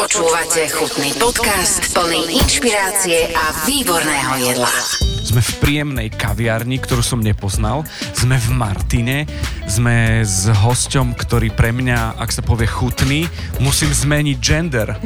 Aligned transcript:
Počúvate 0.00 0.64
chutný 0.72 1.12
podcast 1.20 1.92
plný 1.92 2.32
inšpirácie 2.40 3.36
a 3.36 3.52
výborného 3.68 4.32
jedla. 4.48 4.72
Sme 5.20 5.44
v 5.44 5.52
príjemnej 5.60 6.08
kaviarni, 6.08 6.80
ktorú 6.80 7.04
som 7.04 7.20
nepoznal. 7.20 7.84
Sme 8.16 8.40
v 8.40 8.48
Martine. 8.48 9.28
Sme 9.68 10.24
s 10.24 10.48
hosťom, 10.48 11.12
ktorý 11.12 11.52
pre 11.52 11.76
mňa, 11.76 12.16
ak 12.16 12.32
sa 12.32 12.40
povie 12.40 12.64
chutný, 12.64 13.28
musím 13.60 13.92
zmeniť 13.92 14.36
gender. 14.40 14.96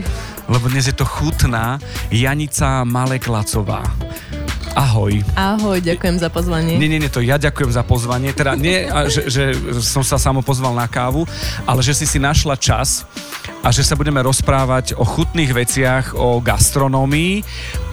Lebo 0.46 0.70
dnes 0.70 0.86
je 0.86 0.94
to 0.94 1.02
chutná 1.02 1.82
Janica 2.14 2.86
Malek 2.86 3.26
Lacová. 3.26 3.82
Ahoj. 4.78 5.26
Ahoj, 5.34 5.82
ďakujem 5.82 6.22
za 6.22 6.30
pozvanie. 6.30 6.78
Nie, 6.78 6.86
nie, 6.86 7.02
nie, 7.02 7.10
to 7.10 7.18
ja 7.18 7.34
ďakujem 7.34 7.74
za 7.74 7.82
pozvanie. 7.82 8.30
Teda 8.30 8.54
nie, 8.54 8.86
že, 9.10 9.26
že 9.26 9.44
som 9.82 10.06
sa 10.06 10.22
samo 10.22 10.38
pozval 10.38 10.70
na 10.70 10.86
kávu, 10.86 11.26
ale 11.66 11.82
že 11.82 11.98
si 11.98 12.06
si 12.06 12.22
našla 12.22 12.54
čas 12.54 13.02
a 13.64 13.72
že 13.72 13.80
sa 13.80 13.96
budeme 13.96 14.20
rozprávať 14.20 14.92
o 15.00 15.08
chutných 15.08 15.56
veciach, 15.56 16.12
o 16.12 16.36
gastronómii. 16.44 17.40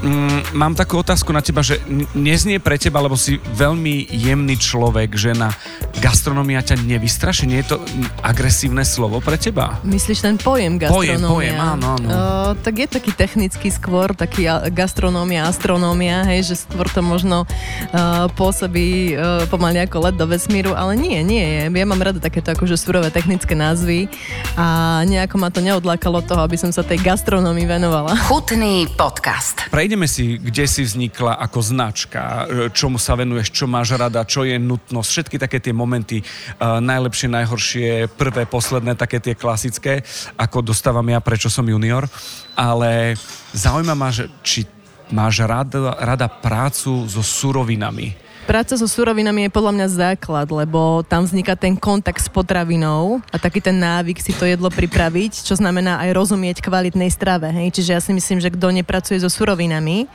Mm, 0.03 0.51
mám 0.51 0.75
takú 0.75 0.99
otázku 0.99 1.31
na 1.31 1.39
teba, 1.39 1.63
že 1.63 1.79
neznie 2.11 2.59
pre 2.59 2.75
teba, 2.75 2.99
lebo 2.99 3.15
si 3.15 3.39
veľmi 3.55 4.11
jemný 4.11 4.59
človek, 4.59 5.15
že 5.15 5.31
na 5.31 5.55
gastronomia 6.03 6.59
ťa 6.59 6.75
nevystraší? 6.83 7.47
Nie 7.47 7.63
je 7.63 7.71
to 7.71 7.77
agresívne 8.19 8.83
slovo 8.83 9.23
pre 9.23 9.39
teba? 9.39 9.79
Myslíš 9.87 10.19
ten 10.19 10.35
pojem 10.35 10.75
gastronomia? 10.75 11.15
Pojem, 11.15 11.55
pojem, 11.55 11.55
áno, 11.55 11.85
áno. 11.95 12.07
O, 12.11 12.17
tak 12.59 12.75
je 12.83 12.87
taký 12.91 13.15
technický 13.15 13.71
skôr, 13.71 14.11
taký 14.11 14.51
gastronómia, 14.75 15.47
astronómia, 15.47 16.27
hej, 16.27 16.51
že 16.51 16.67
skôr 16.67 16.91
to 16.91 16.99
možno 16.99 17.47
uh, 17.47 18.27
pôsobí 18.35 19.15
uh, 19.15 19.47
pomaly 19.47 19.87
ako 19.87 20.11
let 20.11 20.19
do 20.19 20.27
vesmíru, 20.27 20.75
ale 20.75 20.99
nie, 20.99 21.23
nie 21.23 21.45
je. 21.47 21.71
Ja 21.71 21.87
mám 21.87 22.03
rada 22.03 22.19
takéto 22.19 22.51
akože 22.51 22.75
surové 22.75 23.07
technické 23.07 23.55
názvy 23.55 24.11
a 24.59 24.99
nejako 25.07 25.39
ma 25.39 25.47
to 25.47 25.60
neodlákalo 25.61 26.25
toho, 26.25 26.41
aby 26.41 26.57
som 26.57 26.73
sa 26.73 26.81
tej 26.81 26.99
gastronómii 26.99 27.69
venovala. 27.69 28.17
Chutný 28.27 28.89
podcast. 28.97 29.69
Prejdeme 29.69 30.09
si, 30.09 30.41
kde 30.41 30.65
si 30.65 30.81
vznikla 30.81 31.37
ako 31.37 31.59
značka, 31.61 32.49
čomu 32.73 32.97
sa 32.97 33.13
venuješ, 33.13 33.53
čo 33.53 33.65
máš 33.69 33.93
rada, 33.95 34.25
čo 34.25 34.43
je 34.43 34.57
nutnosť, 34.57 35.09
všetky 35.09 35.37
také 35.37 35.57
tie 35.61 35.71
momenty, 35.71 36.19
uh, 36.21 36.81
najlepšie, 36.81 37.29
najhoršie, 37.29 37.89
prvé, 38.17 38.49
posledné, 38.49 38.97
také 38.97 39.21
tie 39.21 39.37
klasické, 39.37 40.01
ako 40.35 40.65
dostávam 40.65 41.05
ja, 41.05 41.21
prečo 41.21 41.47
som 41.47 41.63
junior, 41.63 42.09
ale 42.57 43.15
zaujíma 43.53 43.93
ma, 43.93 44.09
že 44.09 44.27
či 44.41 44.65
máš 45.13 45.43
rada, 45.43 45.93
rada 45.99 46.27
prácu 46.31 47.05
so 47.05 47.21
surovinami. 47.21 48.30
Práca 48.41 48.73
so 48.73 48.89
surovinami 48.89 49.45
je 49.47 49.53
podľa 49.53 49.73
mňa 49.77 49.87
základ, 49.87 50.49
lebo 50.49 51.05
tam 51.05 51.23
vzniká 51.23 51.53
ten 51.53 51.77
kontakt 51.77 52.17
s 52.17 52.27
potravinou 52.27 53.21
a 53.29 53.37
taký 53.37 53.61
ten 53.61 53.77
návyk 53.77 54.17
si 54.17 54.33
to 54.33 54.49
jedlo 54.49 54.67
pripraviť, 54.73 55.45
čo 55.45 55.53
znamená 55.53 56.01
aj 56.01 56.09
rozumieť 56.17 56.57
kvalitnej 56.65 57.13
strave. 57.13 57.53
Hej? 57.53 57.77
Čiže 57.77 57.91
ja 57.93 58.01
si 58.01 58.11
myslím, 58.11 58.41
že 58.41 58.49
kto 58.49 58.73
nepracuje 58.73 59.21
so 59.21 59.29
surovinami 59.29 60.09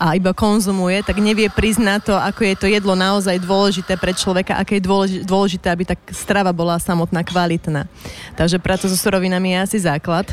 a 0.00 0.16
iba 0.16 0.32
konzumuje, 0.32 1.04
tak 1.04 1.20
nevie 1.20 1.52
priznať 1.52 2.00
to, 2.10 2.14
ako 2.16 2.40
je 2.48 2.54
to 2.56 2.66
jedlo 2.68 2.96
naozaj 2.96 3.36
dôležité 3.44 4.00
pre 4.00 4.16
človeka, 4.16 4.56
aké 4.56 4.80
je 4.80 4.88
dôležité, 5.24 5.68
aby 5.68 5.84
tá 5.84 5.94
strava 6.16 6.56
bola 6.56 6.80
samotná 6.80 7.20
kvalitná. 7.20 7.84
Takže 8.40 8.56
práca 8.56 8.88
so 8.88 8.96
surovinami 8.96 9.52
je 9.52 9.58
asi 9.60 9.78
základ. 9.84 10.32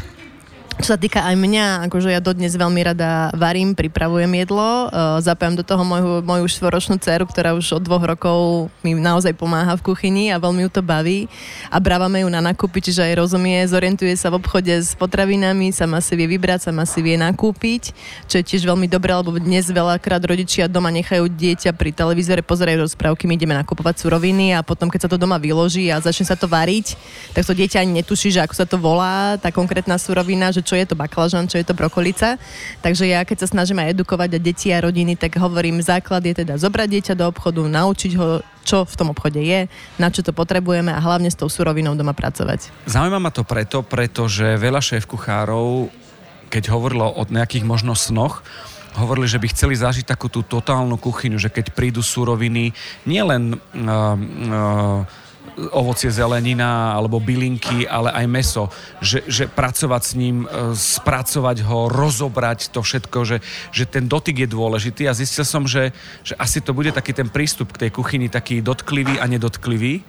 Čo 0.81 0.97
sa 0.97 0.97
týka 0.97 1.21
aj 1.21 1.38
mňa, 1.38 1.85
akože 1.85 2.09
ja 2.09 2.17
dodnes 2.17 2.57
veľmi 2.57 2.81
rada 2.81 3.29
varím, 3.38 3.77
pripravujem 3.77 4.27
jedlo, 4.41 4.89
uh, 4.89 5.21
zapájam 5.21 5.53
do 5.53 5.61
toho 5.61 5.85
moju, 5.85 6.25
moju 6.25 6.49
štvoročnú 6.49 6.97
dceru, 6.97 7.30
ktorá 7.30 7.53
už 7.53 7.77
od 7.77 7.85
dvoch 7.85 8.02
rokov 8.02 8.67
mi 8.81 8.97
naozaj 8.97 9.38
pomáha 9.38 9.77
v 9.77 9.85
kuchyni 9.85 10.33
a 10.33 10.41
veľmi 10.41 10.65
ju 10.65 10.69
to 10.73 10.81
baví. 10.81 11.30
A 11.69 11.77
brávame 11.77 12.25
ju 12.25 12.30
na 12.33 12.41
nakúpi, 12.41 12.81
čiže 12.81 13.05
aj 13.05 13.21
rozumie, 13.21 13.61
zorientuje 13.69 14.17
sa 14.17 14.33
v 14.33 14.41
obchode 14.41 14.73
s 14.73 14.97
potravinami, 14.97 15.69
sama 15.69 16.02
si 16.02 16.17
vie 16.17 16.25
vybrať, 16.25 16.73
sama 16.73 16.89
si 16.89 17.05
vie 17.05 17.21
nakúpiť, 17.21 17.93
čo 18.25 18.41
je 18.41 18.43
tiež 18.43 18.65
veľmi 18.65 18.89
dobré, 18.89 19.13
lebo 19.13 19.37
dnes 19.37 19.69
veľakrát 19.69 20.25
rodičia 20.25 20.65
doma 20.65 20.89
nechajú 20.89 21.30
dieťa 21.30 21.77
pri 21.77 21.93
televízore, 21.93 22.41
pozerajú 22.41 22.81
rozprávky, 22.81 23.30
my 23.30 23.37
ideme 23.37 23.53
nakupovať 23.53 24.09
suroviny 24.09 24.58
a 24.58 24.65
potom, 24.65 24.89
keď 24.89 25.05
sa 25.05 25.09
to 25.14 25.21
doma 25.21 25.37
vyloží 25.37 25.93
a 25.93 26.02
začne 26.02 26.25
sa 26.25 26.33
to 26.33 26.49
variť, 26.49 26.98
tak 27.37 27.45
to 27.45 27.53
dieťa 27.53 27.86
ani 27.86 28.02
netuší, 28.02 28.33
že 28.33 28.42
ako 28.42 28.58
sa 28.58 28.65
to 28.65 28.81
volá, 28.81 29.37
tá 29.37 29.53
konkrétna 29.53 30.02
surovina, 30.02 30.49
že 30.49 30.62
čo 30.63 30.79
je 30.79 30.87
to 30.87 30.95
baklažan, 30.95 31.45
čo 31.51 31.59
je 31.59 31.65
to 31.67 31.75
brokolica. 31.75 32.39
Takže 32.81 33.05
ja, 33.05 33.27
keď 33.27 33.45
sa 33.45 33.51
snažím 33.51 33.83
aj 33.83 33.99
edukovať 33.99 34.29
a 34.35 34.39
deti 34.39 34.71
a 34.71 34.79
rodiny, 34.81 35.19
tak 35.19 35.35
hovorím, 35.37 35.83
základ 35.83 36.23
je 36.23 36.41
teda 36.41 36.55
zobrať 36.55 36.87
dieťa 36.87 37.13
do 37.19 37.27
obchodu, 37.27 37.61
naučiť 37.67 38.11
ho, 38.17 38.39
čo 38.63 38.87
v 38.87 38.95
tom 38.95 39.11
obchode 39.11 39.43
je, 39.43 39.67
na 39.99 40.07
čo 40.07 40.23
to 40.23 40.31
potrebujeme 40.31 40.89
a 40.89 41.03
hlavne 41.03 41.27
s 41.27 41.37
tou 41.37 41.51
surovinou 41.51 41.93
doma 41.99 42.15
pracovať. 42.15 42.71
Zaujíma 42.87 43.19
ma 43.19 43.29
to 43.29 43.43
preto, 43.43 43.83
pretože 43.83 44.55
veľa 44.55 44.79
šéf 44.79 45.03
kuchárov, 45.03 45.91
keď 46.47 46.71
hovorilo 46.71 47.11
o 47.11 47.21
nejakých 47.27 47.67
možno 47.67 47.93
snoch, 47.93 48.41
hovorili, 48.93 49.25
že 49.25 49.41
by 49.41 49.47
chceli 49.49 49.73
zažiť 49.73 50.05
takú 50.05 50.30
tú 50.30 50.45
totálnu 50.45 51.01
kuchyňu, 51.01 51.41
že 51.41 51.49
keď 51.49 51.73
prídu 51.73 52.05
suroviny, 52.05 52.77
nielen 53.09 53.57
uh, 53.57 54.13
uh, 54.13 55.01
ovocie, 55.73 56.09
zelenina 56.09 56.98
alebo 56.98 57.21
bylinky, 57.21 57.86
ale 57.86 58.09
aj 58.09 58.26
meso. 58.26 58.64
Že, 58.99 59.20
že 59.30 59.43
pracovať 59.45 60.02
s 60.02 60.14
ním, 60.17 60.45
e, 60.45 60.73
spracovať 60.73 61.58
ho, 61.67 61.92
rozobrať 61.92 62.73
to 62.73 62.81
všetko, 62.81 63.20
že, 63.26 63.37
že 63.70 63.86
ten 63.86 64.09
dotyk 64.09 64.45
je 64.45 64.49
dôležitý 64.49 65.05
a 65.05 65.17
zistil 65.17 65.45
som, 65.45 65.70
že, 65.70 65.93
že 66.26 66.33
asi 66.42 66.59
to 66.64 66.73
bude 66.73 66.89
taký 66.89 67.14
ten 67.14 67.30
prístup 67.30 67.76
k 67.76 67.87
tej 67.87 67.89
kuchyni 67.93 68.27
taký 68.27 68.65
dotklivý 68.65 69.21
a 69.21 69.30
nedotklivý 69.30 70.02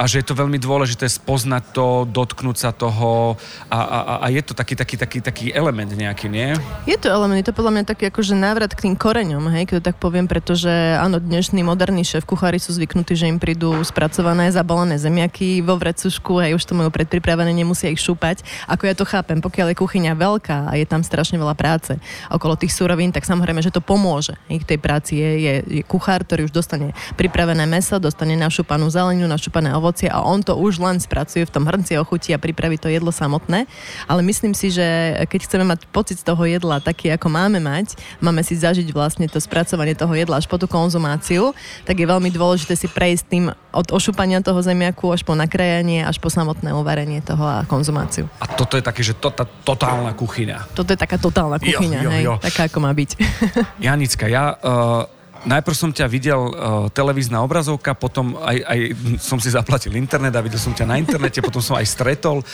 a 0.00 0.08
že 0.08 0.24
je 0.24 0.32
to 0.32 0.40
veľmi 0.40 0.56
dôležité 0.56 1.04
spoznať 1.04 1.76
to, 1.76 2.08
dotknúť 2.08 2.56
sa 2.56 2.70
toho 2.72 3.36
a, 3.68 3.78
a, 3.84 3.98
a 4.24 4.26
je 4.32 4.40
to 4.40 4.56
taký, 4.56 4.72
taký, 4.72 4.96
taký, 4.96 5.18
taký 5.20 5.46
element 5.52 5.92
nejaký, 5.92 6.32
nie? 6.32 6.56
Je 6.88 6.96
to 6.96 7.12
element, 7.12 7.36
je 7.36 7.52
to 7.52 7.52
podľa 7.52 7.72
mňa 7.76 7.84
taký 7.84 8.08
akože 8.08 8.32
návrat 8.32 8.72
k 8.72 8.88
tým 8.88 8.96
koreňom, 8.96 9.52
hej, 9.52 9.68
keď 9.68 9.84
to 9.84 9.84
tak 9.92 10.00
poviem, 10.00 10.24
pretože 10.24 10.72
áno, 10.96 11.20
dnešní 11.20 11.60
moderní 11.60 12.00
šéf 12.08 12.24
kuchári 12.24 12.56
sú 12.56 12.72
zvyknutí, 12.72 13.12
že 13.12 13.28
im 13.28 13.36
prídu 13.36 13.76
spracované, 13.84 14.48
zabalené 14.48 14.96
zemiaky 14.96 15.60
vo 15.60 15.76
vrecušku, 15.76 16.40
hej, 16.40 16.56
už 16.56 16.64
to 16.64 16.72
majú 16.72 16.88
predpripravené, 16.88 17.52
nemusia 17.52 17.92
ich 17.92 18.00
šúpať. 18.00 18.40
Ako 18.72 18.88
ja 18.88 18.96
to 18.96 19.04
chápem, 19.04 19.44
pokiaľ 19.44 19.76
je 19.76 19.80
kuchyňa 19.84 20.16
veľká 20.16 20.72
a 20.72 20.80
je 20.80 20.88
tam 20.88 21.04
strašne 21.04 21.36
veľa 21.36 21.52
práce 21.52 21.92
okolo 22.32 22.56
tých 22.56 22.72
surovín, 22.72 23.12
tak 23.12 23.28
samozrejme, 23.28 23.60
že 23.60 23.68
to 23.68 23.84
pomôže. 23.84 24.32
K 24.48 24.64
tej 24.64 24.78
práci 24.80 25.20
je, 25.20 25.30
je, 25.44 25.54
je 25.68 25.82
kuchár, 25.84 26.24
ktorý 26.24 26.48
už 26.48 26.56
dostane 26.56 26.96
pripravené 27.20 27.68
meso, 27.68 28.00
dostane 28.00 28.32
našupanú 28.32 28.88
zeleninu, 28.88 29.28
našupané 29.28 29.76
ovoce 29.76 29.89
ovocie 29.90 30.06
a 30.06 30.22
on 30.22 30.38
to 30.38 30.54
už 30.54 30.78
len 30.78 31.02
spracuje 31.02 31.42
v 31.42 31.50
tom 31.50 31.66
hrnci 31.66 31.98
ochutí 31.98 32.30
a 32.30 32.38
pripraví 32.38 32.78
to 32.78 32.86
jedlo 32.86 33.10
samotné. 33.10 33.66
Ale 34.06 34.22
myslím 34.22 34.54
si, 34.54 34.70
že 34.70 35.18
keď 35.26 35.40
chceme 35.50 35.66
mať 35.66 35.90
pocit 35.90 36.22
z 36.22 36.24
toho 36.30 36.38
jedla 36.46 36.78
taký, 36.78 37.10
ako 37.10 37.26
máme 37.26 37.58
mať, 37.58 37.98
máme 38.22 38.46
si 38.46 38.54
zažiť 38.54 38.86
vlastne 38.94 39.26
to 39.26 39.42
spracovanie 39.42 39.98
toho 39.98 40.14
jedla 40.14 40.38
až 40.38 40.46
po 40.46 40.54
tú 40.62 40.70
konzumáciu, 40.70 41.50
tak 41.82 41.98
je 41.98 42.06
veľmi 42.06 42.30
dôležité 42.30 42.78
si 42.78 42.86
prejsť 42.86 43.24
tým 43.26 43.44
od 43.74 43.86
ošupania 43.90 44.38
toho 44.38 44.62
zemiaku 44.62 45.10
až 45.10 45.26
po 45.26 45.34
nakrajanie, 45.34 46.06
až 46.06 46.22
po 46.22 46.30
samotné 46.30 46.70
uvarenie 46.70 47.18
toho 47.26 47.42
a 47.42 47.66
konzumáciu. 47.66 48.30
A 48.38 48.46
toto 48.46 48.78
je 48.78 48.84
také, 48.86 49.02
že 49.02 49.18
to, 49.18 49.34
tá 49.34 49.42
totálna 49.42 50.14
kuchyňa. 50.14 50.70
Toto 50.70 50.94
je 50.94 50.98
taká 50.98 51.18
totálna 51.18 51.58
kuchyňa, 51.58 51.98
jo, 51.98 52.06
jo, 52.06 52.10
hej, 52.14 52.24
jo. 52.30 52.34
taká 52.38 52.70
ako 52.70 52.78
má 52.78 52.94
byť. 52.94 53.10
Janicka, 53.90 54.30
ja 54.30 54.54
uh 54.54 55.19
najprv 55.44 55.76
som 55.76 55.90
ťa 55.92 56.06
videl 56.10 56.40
uh, 56.40 56.52
televízna 56.92 57.40
obrazovka, 57.40 57.96
potom 57.96 58.36
aj, 58.40 58.58
aj 58.60 58.78
som 59.20 59.40
si 59.40 59.48
zaplatil 59.48 59.96
internet 59.96 60.36
a 60.36 60.44
videl 60.44 60.60
som 60.60 60.76
ťa 60.76 60.88
na 60.88 61.00
internete, 61.00 61.40
potom 61.40 61.64
som 61.64 61.76
aj 61.80 61.88
stretol. 61.88 62.44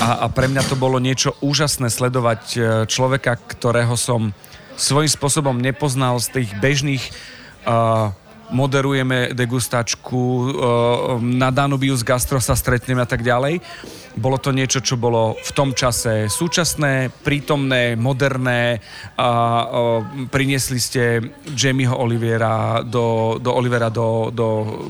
A, 0.00 0.24
a 0.24 0.32
pre 0.32 0.48
mňa 0.48 0.64
to 0.64 0.76
bolo 0.78 0.96
niečo 0.96 1.36
úžasné 1.44 1.92
sledovať 1.92 2.42
uh, 2.56 2.62
človeka, 2.88 3.36
ktorého 3.36 3.92
som 3.98 4.32
svojím 4.80 5.12
spôsobom 5.12 5.56
nepoznal 5.60 6.16
z 6.24 6.40
tých 6.40 6.50
bežných 6.56 7.04
uh, 7.68 8.16
moderujeme 8.50 9.34
degustačku, 9.34 10.22
na 11.22 11.48
Danubius 11.54 12.02
Gastro 12.02 12.42
sa 12.42 12.58
stretneme 12.58 13.02
a 13.02 13.08
tak 13.08 13.22
ďalej. 13.22 13.62
Bolo 14.18 14.42
to 14.42 14.50
niečo, 14.50 14.82
čo 14.82 14.98
bolo 14.98 15.38
v 15.38 15.50
tom 15.54 15.70
čase 15.70 16.26
súčasné, 16.26 17.14
prítomné, 17.22 17.94
moderné 17.94 18.82
a 19.14 19.30
priniesli 20.26 20.82
ste 20.82 21.22
Jamieho 21.54 21.94
Oliviera 21.94 22.82
do, 22.82 23.38
do 23.38 23.54
Olivera 23.54 23.86
do, 23.86 24.34
do 24.34 24.46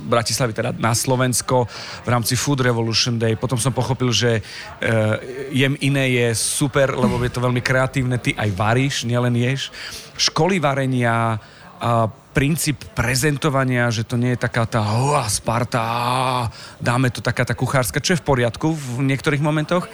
Bratislavy, 0.08 0.56
teda 0.56 0.72
na 0.80 0.96
Slovensko 0.96 1.68
v 2.00 2.08
rámci 2.08 2.32
Food 2.32 2.64
Revolution 2.64 3.20
Day. 3.20 3.36
Potom 3.36 3.60
som 3.60 3.76
pochopil, 3.76 4.08
že 4.08 4.40
uh, 4.40 5.20
jem 5.52 5.76
iné 5.84 6.16
je 6.16 6.28
super, 6.32 6.88
lebo 6.96 7.20
je 7.20 7.32
to 7.32 7.44
veľmi 7.44 7.60
kreatívne. 7.60 8.16
Ty 8.16 8.40
aj 8.40 8.50
varíš, 8.56 9.04
nielen 9.04 9.36
ješ. 9.36 9.68
Školy 10.16 10.56
varenia, 10.56 11.36
a 11.80 12.12
princíp 12.30 12.86
prezentovania, 12.94 13.90
že 13.90 14.06
to 14.06 14.14
nie 14.14 14.38
je 14.38 14.44
taká 14.46 14.66
tá 14.66 14.82
hoa, 14.82 15.26
Sparta, 15.26 16.46
dáme 16.78 17.10
to 17.10 17.18
taká 17.18 17.42
tá 17.42 17.54
kuchárska, 17.58 17.98
čo 17.98 18.14
je 18.14 18.20
v 18.22 18.26
poriadku 18.26 18.70
v 18.70 19.02
niektorých 19.02 19.42
momentoch. 19.42 19.90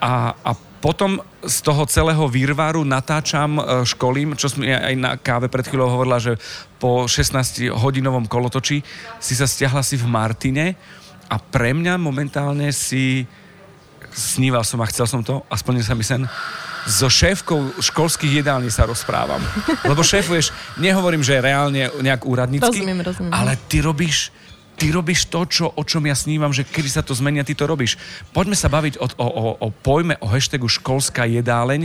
A, 0.00 0.32
a 0.32 0.50
potom 0.80 1.20
z 1.44 1.60
toho 1.60 1.84
celého 1.84 2.24
výrvaru 2.24 2.88
natáčam 2.88 3.60
e, 3.60 3.62
školím, 3.84 4.32
čo 4.32 4.48
som 4.48 4.64
aj 4.64 4.94
na 4.96 5.20
káve 5.20 5.52
pred 5.52 5.68
chvíľou 5.68 5.92
hovorila, 5.92 6.16
že 6.16 6.40
po 6.80 7.04
16-hodinovom 7.04 8.24
kolotoči 8.24 8.80
si 9.20 9.34
sa 9.36 9.44
stiahla 9.44 9.84
si 9.84 10.00
v 10.00 10.08
Martine 10.08 10.80
a 11.28 11.36
pre 11.36 11.76
mňa 11.76 12.00
momentálne 12.00 12.72
si 12.72 13.28
sníval 14.10 14.64
som 14.64 14.80
a 14.80 14.90
chcel 14.90 15.04
som 15.04 15.20
to 15.20 15.44
a 15.46 15.54
splnil 15.54 15.84
sa 15.84 15.92
mi 15.92 16.02
sen. 16.02 16.24
So 16.88 17.12
šéfkou 17.12 17.76
školských 17.80 18.40
jedální 18.40 18.70
sa 18.70 18.88
rozprávam. 18.88 19.40
Lebo 19.84 20.00
šéfuješ, 20.00 20.52
nehovorím, 20.80 21.20
že 21.20 21.40
reálne 21.40 21.92
nejak 22.00 22.24
úradnícky, 22.24 22.66
Rozumiem, 22.66 23.00
rozumiem. 23.04 23.32
ale 23.32 23.56
ty 23.68 23.80
robíš 23.84 24.32
ty 24.80 24.88
robíš 24.88 25.28
to, 25.28 25.44
čo, 25.44 25.68
o 25.68 25.84
čom 25.84 26.00
ja 26.08 26.16
snívam, 26.16 26.56
že 26.56 26.64
kedy 26.64 26.88
sa 26.88 27.04
to 27.04 27.12
zmenia, 27.12 27.44
ty 27.44 27.52
to 27.52 27.68
robíš. 27.68 28.00
Poďme 28.32 28.56
sa 28.56 28.72
baviť 28.72 28.96
o, 28.96 29.06
o, 29.12 29.28
o, 29.28 29.44
o 29.60 29.68
pojme, 29.68 30.16
o 30.24 30.26
hashtagu 30.32 30.64
školská 30.72 31.28
jedáleň, 31.28 31.84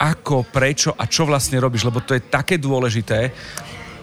ako, 0.00 0.48
prečo 0.48 0.96
a 0.96 1.04
čo 1.04 1.28
vlastne 1.28 1.60
robíš, 1.60 1.84
lebo 1.84 2.00
to 2.00 2.16
je 2.16 2.24
také 2.24 2.56
dôležité. 2.56 3.36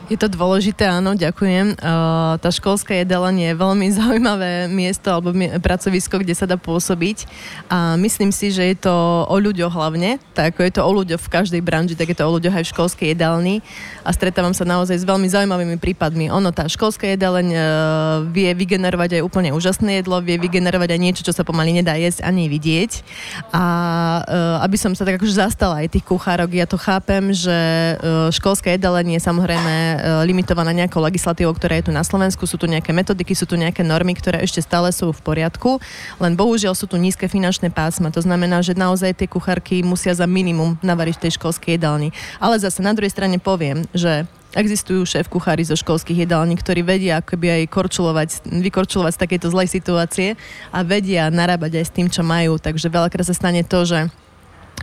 Je 0.10 0.18
to 0.18 0.26
dôležité, 0.26 0.90
áno, 0.90 1.14
ďakujem. 1.14 1.78
Uh, 1.78 2.34
tá 2.42 2.50
školská 2.50 2.98
jedáleň 2.98 3.46
je 3.46 3.52
veľmi 3.54 3.88
zaujímavé 4.02 4.66
miesto 4.66 5.14
alebo 5.14 5.30
pracovisko, 5.62 6.26
kde 6.26 6.34
sa 6.34 6.50
dá 6.50 6.58
pôsobiť 6.58 7.30
a 7.70 7.94
myslím 8.02 8.34
si, 8.34 8.50
že 8.50 8.74
je 8.74 8.90
to 8.90 8.96
o 9.30 9.38
ľuďoch 9.38 9.70
hlavne, 9.70 10.18
tak 10.34 10.58
ako 10.58 10.66
je 10.66 10.74
to 10.74 10.82
o 10.82 10.92
ľuďoch 10.98 11.22
v 11.22 11.30
každej 11.30 11.62
branži, 11.62 11.94
tak 11.94 12.10
je 12.10 12.18
to 12.18 12.26
o 12.26 12.34
ľuďoch 12.42 12.58
aj 12.58 12.66
v 12.66 12.72
školskej 12.74 13.08
jedálni 13.14 13.62
a 14.02 14.10
stretávam 14.10 14.50
sa 14.58 14.66
naozaj 14.66 14.98
s 14.98 15.06
veľmi 15.06 15.30
zaujímavými 15.30 15.78
prípadmi. 15.78 16.34
Ono, 16.34 16.50
tá 16.50 16.66
školská 16.66 17.14
jedáleň 17.14 17.48
uh, 17.54 17.62
vie 18.34 18.50
vygenerovať 18.50 19.22
aj 19.22 19.26
úplne 19.30 19.54
úžasné 19.54 20.02
jedlo, 20.02 20.26
vie 20.26 20.42
vygenerovať 20.42 20.90
aj 20.90 21.00
niečo, 21.06 21.22
čo 21.22 21.38
sa 21.38 21.46
pomaly 21.46 21.86
nedá 21.86 21.94
jesť 22.02 22.26
ani 22.26 22.50
vidieť 22.50 23.06
a 23.54 23.64
uh, 24.26 24.66
aby 24.66 24.74
som 24.74 24.98
sa 24.98 25.06
tak 25.06 25.22
akože 25.22 25.38
zastala 25.38 25.86
aj 25.86 25.94
tých 25.94 26.10
kuchárok, 26.10 26.50
ja 26.50 26.66
to 26.66 26.82
chápem, 26.82 27.30
že 27.30 27.54
uh, 28.02 28.34
školská 28.34 28.74
jedáleň 28.74 29.14
je 29.14 29.22
samozrejme 29.22 29.99
limitovaná 30.24 30.72
nejakou 30.75 31.04
legislatívou, 31.04 31.56
ktorá 31.56 31.80
je 31.80 31.90
tu 31.90 31.92
na 31.96 32.04
Slovensku, 32.04 32.44
sú 32.44 32.56
tu 32.56 32.66
nejaké 32.66 32.92
metodiky, 32.92 33.36
sú 33.36 33.46
tu 33.46 33.60
nejaké 33.60 33.86
normy, 33.86 34.16
ktoré 34.16 34.42
ešte 34.44 34.63
stále 34.63 34.90
sú 34.92 35.12
v 35.12 35.22
poriadku, 35.22 35.78
len 36.18 36.34
bohužiaľ 36.34 36.74
sú 36.75 36.90
tu 36.90 36.96
nízke 36.96 37.28
finančné 37.28 37.69
pásma. 37.69 38.12
To 38.13 38.22
znamená, 38.24 38.63
že 38.66 38.78
naozaj 38.78 39.16
tie 39.16 39.28
kuchárky 39.30 39.81
musia 39.86 40.16
za 40.16 40.28
minimum 40.28 40.80
navariť 40.81 41.16
v 41.19 41.24
tej 41.28 41.31
školskej 41.38 41.78
jedálni. 41.78 42.10
Ale 42.40 42.57
zase 42.57 42.80
na 42.84 42.96
druhej 42.96 43.13
strane 43.13 43.38
poviem, 43.38 43.86
že 43.94 44.28
Existujú 44.50 45.06
šéf 45.06 45.30
kuchári 45.30 45.62
zo 45.62 45.78
školských 45.78 46.25
jedální, 46.25 46.57
ktorí 46.57 46.81
vedia 46.81 47.22
akoby 47.22 47.54
aj 47.54 47.63
korčulovať, 47.69 48.30
vykorčulovať 48.50 49.13
z 49.13 49.22
takejto 49.22 49.48
zlej 49.54 49.69
situácie 49.69 50.28
a 50.74 50.81
vedia 50.81 51.30
narábať 51.30 51.78
aj 51.78 51.86
s 51.86 51.94
tým, 51.94 52.10
čo 52.10 52.25
majú. 52.25 52.57
Takže 52.57 52.90
veľakrát 52.90 53.30
sa 53.30 53.38
stane 53.38 53.62
to, 53.62 53.86
že 53.86 54.10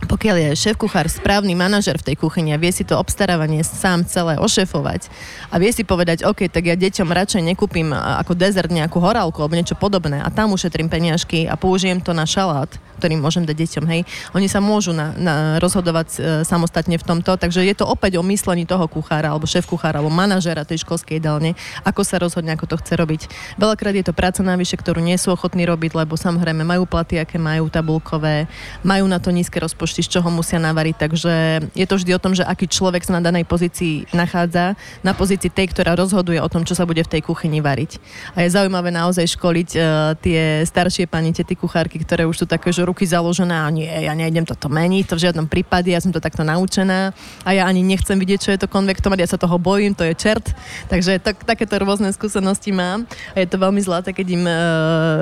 pokiaľ 0.05 0.35
je 0.37 0.49
šéf-kuchár 0.53 1.09
správny 1.09 1.57
manažer 1.57 1.97
v 1.97 2.13
tej 2.13 2.15
kuchyni 2.21 2.53
a 2.53 2.61
vie 2.61 2.69
si 2.69 2.85
to 2.85 2.93
obstarávanie 2.93 3.65
sám 3.65 4.05
celé 4.05 4.37
ošefovať 4.37 5.09
a 5.49 5.57
vie 5.57 5.73
si 5.73 5.81
povedať, 5.81 6.21
OK, 6.21 6.45
tak 6.45 6.69
ja 6.69 6.77
deťom 6.77 7.09
radšej 7.09 7.41
nekúpim 7.41 7.89
ako 7.95 8.37
dezert 8.37 8.69
nejakú 8.69 9.01
horálku 9.01 9.41
alebo 9.41 9.57
niečo 9.57 9.73
podobné 9.73 10.21
a 10.21 10.29
tam 10.29 10.53
ušetrím 10.53 10.85
peniažky 10.85 11.49
a 11.49 11.57
použijem 11.57 11.97
to 11.97 12.13
na 12.13 12.29
šalát, 12.29 12.69
ktorý 12.97 13.17
môžem 13.17 13.45
dať 13.45 13.55
deťom, 13.57 13.85
hej. 13.93 14.01
Oni 14.33 14.49
sa 14.49 14.57
môžu 14.57 14.91
na, 14.91 15.13
na 15.13 15.35
rozhodovať 15.61 16.07
e, 16.17 16.19
samostatne 16.41 16.97
v 16.97 17.05
tomto, 17.05 17.37
takže 17.37 17.61
je 17.61 17.77
to 17.77 17.85
opäť 17.85 18.17
o 18.17 18.25
myslení 18.25 18.65
toho 18.65 18.89
kuchára 18.89 19.33
alebo 19.33 19.45
šéf-kuchára 19.45 20.01
alebo 20.01 20.09
manažera 20.09 20.65
tej 20.65 20.81
školskej 20.81 21.21
jedálne, 21.21 21.53
ako 21.85 22.01
sa 22.01 22.17
rozhodne, 22.17 22.57
ako 22.57 22.65
to 22.65 22.75
chce 22.81 22.93
robiť. 22.97 23.21
Veľakrát 23.61 23.93
je 23.93 24.05
to 24.05 24.17
práca 24.17 24.41
navyše, 24.41 24.81
ktorú 24.81 24.97
nie 24.97 25.15
sú 25.21 25.29
ochotní 25.29 25.69
robiť, 25.69 25.93
lebo 25.93 26.17
samozrejme 26.17 26.65
majú 26.65 26.89
platy, 26.89 27.21
aké 27.21 27.37
majú 27.37 27.69
tabulkové, 27.69 28.49
majú 28.81 29.05
na 29.05 29.21
to 29.21 29.29
nízke 29.29 29.61
rozpočty, 29.61 29.86
z 29.95 30.19
čoho 30.19 30.27
musia 30.33 30.57
navariť, 30.57 30.95
takže 30.97 31.33
je 31.71 31.85
to 31.87 31.95
vždy 31.95 32.11
o 32.15 32.23
tom, 32.23 32.33
že 32.33 32.43
aký 32.43 32.67
človek 32.67 33.05
sa 33.05 33.15
na 33.15 33.21
danej 33.21 33.47
pozícii 33.47 34.09
nachádza, 34.11 34.75
na 35.05 35.13
pozícii 35.13 35.47
tej, 35.47 35.71
ktorá 35.71 35.95
rozhoduje 35.95 36.41
o 36.41 36.51
tom, 36.51 36.67
čo 36.67 36.73
sa 36.73 36.83
bude 36.83 36.99
v 37.05 37.11
tej 37.11 37.21
kuchyni 37.23 37.61
variť. 37.61 38.01
A 38.33 38.43
je 38.43 38.51
zaujímavé 38.51 38.89
naozaj 38.89 39.37
školiť 39.37 39.69
uh, 39.77 39.83
tie 40.19 40.65
staršie 40.65 41.05
pani, 41.07 41.31
tety 41.31 41.53
kuchárky, 41.53 42.01
ktoré 42.01 42.25
už 42.25 42.43
sú 42.43 42.45
také, 42.49 42.73
že 42.73 42.83
ruky 42.83 43.05
založené 43.05 43.55
a 43.55 43.69
nie, 43.69 43.85
ja 43.87 44.11
nejdem 44.17 44.43
toto 44.43 44.67
meniť, 44.67 45.03
to 45.07 45.15
v 45.15 45.23
žiadnom 45.29 45.47
prípade, 45.47 45.93
ja 45.93 46.01
som 46.01 46.11
to 46.11 46.23
takto 46.23 46.41
naučená 46.41 47.13
a 47.45 47.49
ja 47.53 47.69
ani 47.69 47.85
nechcem 47.85 48.17
vidieť, 48.17 48.39
čo 48.41 48.51
je 48.55 48.59
to 48.59 48.71
konvektomat, 48.71 49.21
ja 49.21 49.29
sa 49.29 49.39
toho 49.39 49.55
bojím, 49.61 49.93
to 49.93 50.03
je 50.03 50.13
čert. 50.17 50.51
Takže 50.89 51.21
tak, 51.21 51.45
takéto 51.45 51.77
rôzne 51.77 52.09
skúsenosti 52.11 52.73
mám 52.73 53.05
a 53.35 53.43
je 53.43 53.47
to 53.47 53.61
veľmi 53.61 53.79
zlaté, 53.83 54.15
keď 54.15 54.27
im 54.33 54.43
uh, 54.45 54.57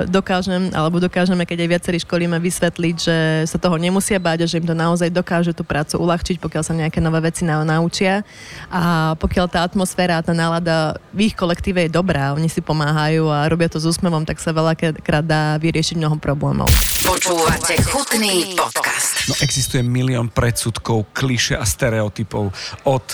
dokážem, 0.08 0.72
alebo 0.72 1.02
dokážeme, 1.02 1.44
keď 1.44 1.66
aj 1.66 1.70
viacerí 1.70 1.98
školíme 2.00 2.38
vysvetliť, 2.40 2.96
že 2.96 3.16
sa 3.44 3.58
toho 3.60 3.76
nemusia 3.76 4.16
báť 4.16 4.46
a 4.46 4.50
že 4.50 4.55
im 4.58 4.66
to 4.66 4.74
naozaj 4.74 5.08
dokáže 5.12 5.52
tú 5.52 5.62
prácu 5.62 6.00
uľahčiť, 6.00 6.40
pokiaľ 6.40 6.62
sa 6.64 6.74
nejaké 6.74 6.98
nové 7.04 7.20
veci 7.24 7.44
na, 7.44 7.62
naučia 7.62 8.24
a 8.72 9.14
pokiaľ 9.20 9.46
tá 9.52 9.62
atmosféra 9.62 10.18
a 10.18 10.24
tá 10.24 10.32
nálada 10.32 10.96
v 11.12 11.30
ich 11.30 11.34
kolektíve 11.36 11.86
je 11.86 11.90
dobrá, 11.92 12.32
oni 12.32 12.48
si 12.48 12.64
pomáhajú 12.64 13.28
a 13.28 13.46
robia 13.46 13.68
to 13.68 13.78
s 13.78 13.86
úsmevom, 13.86 14.24
tak 14.24 14.40
sa 14.40 14.50
veľakrát 14.56 15.24
dá 15.24 15.60
vyriešiť 15.60 15.96
mnoho 16.00 16.16
problémov. 16.16 16.68
Počúvate 17.04 17.78
chutný 17.86 18.56
podcast. 18.56 19.28
No 19.30 19.34
existuje 19.38 19.84
milión 19.84 20.32
predsudkov, 20.32 21.12
kliše 21.12 21.54
a 21.54 21.62
stereotypov 21.62 22.50
od 22.88 23.06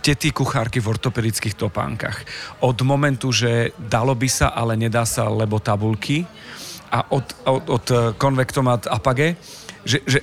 tety 0.00 0.32
kuchárky 0.32 0.80
v 0.80 0.96
ortopedických 0.96 1.54
topánkach. 1.54 2.24
Od 2.64 2.78
momentu, 2.80 3.30
že 3.30 3.76
dalo 3.76 4.16
by 4.16 4.28
sa, 4.32 4.48
ale 4.56 4.74
nedá 4.80 5.04
sa, 5.04 5.28
lebo 5.28 5.60
tabulky 5.60 6.24
a 6.90 7.06
od, 7.12 7.26
od, 7.46 7.64
od 7.68 7.84
eh, 7.92 7.98
konvektomat 8.16 8.90
apage, 8.90 9.36
že, 9.86 10.02
že 10.04 10.20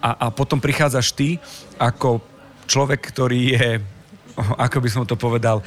a, 0.00 0.10
a 0.24 0.26
potom 0.28 0.60
prichádzaš 0.60 1.12
ty 1.16 1.40
ako 1.80 2.20
človek, 2.68 3.00
ktorý 3.00 3.40
je, 3.56 3.68
ako 4.64 4.78
by 4.80 4.88
som 4.88 5.02
to 5.08 5.16
povedal, 5.16 5.64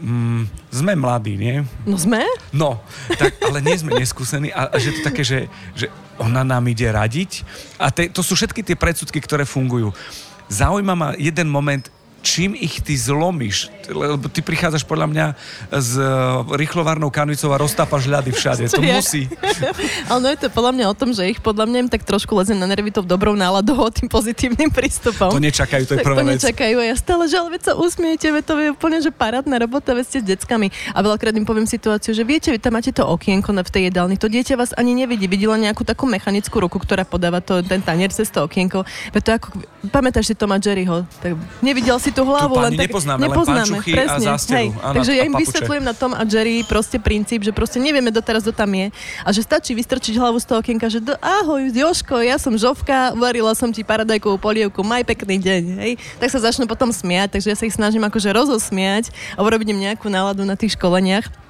mm, 0.00 0.48
sme 0.72 0.92
mladí, 0.94 1.34
nie? 1.36 1.64
No 1.88 1.96
sme? 1.96 2.24
No, 2.52 2.80
tak, 3.16 3.40
ale 3.44 3.64
nie 3.64 3.76
sme 3.76 3.96
neskúsení 3.96 4.52
a, 4.52 4.68
a 4.68 4.76
že 4.76 5.00
to 5.00 5.00
také, 5.08 5.24
že, 5.24 5.48
že 5.72 5.88
ona 6.20 6.42
nám 6.44 6.64
ide 6.68 6.88
radiť 6.88 7.44
a 7.80 7.88
te, 7.88 8.10
to 8.10 8.20
sú 8.20 8.36
všetky 8.36 8.60
tie 8.64 8.76
predsudky, 8.76 9.18
ktoré 9.22 9.48
fungujú. 9.48 9.94
Zaujíma 10.48 10.94
ma 10.96 11.08
jeden 11.20 11.48
moment, 11.52 11.92
čím 12.28 12.52
ich 12.52 12.84
ty 12.84 12.92
zlomíš, 12.92 13.72
lebo 13.88 14.28
ty 14.28 14.44
prichádzaš 14.44 14.84
podľa 14.84 15.08
mňa 15.08 15.26
s 15.72 15.96
e, 15.96 16.04
rýchlovárnou 16.60 17.08
kanvicou 17.08 17.56
a 17.56 17.56
roztápaš 17.56 18.04
ľady 18.04 18.36
všade. 18.36 18.64
To 18.78 18.84
je? 18.84 18.92
musí. 18.92 19.22
Ale 20.12 20.18
no 20.20 20.26
je 20.28 20.38
to 20.44 20.48
podľa 20.52 20.72
mňa 20.76 20.84
o 20.92 20.94
tom, 20.94 21.10
že 21.16 21.24
ich 21.24 21.40
podľa 21.40 21.64
mňa 21.64 21.78
im 21.86 21.90
tak 21.90 22.04
trošku 22.04 22.36
lezem 22.36 22.60
na 22.60 22.68
nervy 22.68 22.92
tou 22.92 23.00
dobrou 23.00 23.32
náladou 23.32 23.80
a 23.80 23.88
tým 23.88 24.12
pozitívnym 24.12 24.68
prístupom. 24.68 25.32
To 25.32 25.40
nečakajú, 25.40 25.88
to 25.88 25.96
je 25.96 26.04
tak 26.04 26.06
prvá 26.06 26.20
to 26.20 26.28
vec. 26.28 26.36
nečakajú 26.36 26.76
a 26.76 26.84
ja 26.84 26.96
stále, 27.00 27.24
že 27.32 27.40
ale 27.40 27.48
veď 27.56 27.62
sa 27.64 27.72
usmiete, 27.80 28.28
veď 28.28 28.44
to 28.44 28.52
je 28.60 28.68
úplne, 28.76 28.98
že 29.00 29.08
parádna 29.08 29.56
robota, 29.56 29.96
veď 29.96 30.04
ste 30.04 30.18
s 30.20 30.26
deckami. 30.36 30.68
A 30.92 31.00
veľakrát 31.00 31.32
im 31.32 31.48
poviem 31.48 31.64
situáciu, 31.64 32.12
že 32.12 32.28
viete, 32.28 32.52
vy 32.52 32.60
tam 32.60 32.76
máte 32.76 32.92
to 32.92 33.08
okienko 33.08 33.56
na- 33.56 33.64
v 33.64 33.72
tej 33.72 33.82
jedálni, 33.88 34.20
to 34.20 34.28
dieťa 34.28 34.54
vás 34.60 34.76
ani 34.76 34.92
nevidí, 34.92 35.24
vidí 35.26 35.48
len 35.48 35.64
nejakú 35.64 35.82
takú 35.82 36.04
mechanickú 36.04 36.60
ruku, 36.60 36.76
ktorá 36.76 37.08
podáva 37.08 37.40
to, 37.40 37.64
ten 37.64 37.80
tanier 37.80 38.12
cez 38.12 38.28
to 38.28 38.44
okienko. 38.44 38.84
Veď 39.16 39.22
to 39.24 39.30
ako, 39.36 39.48
pamätáš 39.92 40.32
si 40.32 40.34
Toma 40.36 40.60
Jerryho, 40.60 41.08
tak 41.20 41.36
nevidel 41.64 41.96
si 42.02 42.12
tú 42.18 42.22
hlavu, 42.26 42.54
pani 42.58 42.64
len 42.66 42.72
tak, 42.74 42.82
nepoznáme, 42.90 43.20
len 43.22 43.30
pančuchy 43.30 43.92
a 43.94 44.16
zásteru. 44.18 44.58
Hej. 44.58 44.68
Áno, 44.82 44.94
Takže 44.98 45.12
a 45.12 45.16
ja 45.16 45.22
im 45.22 45.34
papuče. 45.34 45.42
vysvetľujem 45.46 45.84
na 45.86 45.94
Tom 45.94 46.12
a 46.18 46.22
Jerry 46.26 46.56
proste 46.66 46.98
princíp, 46.98 47.40
že 47.46 47.54
proste 47.54 47.78
nevieme 47.78 48.10
doteraz, 48.10 48.42
kto 48.42 48.54
tam 48.58 48.70
je. 48.74 48.90
A 49.22 49.28
že 49.30 49.46
stačí 49.46 49.72
vystrčiť 49.78 50.18
hlavu 50.18 50.42
z 50.42 50.46
toho 50.50 50.58
okienka, 50.58 50.90
že 50.90 50.98
do, 50.98 51.14
ahoj, 51.22 51.70
Joško, 51.70 52.18
ja 52.26 52.36
som 52.42 52.58
Žovka, 52.58 53.14
uvarila 53.14 53.54
som 53.54 53.70
ti 53.70 53.86
paradajkovú 53.86 54.42
polievku, 54.42 54.82
maj 54.82 55.06
pekný 55.06 55.38
deň. 55.38 55.62
Hej. 55.78 55.92
Tak 56.18 56.28
sa 56.34 56.42
začnú 56.42 56.66
potom 56.66 56.90
smiať, 56.90 57.38
takže 57.38 57.54
ja 57.54 57.56
sa 57.56 57.64
ich 57.64 57.76
snažím 57.76 58.02
akože 58.02 58.34
rozosmiať 58.34 59.14
a 59.38 59.46
urobiť 59.46 59.70
im 59.70 59.78
nejakú 59.78 60.10
náladu 60.10 60.42
na 60.42 60.58
tých 60.58 60.74
školeniach. 60.74 61.47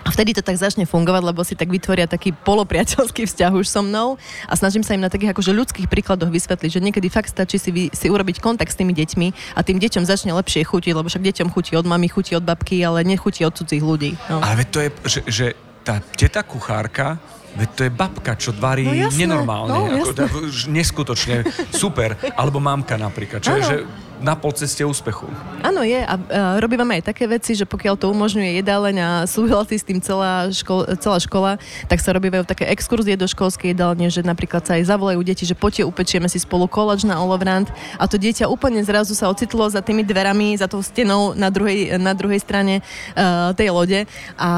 A 0.00 0.08
vtedy 0.08 0.32
to 0.32 0.40
tak 0.40 0.56
začne 0.56 0.88
fungovať, 0.88 1.22
lebo 1.22 1.44
si 1.44 1.52
tak 1.52 1.68
vytvoria 1.68 2.08
taký 2.08 2.32
polopriateľský 2.32 3.28
vzťah 3.28 3.52
už 3.52 3.66
so 3.68 3.84
mnou 3.84 4.16
a 4.48 4.52
snažím 4.56 4.80
sa 4.80 4.96
im 4.96 5.04
na 5.04 5.12
takých 5.12 5.36
akože 5.36 5.52
ľudských 5.52 5.86
príkladoch 5.92 6.32
vysvetliť, 6.32 6.70
že 6.72 6.80
niekedy 6.80 7.12
fakt 7.12 7.28
stačí 7.28 7.60
si, 7.60 7.70
vy, 7.70 7.82
si 7.92 8.08
urobiť 8.08 8.40
kontakt 8.40 8.72
s 8.72 8.80
tými 8.80 8.96
deťmi 8.96 9.56
a 9.56 9.60
tým 9.60 9.76
deťom 9.76 10.08
začne 10.08 10.32
lepšie 10.32 10.64
chutiť, 10.64 10.92
lebo 10.96 11.06
však 11.06 11.20
deťom 11.20 11.48
chutí 11.52 11.76
od 11.76 11.84
mami, 11.84 12.08
chutí 12.08 12.32
od 12.32 12.44
babky, 12.44 12.80
ale 12.80 13.04
nechutí 13.04 13.44
od 13.44 13.52
cudzích 13.52 13.84
ľudí. 13.84 14.16
No. 14.32 14.40
Ale 14.40 14.64
to 14.64 14.80
je, 14.80 14.88
že, 15.04 15.20
že 15.28 15.46
tá 15.84 16.00
teta 16.16 16.44
kuchárka, 16.44 17.20
veď 17.56 17.68
to 17.76 17.80
je 17.84 17.92
babka, 17.92 18.32
čo 18.40 18.56
varí 18.56 18.86
No 18.88 18.94
jasné, 18.94 19.26
nenormálne. 19.26 19.68
no 19.68 20.00
ako, 20.00 20.38
neskutočne, 20.70 21.44
super. 21.74 22.16
Alebo 22.38 22.62
mamka 22.62 22.94
napríklad, 22.96 23.42
čo 23.42 23.58
je, 23.58 23.62
že 23.64 23.76
na 24.20 24.36
pol 24.36 24.52
ceste 24.52 24.84
úspechu. 24.84 25.26
Áno, 25.64 25.80
je. 25.80 26.00
A, 26.04 26.14
a 26.14 26.16
robívame 26.60 27.00
aj 27.00 27.12
také 27.12 27.24
veci, 27.24 27.56
že 27.56 27.64
pokiaľ 27.64 27.96
to 27.96 28.12
umožňuje 28.12 28.60
jedáleň 28.60 28.96
a 29.00 29.10
súhlasí 29.24 29.80
s 29.80 29.84
tým 29.84 29.98
celá, 30.00 30.52
škol, 30.52 30.84
celá 31.00 31.18
škola, 31.18 31.52
tak 31.88 32.04
sa 32.04 32.12
robívajú 32.12 32.44
také 32.44 32.68
exkurzie 32.68 33.16
do 33.16 33.24
školskej 33.24 33.72
jedálne, 33.72 34.06
že 34.12 34.20
napríklad 34.20 34.60
sa 34.64 34.76
aj 34.76 34.92
zavolajú 34.92 35.20
deti, 35.24 35.48
že 35.48 35.56
poďte 35.56 35.88
upečieme 35.88 36.28
si 36.28 36.36
spolu 36.36 36.68
kolač 36.68 37.08
na 37.08 37.16
olovrant 37.16 37.72
a 37.96 38.04
to 38.04 38.20
dieťa 38.20 38.46
úplne 38.52 38.84
zrazu 38.84 39.16
sa 39.16 39.32
ocitlo 39.32 39.64
za 39.72 39.80
tými 39.80 40.04
dverami, 40.04 40.60
za 40.60 40.68
tou 40.68 40.84
stenou 40.84 41.32
na 41.32 41.48
druhej, 41.48 41.96
na 41.96 42.12
druhej 42.12 42.44
strane 42.44 42.84
uh, 42.84 43.56
tej 43.56 43.72
lode 43.72 44.04
a 44.36 44.50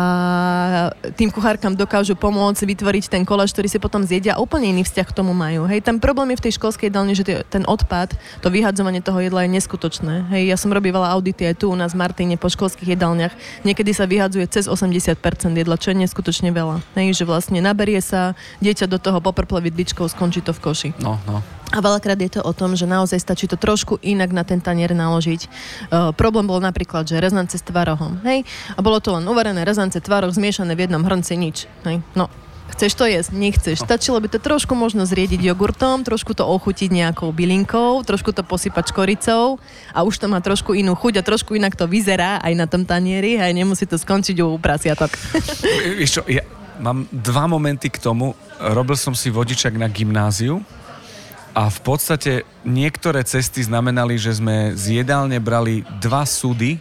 tým 1.15 1.31
kuchárkam 1.31 1.79
dokážu 1.79 2.19
pomôcť 2.19 2.67
vytvoriť 2.67 3.05
ten 3.15 3.23
kolač, 3.23 3.55
ktorý 3.55 3.69
si 3.71 3.79
potom 3.79 4.03
zjedia 4.03 4.35
a 4.35 4.43
úplne 4.43 4.75
iný 4.75 4.83
vzťah 4.83 5.07
k 5.07 5.17
tomu 5.17 5.31
majú. 5.31 5.71
Hej, 5.71 5.87
ten 5.87 6.03
problém 6.03 6.35
je 6.35 6.39
v 6.43 6.45
tej 6.51 6.53
školskej 6.59 6.91
jedálni, 6.91 7.15
že 7.15 7.47
ten 7.47 7.63
odpad, 7.63 8.15
to 8.43 8.49
vyhadzovanie 8.51 9.05
toho 9.05 9.23
jedla 9.23 9.47
je 9.47 9.52
neskutočné. 9.53 10.33
Hej, 10.33 10.43
ja 10.49 10.57
som 10.57 10.73
robívala 10.73 11.13
audity 11.13 11.45
aj 11.45 11.61
tu 11.61 11.69
u 11.69 11.77
nás 11.77 11.93
v 11.93 12.01
Martine 12.01 12.41
po 12.41 12.49
školských 12.49 12.97
jedálniach. 12.97 13.37
Niekedy 13.69 13.93
sa 13.93 14.09
vyhadzuje 14.09 14.49
cez 14.49 14.65
80% 14.65 15.21
jedla, 15.53 15.77
čo 15.77 15.93
je 15.93 16.01
neskutočne 16.01 16.49
veľa. 16.49 16.81
Hej, 16.97 17.21
že 17.21 17.25
vlastne 17.29 17.61
naberie 17.61 18.01
sa 18.01 18.33
dieťa 18.65 18.89
do 18.89 18.97
toho 18.97 19.21
poprple 19.21 19.61
vidličkou, 19.61 20.09
skončí 20.09 20.41
to 20.41 20.57
v 20.57 20.61
koši. 20.65 20.91
No, 20.99 21.21
no. 21.29 21.45
A 21.73 21.81
veľakrát 21.81 22.21
je 22.21 22.37
to 22.37 22.41
o 22.45 22.53
tom, 22.53 22.77
že 22.77 22.85
naozaj 22.85 23.17
stačí 23.17 23.49
to 23.49 23.57
trošku 23.57 23.97
inak 24.05 24.29
na 24.29 24.45
ten 24.45 24.61
tanier 24.61 24.93
naložiť. 24.93 25.41
Uh, 25.89 26.13
problém 26.13 26.45
bol 26.45 26.61
napríklad, 26.61 27.09
že 27.09 27.17
rezance 27.17 27.57
s 27.57 27.65
tvarohom. 27.65 28.21
Hej? 28.29 28.45
A 28.77 28.81
bolo 28.85 29.01
to 29.01 29.17
len 29.17 29.25
uvarené 29.25 29.65
rezance 29.65 29.97
tvaroh 29.97 30.29
zmiešané 30.29 30.77
v 30.77 30.85
jednom 30.85 31.01
hrnci 31.01 31.33
nič. 31.41 31.65
Hej? 31.89 32.05
No, 32.13 32.29
Chceš 32.73 32.93
to 32.97 33.05
jesť? 33.05 33.31
Nechceš. 33.37 33.77
Stačilo 33.85 34.17
by 34.17 34.33
to 34.33 34.41
trošku 34.41 34.73
možno 34.73 35.05
zriediť 35.05 35.45
jogurtom, 35.45 36.03
trošku 36.03 36.33
to 36.33 36.49
ochutiť 36.49 36.89
nejakou 36.89 37.29
bylinkou, 37.31 38.01
trošku 38.03 38.33
to 38.33 38.41
posypať 38.41 38.91
škoricou 38.91 39.61
a 39.93 39.99
už 40.03 40.17
to 40.17 40.27
má 40.27 40.41
trošku 40.41 40.73
inú 40.73 40.97
chuť 40.97 41.21
a 41.21 41.27
trošku 41.27 41.55
inak 41.55 41.77
to 41.77 41.85
vyzerá 41.85 42.41
aj 42.41 42.53
na 42.57 42.65
tom 42.65 42.89
tanieri 42.89 43.37
a 43.37 43.47
nemusí 43.53 43.85
to 43.85 44.01
skončiť 44.01 44.41
u 44.41 44.57
prasiatok. 44.57 45.13
Vieš 46.01 46.11
čo, 46.19 46.23
ja 46.27 46.43
mám 46.81 47.05
dva 47.13 47.45
momenty 47.45 47.93
k 47.93 48.01
tomu. 48.01 48.33
Robil 48.59 48.97
som 48.97 49.13
si 49.13 49.29
vodičak 49.29 49.77
na 49.77 49.87
gymnáziu 49.93 50.65
a 51.53 51.69
v 51.69 51.81
podstate 51.85 52.49
niektoré 52.65 53.21
cesty 53.29 53.61
znamenali, 53.61 54.17
že 54.17 54.41
sme 54.41 54.73
z 54.73 55.05
jedálne 55.05 55.37
brali 55.37 55.85
dva 56.01 56.25
súdy 56.25 56.81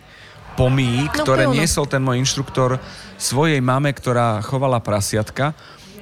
pomí, 0.56 1.08
ktoré 1.12 1.48
no, 1.48 1.56
niesol 1.56 1.88
ten 1.88 2.00
môj 2.00 2.24
inštruktor 2.24 2.80
svojej 3.20 3.60
mame, 3.60 3.92
ktorá 3.92 4.40
chovala 4.44 4.80
prasiatka 4.80 5.56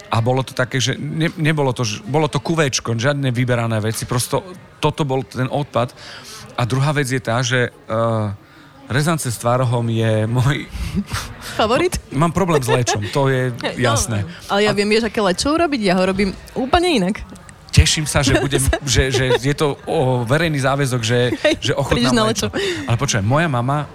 a 0.10 0.18
bolo 0.26 0.42
to 0.42 0.58
také, 0.58 0.82
že 0.82 0.98
ne, 0.98 1.30
nebolo 1.38 1.70
to, 1.70 1.86
bolo 2.10 2.26
to 2.26 2.42
kuvečko, 2.42 2.98
žiadne 2.98 3.30
vyberané 3.30 3.78
veci, 3.78 4.10
prosto 4.10 4.42
toto 4.82 5.06
bol 5.06 5.22
ten 5.22 5.46
odpad. 5.46 5.94
A 6.58 6.66
druhá 6.66 6.92
vec 6.92 7.08
je 7.08 7.22
tá, 7.22 7.40
že 7.46 7.70
uh, 7.70 8.34
rezance 8.90 9.30
s 9.30 9.38
tvárohom 9.38 9.86
je 9.88 10.26
môj... 10.26 10.66
Favorit? 11.62 12.02
No, 12.10 12.20
mám 12.26 12.34
problém 12.34 12.60
s 12.60 12.68
lečom, 12.68 13.06
to 13.14 13.30
je 13.30 13.54
jasné. 13.78 14.26
No, 14.26 14.58
ale 14.58 14.66
ja 14.66 14.74
a... 14.74 14.76
viem, 14.76 14.90
vieš, 14.90 15.08
aké 15.08 15.22
lečo 15.22 15.54
urobiť, 15.54 15.82
ja 15.86 15.94
ho 15.96 16.04
robím 16.04 16.34
úplne 16.58 16.90
inak. 16.90 17.22
Teším 17.70 18.10
sa, 18.10 18.26
že, 18.26 18.42
budem, 18.42 18.66
že, 18.82 19.14
že 19.14 19.26
je 19.40 19.56
to 19.56 19.78
o 19.86 20.26
verejný 20.26 20.58
záväzok, 20.58 21.02
že, 21.06 21.38
že 21.62 21.78
ochotnám 21.78 22.34
lečo. 22.34 22.50
Ale 22.90 22.98
počujem, 22.98 23.22
moja 23.22 23.46
mama 23.46 23.86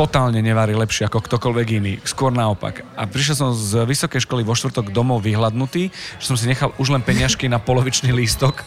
totálne 0.00 0.40
nevarí 0.40 0.72
lepšie 0.72 1.12
ako 1.12 1.20
ktokoľvek 1.20 1.66
iný. 1.76 1.92
Skôr 2.08 2.32
naopak. 2.32 2.80
A 2.96 3.04
prišiel 3.04 3.36
som 3.36 3.48
z 3.52 3.84
vysokej 3.84 4.24
školy 4.24 4.40
vo 4.40 4.56
štvrtok 4.56 4.96
domov 4.96 5.20
vyhľadnutý, 5.20 5.92
že 6.16 6.24
som 6.24 6.40
si 6.40 6.48
nechal 6.48 6.72
už 6.80 6.88
len 6.88 7.04
peniažky 7.04 7.52
na 7.52 7.60
polovičný 7.60 8.08
lístok 8.08 8.64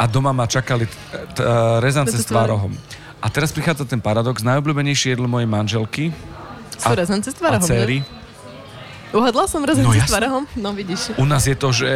a 0.00 0.08
doma 0.08 0.32
ma 0.32 0.48
čakali 0.48 0.88
t- 0.88 0.96
t- 1.36 1.44
rezance 1.84 2.16
s 2.16 2.24
tvárohom. 2.24 2.72
A 3.20 3.28
teraz 3.28 3.52
prichádza 3.52 3.84
ten 3.84 4.00
paradox. 4.00 4.40
Najobľúbenejšie 4.40 5.12
jedlo 5.12 5.28
mojej 5.28 5.46
manželky 5.46 6.08
sú 6.80 6.96
rezance 6.96 7.28
s 7.28 7.36
tvárohom, 7.36 7.62
a 7.62 7.68
céry. 7.68 8.00
Uhadla 9.12 9.44
som 9.44 9.60
rezance 9.60 9.92
no, 9.92 9.92
s 9.92 10.08
tvárohom? 10.08 10.48
No 10.56 10.72
vidíš. 10.72 11.12
U 11.20 11.28
nás 11.28 11.44
je 11.44 11.52
to, 11.52 11.68
že 11.68 11.92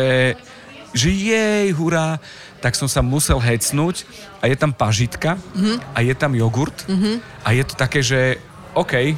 že 0.97 1.13
jej, 1.13 1.77
hurá, 1.77 2.17
tak 2.65 2.73
som 2.73 2.89
sa 2.89 3.05
musel 3.05 3.37
hecnúť 3.37 4.09
a 4.41 4.49
je 4.49 4.57
tam 4.57 4.73
pažitka 4.73 5.37
mm-hmm. 5.37 5.77
a 5.93 5.99
je 6.01 6.15
tam 6.17 6.33
jogurt 6.33 6.73
mm-hmm. 6.89 7.17
a 7.45 7.49
je 7.53 7.65
to 7.69 7.75
také, 7.77 8.01
že 8.01 8.41
OK. 8.77 9.17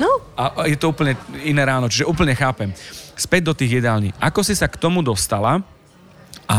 No. 0.00 0.08
A 0.38 0.64
je 0.64 0.78
to 0.80 0.94
úplne 0.94 1.18
iné 1.44 1.62
ráno, 1.66 1.92
čiže 1.92 2.08
úplne 2.08 2.32
chápem. 2.32 2.72
Späť 3.18 3.50
do 3.50 3.54
tých 3.54 3.82
jedální. 3.82 4.14
Ako 4.16 4.40
si 4.40 4.56
sa 4.56 4.70
k 4.70 4.80
tomu 4.80 5.04
dostala 5.04 5.60
a 6.48 6.58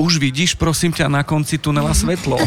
už 0.00 0.16
vidíš, 0.16 0.56
prosím 0.56 0.94
ťa, 0.94 1.12
na 1.12 1.20
konci 1.20 1.60
tunela 1.60 1.92
svetlo. 1.98 2.40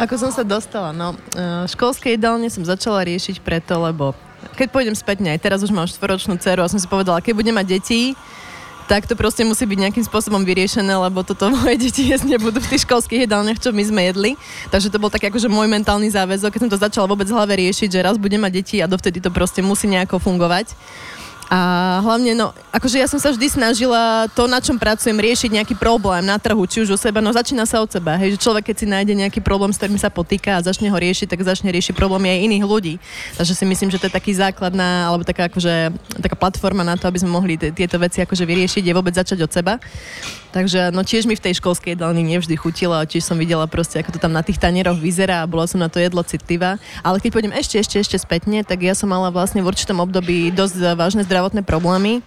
Ako 0.00 0.14
som 0.16 0.30
sa 0.32 0.46
dostala? 0.46 0.94
No, 0.94 1.12
e, 1.34 1.68
školské 1.68 2.14
jedálne 2.14 2.48
som 2.48 2.62
začala 2.64 3.04
riešiť 3.04 3.42
preto, 3.42 3.76
lebo 3.82 4.14
keď 4.54 4.68
pôjdem 4.70 4.94
späť, 4.94 5.26
aj 5.26 5.42
teraz 5.42 5.60
už 5.60 5.74
mám 5.74 5.90
štvoročnú 5.90 6.38
dceru 6.38 6.62
a 6.62 6.70
som 6.70 6.78
si 6.78 6.86
povedala, 6.86 7.18
keď 7.22 7.34
budem 7.34 7.54
mať 7.54 7.66
deti, 7.78 8.14
tak 8.88 9.04
to 9.04 9.12
proste 9.12 9.44
musí 9.44 9.68
byť 9.68 9.78
nejakým 9.84 10.04
spôsobom 10.08 10.40
vyriešené, 10.42 10.96
lebo 10.96 11.20
toto 11.20 11.52
moje 11.54 11.76
deti 11.76 12.08
jesť 12.08 12.34
nebudú 12.34 12.58
v 12.58 12.70
tých 12.72 12.88
školských 12.88 13.28
jedálniach, 13.28 13.60
čo 13.60 13.70
my 13.70 13.84
sme 13.84 14.00
jedli. 14.08 14.32
Takže 14.72 14.88
to 14.88 14.96
bol 14.96 15.12
tak 15.12 15.28
akože 15.28 15.52
môj 15.52 15.68
mentálny 15.68 16.08
záväzok, 16.08 16.56
keď 16.56 16.60
som 16.64 16.72
to 16.72 16.80
začala 16.80 17.06
vôbec 17.06 17.28
v 17.28 17.36
hlave 17.36 17.54
riešiť, 17.60 17.88
že 17.92 18.00
raz 18.00 18.16
budem 18.16 18.40
mať 18.40 18.52
deti 18.64 18.76
a 18.80 18.88
dovtedy 18.88 19.20
to 19.20 19.28
proste 19.28 19.60
musí 19.60 19.86
nejako 19.86 20.16
fungovať. 20.16 20.72
A 21.48 21.60
hlavne, 22.04 22.36
no, 22.36 22.52
akože 22.76 23.00
ja 23.00 23.08
som 23.08 23.16
sa 23.16 23.32
vždy 23.32 23.48
snažila 23.48 24.28
to, 24.36 24.44
na 24.44 24.60
čom 24.60 24.76
pracujem, 24.76 25.16
riešiť 25.16 25.48
nejaký 25.56 25.74
problém 25.80 26.20
na 26.20 26.36
trhu, 26.36 26.60
či 26.68 26.84
už 26.84 26.92
u 26.92 26.98
seba, 27.00 27.24
no 27.24 27.32
začína 27.32 27.64
sa 27.64 27.80
od 27.80 27.88
seba. 27.88 28.20
Hej, 28.20 28.36
že 28.36 28.44
človek, 28.44 28.68
keď 28.68 28.76
si 28.76 28.84
nájde 28.84 29.16
nejaký 29.16 29.40
problém, 29.40 29.72
s 29.72 29.80
ktorým 29.80 29.96
sa 29.96 30.12
potýka 30.12 30.60
a 30.60 30.64
začne 30.64 30.92
ho 30.92 30.98
riešiť, 31.00 31.24
tak 31.24 31.40
začne 31.40 31.72
riešiť 31.72 31.96
problémy 31.96 32.28
aj 32.28 32.38
iných 32.52 32.64
ľudí. 32.68 32.94
Takže 33.40 33.56
si 33.56 33.64
myslím, 33.64 33.88
že 33.88 33.96
to 33.96 34.12
je 34.12 34.16
taký 34.20 34.36
základná, 34.36 35.08
alebo 35.08 35.24
taká, 35.24 35.48
akože, 35.48 35.96
taká 36.20 36.36
platforma 36.36 36.84
na 36.84 37.00
to, 37.00 37.08
aby 37.08 37.16
sme 37.16 37.32
mohli 37.32 37.56
t- 37.56 37.72
tieto 37.72 37.96
veci 37.96 38.20
akože 38.20 38.44
vyriešiť, 38.44 38.84
je 38.84 38.92
vôbec 38.92 39.16
začať 39.16 39.40
od 39.40 39.48
seba. 39.48 39.80
Takže 40.52 40.92
no 40.92 41.00
tiež 41.00 41.24
mi 41.28 41.36
v 41.36 41.44
tej 41.44 41.60
školskej 41.60 41.96
jedálni 41.96 42.24
nevždy 42.24 42.56
chutilo 42.60 42.96
a 42.96 43.08
tiež 43.08 43.24
som 43.24 43.36
videla 43.36 43.68
proste, 43.68 44.00
ako 44.00 44.16
to 44.16 44.20
tam 44.20 44.32
na 44.32 44.40
tých 44.40 44.56
tanieroch 44.56 44.96
vyzerá 44.96 45.44
a 45.44 45.48
bola 45.48 45.68
som 45.68 45.80
na 45.80 45.92
to 45.92 46.00
jedlo 46.00 46.24
citlivá. 46.24 46.80
Ale 47.04 47.20
keď 47.20 47.30
pôjdem 47.32 47.52
ešte, 47.56 47.76
ešte, 47.76 47.96
ešte 48.00 48.16
spätne, 48.20 48.64
tak 48.64 48.80
ja 48.80 48.96
som 48.96 49.12
mala 49.12 49.28
vlastne 49.28 49.60
v 49.60 49.68
určitom 49.68 50.00
období 50.00 50.48
dosť 50.48 50.96
vážne 50.96 51.22
zdravotné 51.24 51.37
problémy 51.62 52.22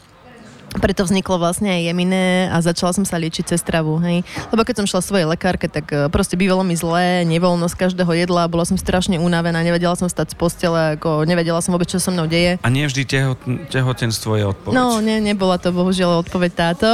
preto 0.79 1.03
vzniklo 1.03 1.35
vlastne 1.35 1.67
aj 1.67 1.81
jeminé 1.91 2.47
a 2.47 2.63
začala 2.63 2.95
som 2.95 3.03
sa 3.03 3.19
liečiť 3.19 3.51
cez 3.51 3.59
travu, 3.59 3.99
hej. 3.99 4.23
Lebo 4.53 4.63
keď 4.63 4.83
som 4.83 4.87
šla 4.87 5.01
svojej 5.03 5.27
lekárke, 5.27 5.67
tak 5.67 5.91
e, 5.91 6.07
proste 6.07 6.39
bývalo 6.39 6.63
mi 6.63 6.79
zlé, 6.79 7.27
nevoľnosť 7.27 7.75
každého 7.75 8.11
jedla, 8.15 8.47
bola 8.47 8.63
som 8.63 8.79
strašne 8.79 9.19
unavená, 9.19 9.59
nevedela 9.65 9.99
som 9.99 10.07
stať 10.07 10.31
z 10.31 10.35
postele, 10.39 10.95
ako 10.95 11.27
nevedela 11.27 11.59
som 11.59 11.75
vôbec, 11.75 11.91
čo 11.91 11.99
so 11.99 12.15
mnou 12.15 12.29
deje. 12.29 12.55
A 12.63 12.69
nie 12.71 12.87
vždy 12.87 13.03
teho, 13.03 13.35
tehotenstvo 13.67 14.39
je 14.39 14.45
odpoveď. 14.47 14.75
No, 14.77 15.03
nie, 15.03 15.19
nebola 15.19 15.59
to 15.59 15.75
bohužiaľ 15.75 16.23
odpoveď 16.23 16.51
táto. 16.55 16.89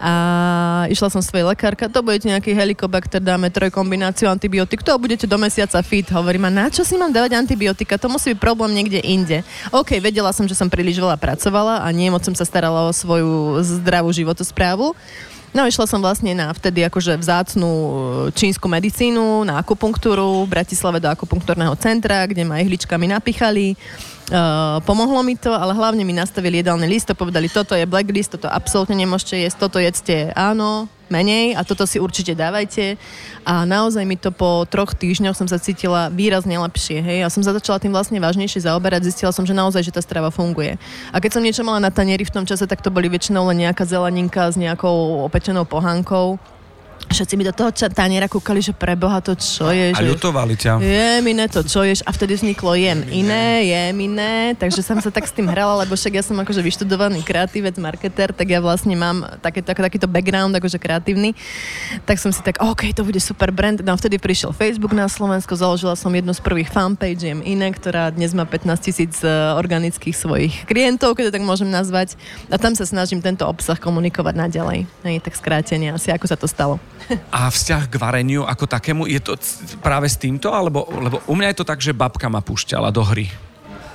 A 0.00 0.12
išla 0.88 1.12
som 1.12 1.22
svojej 1.22 1.46
lekárka, 1.46 1.92
to 1.92 2.00
budete 2.00 2.26
nejaký 2.32 2.56
helikobakter, 2.56 3.20
dáme 3.20 3.52
trojkombináciu 3.52 4.32
antibiotik, 4.32 4.80
to 4.82 4.96
budete 4.96 5.28
do 5.28 5.36
mesiaca 5.36 5.78
fit. 5.84 6.08
Hovorím, 6.08 6.48
a 6.48 6.50
na 6.50 6.66
čo 6.72 6.82
si 6.82 6.96
mám 6.96 7.12
dávať 7.12 7.36
antibiotika? 7.36 8.00
To 8.00 8.08
musí 8.08 8.32
byť 8.32 8.40
problém 8.40 8.72
niekde 8.72 8.98
inde. 9.04 9.44
OK, 9.70 10.00
vedela 10.00 10.32
som, 10.32 10.48
že 10.48 10.56
som 10.56 10.72
príliš 10.72 10.96
veľa 10.96 11.20
pracovala 11.20 11.84
a 11.84 11.88
nie 11.92 12.08
moc 12.08 12.24
som 12.24 12.32
sa 12.32 12.48
starala 12.48 12.88
o 12.88 12.92
svoj 12.96 13.19
svoju 13.20 13.60
zdravú 13.84 14.10
životosprávu. 14.16 14.96
No 15.50 15.66
išla 15.66 15.84
som 15.90 15.98
vlastne 15.98 16.30
na 16.30 16.54
vtedy 16.54 16.86
akože 16.86 17.18
vzácnú 17.18 17.66
e, 17.68 17.92
čínsku 18.30 18.70
medicínu, 18.70 19.42
na 19.42 19.58
akupunktúru 19.58 20.46
v 20.46 20.52
Bratislave 20.54 21.02
do 21.02 21.10
akupunktúrneho 21.10 21.74
centra, 21.74 22.22
kde 22.30 22.46
ma 22.46 22.62
ihličkami 22.62 23.10
napichali. 23.10 23.74
Uh, 24.30 24.78
pomohlo 24.86 25.26
mi 25.26 25.34
to, 25.34 25.50
ale 25.50 25.74
hlavne 25.74 26.06
mi 26.06 26.14
nastavili 26.14 26.62
jedálny 26.62 26.86
list 26.86 27.10
a 27.10 27.18
povedali, 27.18 27.50
toto 27.50 27.74
je 27.74 27.82
blacklist, 27.82 28.38
toto 28.38 28.46
absolútne 28.46 28.94
nemôžete 28.94 29.42
jesť, 29.42 29.66
toto 29.66 29.82
jedzte 29.82 30.30
áno, 30.38 30.86
menej 31.10 31.58
a 31.58 31.66
toto 31.66 31.84
si 31.84 31.98
určite 31.98 32.32
dávajte. 32.38 32.96
A 33.44 33.66
naozaj 33.66 34.06
mi 34.06 34.14
to 34.16 34.30
po 34.30 34.64
troch 34.70 34.94
týždňoch 34.94 35.34
som 35.36 35.50
sa 35.50 35.58
cítila 35.58 36.08
výrazne 36.08 36.56
lepšie. 36.56 37.02
Hej? 37.02 37.18
A 37.26 37.28
som 37.28 37.42
sa 37.42 37.50
začala 37.50 37.82
tým 37.82 37.92
vlastne 37.92 38.16
vážnejšie 38.22 38.64
zaoberať, 38.64 39.10
zistila 39.10 39.34
som, 39.34 39.42
že 39.42 39.52
naozaj, 39.52 39.82
že 39.84 39.94
tá 39.94 40.00
strava 40.00 40.30
funguje. 40.30 40.78
A 41.10 41.18
keď 41.18 41.30
som 41.36 41.44
niečo 41.44 41.66
mala 41.66 41.82
na 41.82 41.90
tanieri 41.90 42.22
v 42.22 42.34
tom 42.34 42.46
čase, 42.46 42.64
tak 42.70 42.80
to 42.80 42.94
boli 42.94 43.10
väčšinou 43.10 43.50
len 43.50 43.66
nejaká 43.66 43.82
zeleninka 43.84 44.48
s 44.48 44.56
nejakou 44.56 45.26
opečenou 45.26 45.66
pohánkou 45.66 46.38
Všetci 47.10 47.34
mi 47.34 47.42
do 47.42 47.50
toho 47.50 47.74
taniera 47.90 48.30
kúkali, 48.30 48.62
že 48.62 48.70
preboha 48.70 49.18
to 49.18 49.34
čo 49.34 49.66
je. 49.74 49.90
A 49.90 49.98
že 49.98 50.14
ľutovali 50.14 50.54
ťa. 50.54 50.78
Je 50.78 51.18
iné 51.26 51.50
to 51.50 51.66
čo 51.66 51.82
ješ. 51.82 52.06
A 52.06 52.14
vtedy 52.14 52.38
vzniklo 52.38 52.78
jem 52.78 53.02
iné, 53.10 53.66
jem 53.66 53.98
iné. 53.98 54.54
Takže 54.54 54.78
som 54.78 55.02
sa 55.02 55.10
tak 55.10 55.26
s 55.26 55.34
tým 55.34 55.50
hrala, 55.50 55.82
lebo 55.82 55.98
však 55.98 56.14
ja 56.14 56.22
som 56.22 56.38
akože 56.38 56.62
vyštudovaný 56.62 57.26
kreatívec, 57.26 57.74
marketer, 57.82 58.30
tak 58.30 58.46
ja 58.46 58.62
vlastne 58.62 58.94
mám 58.94 59.26
takéto, 59.42 59.74
takýto 59.74 60.06
background 60.06 60.54
akože 60.54 60.78
kreatívny. 60.78 61.34
Tak 62.06 62.22
som 62.22 62.30
si 62.30 62.46
tak, 62.46 62.62
OK, 62.62 62.94
to 62.94 63.02
bude 63.02 63.18
super 63.18 63.50
brand. 63.50 63.82
No 63.82 63.98
vtedy 63.98 64.22
prišiel 64.22 64.54
Facebook 64.54 64.94
na 64.94 65.10
Slovensko, 65.10 65.58
založila 65.58 65.98
som 65.98 66.14
jednu 66.14 66.30
z 66.30 66.38
prvých 66.46 66.70
fanpage, 66.70 67.26
jem 67.26 67.42
iné, 67.42 67.74
ktorá 67.74 68.14
dnes 68.14 68.30
má 68.38 68.46
15 68.46 68.86
tisíc 68.86 69.18
e, 69.26 69.30
organických 69.58 70.14
svojich 70.14 70.54
klientov, 70.70 71.18
keď 71.18 71.34
to 71.34 71.34
tak 71.34 71.42
môžem 71.42 71.74
nazvať. 71.74 72.14
A 72.46 72.54
tam 72.54 72.78
sa 72.78 72.86
snažím 72.86 73.18
tento 73.18 73.42
obsah 73.50 73.74
komunikovať 73.74 74.34
naďalej. 74.38 74.86
Hej, 75.02 75.26
tak 75.26 75.34
skrátenie 75.34 75.90
asi, 75.90 76.14
ako 76.14 76.30
sa 76.30 76.38
to 76.38 76.46
stalo. 76.46 76.78
A 77.34 77.50
vzťah 77.50 77.82
k 77.90 77.94
vareniu 77.98 78.46
ako 78.46 78.64
takému, 78.70 79.08
je 79.10 79.20
to 79.20 79.34
práve 79.82 80.06
s 80.06 80.16
týmto? 80.20 80.54
Alebo, 80.54 80.86
lebo 80.90 81.20
u 81.26 81.34
mňa 81.34 81.52
je 81.52 81.58
to 81.58 81.68
tak, 81.68 81.80
že 81.82 81.96
babka 81.96 82.30
ma 82.30 82.44
púšťala 82.44 82.94
do 82.94 83.02
hry. 83.02 83.49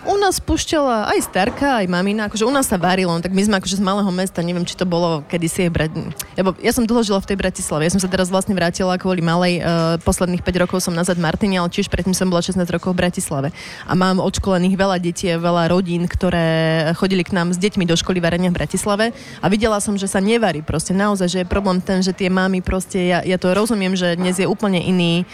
U 0.06 0.22
nás 0.22 0.38
púšťala 0.38 1.10
aj 1.18 1.20
starka, 1.26 1.82
aj 1.82 1.90
mamina, 1.90 2.30
akože 2.30 2.46
u 2.46 2.54
nás 2.54 2.70
sa 2.70 2.78
varilo, 2.78 3.10
no 3.10 3.26
tak 3.26 3.34
my 3.34 3.42
sme 3.42 3.58
akože 3.58 3.82
z 3.82 3.84
malého 3.84 4.12
mesta, 4.14 4.46
neviem, 4.46 4.62
či 4.62 4.78
to 4.78 4.86
bolo 4.86 5.26
kedysi 5.26 5.66
aj 5.66 5.72
brať. 5.74 5.92
Lebo 6.38 6.54
ja 6.62 6.70
som 6.78 6.86
dlho 6.86 7.02
žila 7.02 7.18
v 7.18 7.34
tej 7.34 7.38
Bratislave, 7.42 7.90
ja 7.90 7.94
som 7.98 7.98
sa 7.98 8.06
teraz 8.06 8.30
vlastne 8.30 8.54
vrátila 8.54 9.02
kvôli 9.02 9.26
malej, 9.26 9.66
uh, 9.66 9.98
posledných 10.06 10.46
5 10.46 10.62
rokov 10.62 10.86
som 10.86 10.94
nazad 10.94 11.18
Martine, 11.18 11.58
ale 11.58 11.74
tiež 11.74 11.90
predtým 11.90 12.14
som 12.14 12.30
bola 12.30 12.46
16 12.46 12.62
rokov 12.70 12.94
v 12.94 13.02
Bratislave. 13.02 13.50
A 13.90 13.98
mám 13.98 14.22
odškolených 14.22 14.78
veľa 14.78 15.02
detí, 15.02 15.26
veľa 15.26 15.74
rodín, 15.74 16.06
ktoré 16.06 16.94
chodili 16.94 17.26
k 17.26 17.34
nám 17.34 17.50
s 17.50 17.58
deťmi 17.58 17.90
do 17.90 17.98
školy 17.98 18.22
varenia 18.22 18.54
v 18.54 18.62
Bratislave 18.62 19.10
a 19.42 19.46
videla 19.50 19.82
som, 19.82 19.98
že 19.98 20.06
sa 20.06 20.22
nevarí 20.22 20.62
proste 20.62 20.94
naozaj, 20.94 21.28
že 21.34 21.40
je 21.42 21.48
problém 21.50 21.82
ten, 21.82 22.06
že 22.06 22.14
tie 22.14 22.30
mamy 22.30 22.62
proste, 22.62 23.02
ja, 23.10 23.26
ja 23.26 23.42
to 23.42 23.50
rozumiem, 23.58 23.98
že 23.98 24.14
dnes 24.14 24.38
je 24.38 24.46
úplne 24.46 24.78
iný, 24.78 25.26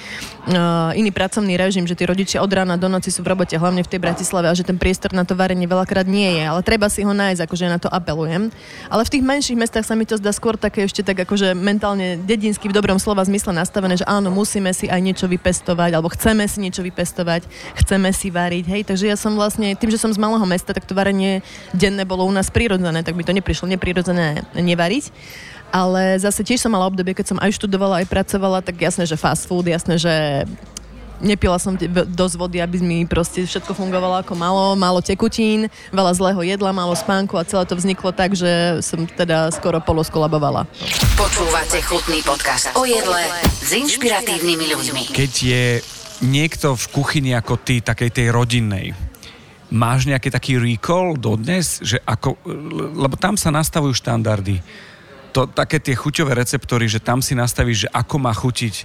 uh, 0.47 0.95
iný 0.95 1.11
pracovný 1.11 1.59
režim, 1.59 1.83
že 1.83 1.99
tí 1.99 2.07
rodičia 2.07 2.39
od 2.39 2.47
rána 2.47 2.79
do 2.79 2.87
noci 2.87 3.11
sú 3.11 3.19
v 3.19 3.35
robote, 3.35 3.59
hlavne 3.59 3.83
v 3.83 3.91
tej 3.91 3.99
Bratislave 3.99 4.47
a 4.47 4.55
že 4.55 4.60
ten 4.63 4.77
priestor 4.77 5.11
na 5.11 5.27
to 5.27 5.37
varenie 5.37 5.65
veľakrát 5.65 6.05
nie 6.07 6.39
je, 6.39 6.43
ale 6.47 6.61
treba 6.65 6.87
si 6.87 7.05
ho 7.05 7.13
nájsť, 7.13 7.41
akože 7.45 7.65
na 7.67 7.79
to 7.81 7.89
apelujem. 7.91 8.49
Ale 8.87 9.01
v 9.05 9.13
tých 9.17 9.23
menších 9.23 9.57
mestách 9.59 9.85
sa 9.85 9.97
mi 9.97 10.05
to 10.07 10.17
zdá 10.17 10.31
skôr 10.33 10.57
také 10.57 10.85
ešte 10.87 11.01
tak 11.05 11.23
akože 11.23 11.53
mentálne 11.57 12.17
dedinsky 12.21 12.69
v 12.69 12.75
dobrom 12.77 12.97
slova 12.97 13.25
zmysle 13.25 13.55
nastavené, 13.55 13.99
že 13.99 14.07
áno, 14.07 14.33
musíme 14.33 14.71
si 14.71 14.87
aj 14.89 15.01
niečo 15.01 15.25
vypestovať, 15.29 15.91
alebo 15.95 16.11
chceme 16.13 16.45
si 16.45 16.63
niečo 16.63 16.81
vypestovať, 16.81 17.45
chceme 17.81 18.09
si 18.15 18.27
variť, 18.33 18.65
hej. 18.71 18.81
Takže 18.87 19.05
ja 19.09 19.17
som 19.19 19.35
vlastne, 19.37 19.73
tým, 19.77 19.91
že 19.93 20.01
som 20.01 20.13
z 20.13 20.21
malého 20.21 20.43
mesta, 20.47 20.73
tak 20.73 20.85
to 20.87 20.97
varenie 20.97 21.45
denné 21.75 22.03
bolo 22.07 22.25
u 22.25 22.33
nás 22.33 22.49
prirodzené, 22.49 23.03
tak 23.05 23.17
mi 23.17 23.23
to 23.25 23.35
neprišlo 23.35 23.69
neprirodzené 23.69 24.45
nevariť. 24.55 25.05
Ale 25.71 26.19
zase 26.19 26.43
tiež 26.43 26.59
som 26.59 26.75
mala 26.75 26.91
obdobie, 26.91 27.15
keď 27.15 27.31
som 27.31 27.39
aj 27.39 27.55
študovala, 27.55 28.03
aj 28.03 28.11
pracovala, 28.11 28.59
tak 28.59 28.75
jasné, 28.75 29.07
že 29.07 29.15
fast 29.15 29.47
food, 29.47 29.71
jasné, 29.71 29.95
že 29.95 30.43
nepila 31.21 31.61
som 31.61 31.77
dosť 32.09 32.35
vody, 32.35 32.57
aby 32.59 32.81
mi 32.81 33.05
proste 33.05 33.45
všetko 33.45 33.77
fungovalo 33.77 34.25
ako 34.25 34.33
malo, 34.35 34.73
málo 34.75 34.99
tekutín, 34.99 35.69
veľa 35.93 36.11
zlého 36.17 36.41
jedla, 36.41 36.75
málo 36.75 36.97
spánku 36.97 37.37
a 37.37 37.47
celé 37.47 37.63
to 37.69 37.77
vzniklo 37.77 38.11
tak, 38.11 38.33
že 38.33 38.81
som 38.81 39.05
teda 39.05 39.53
skoro 39.53 39.79
poloskolabovala. 39.79 40.65
Počúvate 41.15 41.79
chutný 41.85 42.19
podcast 42.25 42.73
o 42.75 42.83
jedle 42.83 43.21
s 43.45 43.71
inšpiratívnymi 43.71 44.65
ľuďmi. 44.73 45.01
Keď 45.13 45.31
je 45.31 45.65
niekto 46.25 46.73
v 46.73 46.85
kuchyni 46.91 47.31
ako 47.37 47.61
ty, 47.61 47.79
takej 47.79 48.09
tej 48.09 48.27
rodinnej, 48.33 48.93
máš 49.71 50.09
nejaký 50.09 50.29
taký 50.29 50.59
recall 50.59 51.15
dodnes, 51.15 51.79
že 51.79 52.01
ako, 52.03 52.35
lebo 52.97 53.15
tam 53.15 53.39
sa 53.39 53.49
nastavujú 53.49 53.95
štandardy. 53.95 54.59
To, 55.31 55.47
také 55.47 55.79
tie 55.79 55.95
chuťové 55.95 56.35
receptory, 56.35 56.91
že 56.91 56.99
tam 56.99 57.23
si 57.23 57.31
nastavíš, 57.31 57.87
že 57.87 57.89
ako 57.95 58.15
má 58.19 58.35
chutiť 58.35 58.83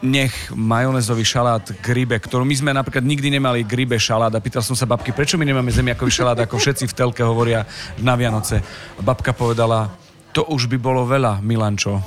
nech 0.00 0.32
majonézový 0.56 1.24
šalát 1.24 1.64
k 1.64 1.86
rybe, 1.92 2.16
ktorú 2.16 2.44
my 2.44 2.56
sme 2.56 2.70
napríklad 2.72 3.04
nikdy 3.04 3.36
nemali 3.36 3.64
k 3.68 3.84
rybe 3.84 4.00
šalát 4.00 4.32
a 4.32 4.40
pýtal 4.40 4.64
som 4.64 4.72
sa 4.72 4.88
babky, 4.88 5.12
prečo 5.12 5.36
my 5.36 5.44
nemáme 5.44 5.68
zemiakový 5.68 6.08
šalát, 6.08 6.40
ako 6.40 6.56
všetci 6.56 6.88
v 6.88 6.96
telke 6.96 7.20
hovoria 7.20 7.68
na 8.00 8.16
Vianoce. 8.16 8.64
A 8.96 9.00
babka 9.04 9.36
povedala, 9.36 9.92
to 10.32 10.46
už 10.48 10.72
by 10.72 10.78
bolo 10.80 11.04
veľa, 11.04 11.44
Milančo. 11.44 12.00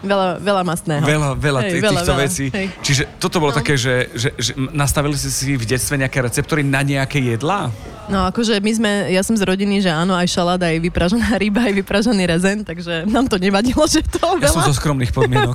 Veľa, 0.00 0.40
veľa 0.40 0.62
mastného. 0.64 1.04
Veľa, 1.04 1.30
veľa 1.36 1.60
hej, 1.60 1.72
týchto 1.76 1.92
veľa, 1.92 2.16
vecí. 2.24 2.46
Hej. 2.48 2.66
Čiže 2.80 3.02
toto 3.20 3.36
bolo 3.36 3.52
no. 3.52 3.58
také, 3.60 3.76
že, 3.76 4.08
že, 4.16 4.32
že 4.40 4.56
nastavili 4.56 5.12
ste 5.12 5.28
si 5.28 5.52
v 5.60 5.64
detstve 5.68 6.00
nejaké 6.00 6.24
receptory 6.24 6.64
na 6.64 6.80
nejaké 6.80 7.20
jedlá? 7.20 7.68
No 8.08 8.24
akože 8.26 8.58
my 8.58 8.72
sme, 8.74 8.90
ja 9.12 9.20
som 9.20 9.36
z 9.36 9.44
rodiny, 9.44 9.84
že 9.84 9.92
áno, 9.92 10.16
aj 10.16 10.26
šalát, 10.32 10.58
aj 10.58 10.80
vypražená 10.82 11.36
ryba, 11.42 11.68
aj 11.68 11.74
vypražený 11.84 12.22
rezen, 12.26 12.58
takže 12.64 13.04
nám 13.06 13.28
to 13.28 13.36
nevadilo, 13.36 13.84
že 13.84 14.00
to 14.02 14.40
veľa. 14.40 14.48
Ja 14.48 14.56
som 14.56 14.66
zo 14.66 14.74
skromných 14.74 15.12
podmienok. 15.12 15.54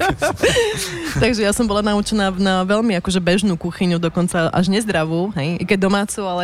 takže 1.23 1.41
ja 1.41 1.51
som 1.51 1.65
bola 1.65 1.81
naučená 1.81 2.29
na 2.37 2.61
veľmi 2.63 2.95
akože 3.01 3.17
bežnú 3.17 3.57
kuchyňu, 3.57 3.97
dokonca 3.97 4.53
až 4.53 4.69
nezdravú, 4.69 5.33
hej, 5.35 5.57
i 5.57 5.63
keď 5.65 5.89
domácu, 5.89 6.21
ale 6.21 6.43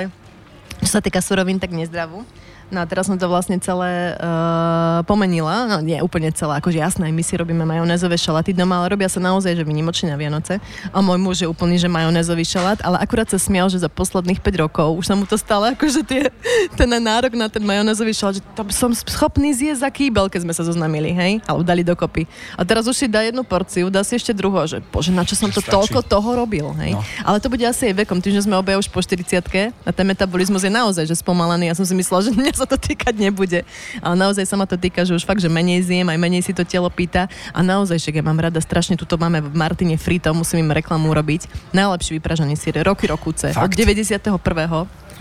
čo 0.82 0.98
sa 0.98 1.02
týka 1.06 1.22
surovín, 1.22 1.62
tak 1.62 1.70
nezdravú. 1.70 2.26
No 2.72 2.80
a 2.80 2.86
teraz 2.88 3.12
som 3.12 3.20
to 3.20 3.28
vlastne 3.28 3.60
celé 3.60 4.16
uh, 4.16 5.04
pomenila, 5.04 5.68
no 5.68 5.78
nie 5.84 6.00
úplne 6.00 6.32
celé, 6.32 6.56
akože 6.64 6.80
jasné, 6.80 7.12
my 7.12 7.20
si 7.20 7.36
robíme 7.36 7.68
majonézové 7.68 8.16
šalaty 8.16 8.56
doma, 8.56 8.80
ale 8.80 8.96
robia 8.96 9.12
sa 9.12 9.20
naozaj, 9.20 9.60
že 9.60 9.68
vynimočne 9.68 10.08
na 10.08 10.16
Vianoce. 10.16 10.64
A 10.96 10.98
môj 11.04 11.20
muž 11.20 11.38
je 11.44 11.48
úplný, 11.52 11.76
že 11.76 11.92
majonézový 11.92 12.48
šalát, 12.48 12.80
ale 12.80 12.96
akurát 13.04 13.28
sa 13.28 13.36
smial, 13.36 13.68
že 13.68 13.84
za 13.84 13.92
posledných 13.92 14.40
5 14.40 14.64
rokov 14.64 14.88
už 14.96 15.06
sa 15.12 15.16
mu 15.20 15.28
to 15.28 15.36
stalo, 15.36 15.68
akože 15.76 16.02
tie, 16.08 16.32
ten 16.80 16.88
nárok 16.88 17.36
na 17.36 17.52
ten 17.52 17.60
majonézový 17.60 18.16
šalát, 18.16 18.40
že 18.40 18.44
to 18.56 18.64
som 18.72 18.96
schopný 18.96 19.52
zjesť 19.52 19.84
za 19.84 19.90
kýbel, 19.92 20.32
keď 20.32 20.48
sme 20.48 20.54
sa 20.56 20.64
zoznamili, 20.64 21.12
hej, 21.12 21.44
alebo 21.44 21.68
dali 21.68 21.84
dokopy. 21.84 22.24
A 22.56 22.64
teraz 22.64 22.88
už 22.88 22.96
si 22.96 23.12
dá 23.12 23.20
jednu 23.20 23.44
porciu, 23.44 23.92
dá 23.92 24.00
si 24.08 24.16
ešte 24.16 24.32
druhú, 24.32 24.64
že 24.64 24.80
bože, 24.80 25.12
na 25.12 25.28
čo 25.28 25.36
som 25.36 25.52
to 25.52 25.60
Stačí. 25.60 25.76
toľko 25.76 26.08
toho 26.08 26.30
robil, 26.40 26.72
hej. 26.80 26.96
No. 26.96 27.04
Ale 27.28 27.44
to 27.44 27.52
bude 27.52 27.68
asi 27.68 27.92
aj 27.92 28.08
vekom, 28.08 28.24
tým, 28.24 28.32
že 28.32 28.48
sme 28.48 28.56
obaja 28.56 28.80
už 28.80 28.88
po 28.88 29.04
40 29.04 29.44
a 29.84 29.90
ten 29.92 30.06
metabolizmus 30.08 30.64
je 30.64 30.72
naozaj 30.72 31.04
že 31.04 31.20
spomalený. 31.20 31.68
Ja 31.68 31.76
som 31.76 31.84
si 31.84 31.92
myslela, 31.98 32.24
že 32.24 32.32
mňa 32.32 32.61
sa 32.62 32.70
to 32.70 32.78
týkať 32.78 33.18
nebude. 33.18 33.66
Ale 34.06 34.14
naozaj 34.14 34.46
sa 34.46 34.54
ma 34.54 34.70
to 34.70 34.78
týka, 34.78 35.02
že 35.02 35.18
už 35.18 35.26
fakt, 35.26 35.42
že 35.42 35.50
menej 35.50 35.82
zjem, 35.82 36.06
aj 36.06 36.20
menej 36.22 36.46
si 36.46 36.54
to 36.54 36.62
telo 36.62 36.94
pýta. 36.94 37.26
A 37.50 37.66
naozaj, 37.66 37.98
že 37.98 38.14
ja 38.14 38.22
mám 38.22 38.38
rada 38.38 38.62
strašne, 38.62 38.94
tuto 38.94 39.18
máme 39.18 39.42
v 39.42 39.50
Martine 39.58 39.98
Frito, 39.98 40.30
musím 40.38 40.70
im 40.70 40.78
reklamu 40.78 41.10
robiť. 41.10 41.74
Najlepší 41.74 42.22
vypražený 42.22 42.54
sír, 42.54 42.78
roky 42.86 43.10
rokúce. 43.10 43.50
Fakt? 43.50 43.74
Od 43.74 43.74
91 43.74 44.38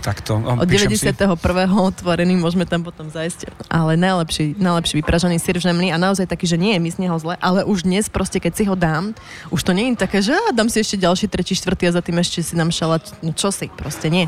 Takto, 0.01 0.41
Od 0.41 0.65
91. 0.65 1.13
Si. 1.13 1.45
otvorený, 1.69 2.33
môžeme 2.33 2.65
tam 2.65 2.81
potom 2.81 3.05
zajsť. 3.13 3.53
Ale 3.69 3.93
najlepší, 3.93 4.57
najlepší 4.57 5.05
vypražený 5.05 5.37
sír 5.37 5.61
žemný 5.61 5.93
a 5.93 6.01
naozaj 6.01 6.25
taký, 6.25 6.49
že 6.49 6.57
nie 6.57 6.73
je 6.73 6.81
mi 6.81 6.89
z 6.89 7.05
neho 7.05 7.13
zle, 7.21 7.37
ale 7.37 7.61
už 7.61 7.85
dnes 7.85 8.09
proste, 8.09 8.41
keď 8.41 8.53
si 8.57 8.63
ho 8.65 8.73
dám, 8.73 9.13
už 9.53 9.61
to 9.61 9.77
nie 9.77 9.93
je 9.93 10.01
také, 10.01 10.25
že 10.25 10.33
dám 10.57 10.73
si 10.73 10.81
ešte 10.81 10.97
ďalší, 10.97 11.29
tretí, 11.29 11.53
štvrtý 11.53 11.93
a 11.93 11.95
za 11.95 12.01
tým 12.01 12.17
ešte 12.17 12.41
si 12.41 12.57
dám 12.57 12.73
šalát. 12.73 13.05
No 13.21 13.29
čo 13.37 13.53
si, 13.53 13.69
proste 13.69 14.09
nie. 14.09 14.25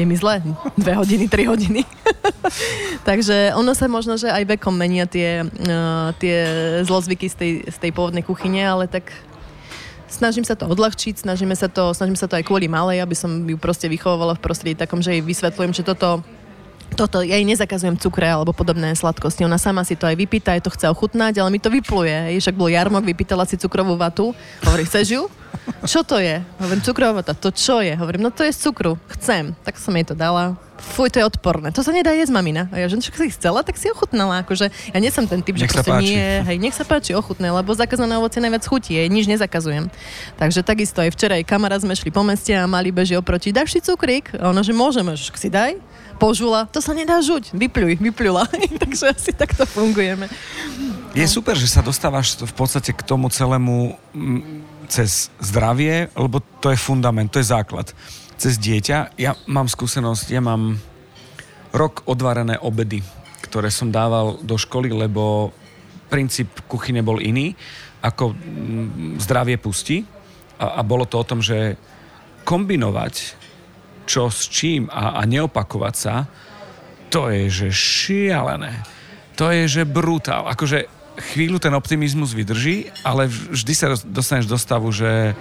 Je 0.00 0.08
mi 0.08 0.16
zle. 0.16 0.40
Dve 0.80 0.96
hodiny, 0.96 1.28
tri 1.28 1.44
hodiny. 1.44 1.84
Takže 3.08 3.52
ono 3.60 3.76
sa 3.76 3.92
možno, 3.92 4.16
že 4.16 4.32
aj 4.32 4.56
vekom 4.56 4.72
menia 4.72 5.04
tie, 5.04 5.44
uh, 5.44 6.16
tie 6.16 6.36
zlozvyky 6.88 7.28
z 7.28 7.36
tej, 7.36 7.52
z 7.68 7.76
tej 7.76 7.90
pôvodnej 7.92 8.24
kuchyne, 8.24 8.64
ale 8.64 8.88
tak 8.88 9.12
snažím 10.10 10.44
sa 10.44 10.58
to 10.58 10.66
odľahčiť, 10.66 11.22
snažíme 11.22 11.54
sa 11.54 11.70
to, 11.70 11.94
snažím 11.94 12.18
sa 12.18 12.26
to 12.26 12.36
aj 12.36 12.44
kvôli 12.44 12.66
malej, 12.66 13.00
aby 13.00 13.14
som 13.14 13.30
ju 13.46 13.56
proste 13.56 13.86
vychovala 13.86 14.36
v 14.36 14.42
prostredí 14.42 14.76
takom, 14.76 14.98
že 14.98 15.16
jej 15.16 15.22
vysvetľujem, 15.22 15.72
že 15.72 15.86
toto 15.86 16.26
toto, 17.00 17.24
ja 17.24 17.40
jej 17.40 17.48
nezakazujem 17.48 17.96
cukre 17.96 18.28
alebo 18.28 18.52
podobné 18.52 18.92
sladkosti. 18.92 19.48
Ona 19.48 19.56
sama 19.56 19.88
si 19.88 19.96
to 19.96 20.04
aj 20.04 20.20
vypýta, 20.20 20.52
aj 20.52 20.68
to 20.68 20.74
chce 20.76 20.84
ochutnať, 20.92 21.40
ale 21.40 21.48
mi 21.48 21.56
to 21.56 21.72
vypluje. 21.72 22.36
Však 22.36 22.52
bol 22.52 22.68
jarmok, 22.68 23.08
vypýtala 23.08 23.48
si 23.48 23.56
cukrovú 23.56 23.96
vatu. 23.96 24.36
Hovorí, 24.60 24.84
chceš 24.84 25.16
ju? 25.16 25.22
Čo 25.88 26.04
to 26.04 26.20
je? 26.20 26.44
Hovorím, 26.60 26.84
cukrová 26.84 27.24
vata. 27.24 27.32
To 27.32 27.48
čo 27.48 27.80
je? 27.80 27.96
Hovorím, 27.96 28.28
no 28.28 28.30
to 28.30 28.44
je 28.44 28.52
z 28.52 28.68
cukru. 28.68 29.00
Chcem. 29.16 29.56
Tak 29.64 29.80
som 29.80 29.96
jej 29.96 30.04
to 30.04 30.12
dala 30.12 30.60
fuj, 30.80 31.12
to 31.12 31.20
je 31.20 31.28
odporné. 31.28 31.68
To 31.76 31.84
sa 31.84 31.92
nedá 31.92 32.16
jesť, 32.16 32.32
mamina. 32.32 32.66
A 32.72 32.80
ja, 32.80 32.88
že 32.88 32.96
si 33.04 33.12
chcela, 33.12 33.60
tak 33.60 33.76
si 33.76 33.92
ochutnala. 33.92 34.40
Akože, 34.42 34.72
ja 34.72 34.98
nie 34.98 35.12
som 35.12 35.28
ten 35.28 35.44
typ, 35.44 35.60
že 35.60 35.68
proste 35.68 35.92
nie, 36.00 36.40
hej, 36.40 36.56
nech 36.56 36.72
sa 36.72 36.88
páči, 36.88 37.12
ochutné, 37.12 37.52
lebo 37.52 37.76
zakázané 37.76 38.16
ovocie 38.16 38.40
najviac 38.40 38.64
chutí, 38.64 38.96
jej 38.96 39.08
nič 39.12 39.28
nezakazujem. 39.28 39.92
Takže 40.40 40.64
takisto 40.64 41.04
aj 41.04 41.12
včera 41.12 41.36
aj 41.36 41.44
kamera 41.44 41.76
sme 41.76 41.92
šli 41.92 42.08
po 42.08 42.24
meste 42.24 42.56
a 42.56 42.64
mali 42.64 42.88
beží 42.88 43.12
oproti, 43.14 43.52
dáš 43.52 43.76
si 43.76 43.80
cukrík? 43.84 44.32
A 44.40 44.48
ona, 44.48 44.64
že 44.64 44.72
môžeme, 44.72 45.12
že 45.14 45.28
si 45.36 45.52
daj 45.52 45.76
požula, 46.20 46.68
to 46.68 46.84
sa 46.84 46.92
nedá 46.92 47.24
žuť, 47.24 47.56
vypľuj, 47.56 47.96
vypľula. 47.96 48.44
Takže 48.84 49.16
asi 49.16 49.32
takto 49.32 49.64
fungujeme. 49.64 50.28
Je 51.16 51.24
super, 51.24 51.56
že 51.56 51.72
sa 51.72 51.80
dostávaš 51.80 52.36
v 52.36 52.52
podstate 52.52 52.92
k 52.92 53.00
tomu 53.00 53.32
celému 53.32 53.96
cez 54.92 55.32
zdravie, 55.40 56.12
lebo 56.12 56.44
to 56.60 56.68
je 56.68 56.78
fundament, 56.78 57.32
to 57.32 57.40
je 57.40 57.48
základ 57.48 57.88
cez 58.36 58.60
dieťa. 58.60 59.16
Ja 59.16 59.32
mám 59.48 59.66
skúsenosť, 59.66 60.28
ja 60.28 60.44
mám 60.44 60.76
rok 61.72 62.04
odvarené 62.04 62.60
obedy, 62.60 63.00
ktoré 63.44 63.72
som 63.72 63.88
dával 63.88 64.36
do 64.44 64.60
školy, 64.60 64.92
lebo 64.92 65.54
princíp 66.10 66.50
kuchyne 66.66 67.00
bol 67.00 67.22
iný, 67.22 67.54
ako 68.02 68.34
zdravie 69.22 69.56
pustí. 69.56 70.02
A, 70.60 70.78
a 70.78 70.86
bolo 70.86 71.06
to 71.06 71.20
o 71.20 71.28
tom, 71.28 71.40
že 71.40 71.78
kombinovať 72.44 73.39
čo 74.10 74.26
s 74.26 74.50
čím 74.50 74.90
a, 74.90 75.22
a 75.22 75.22
neopakovať 75.22 75.94
sa, 75.94 76.26
to 77.14 77.30
je 77.30 77.46
že 77.46 77.68
šialené. 77.70 78.82
To 79.38 79.54
je 79.54 79.70
že 79.70 79.82
brutál. 79.86 80.50
Akože 80.50 80.90
chvíľu 81.34 81.62
ten 81.62 81.70
optimizmus 81.70 82.34
vydrží, 82.34 82.90
ale 83.06 83.30
vždy 83.30 83.72
sa 83.74 83.94
dostaneš 84.02 84.50
do 84.50 84.58
stavu, 84.58 84.90
že 84.90 85.38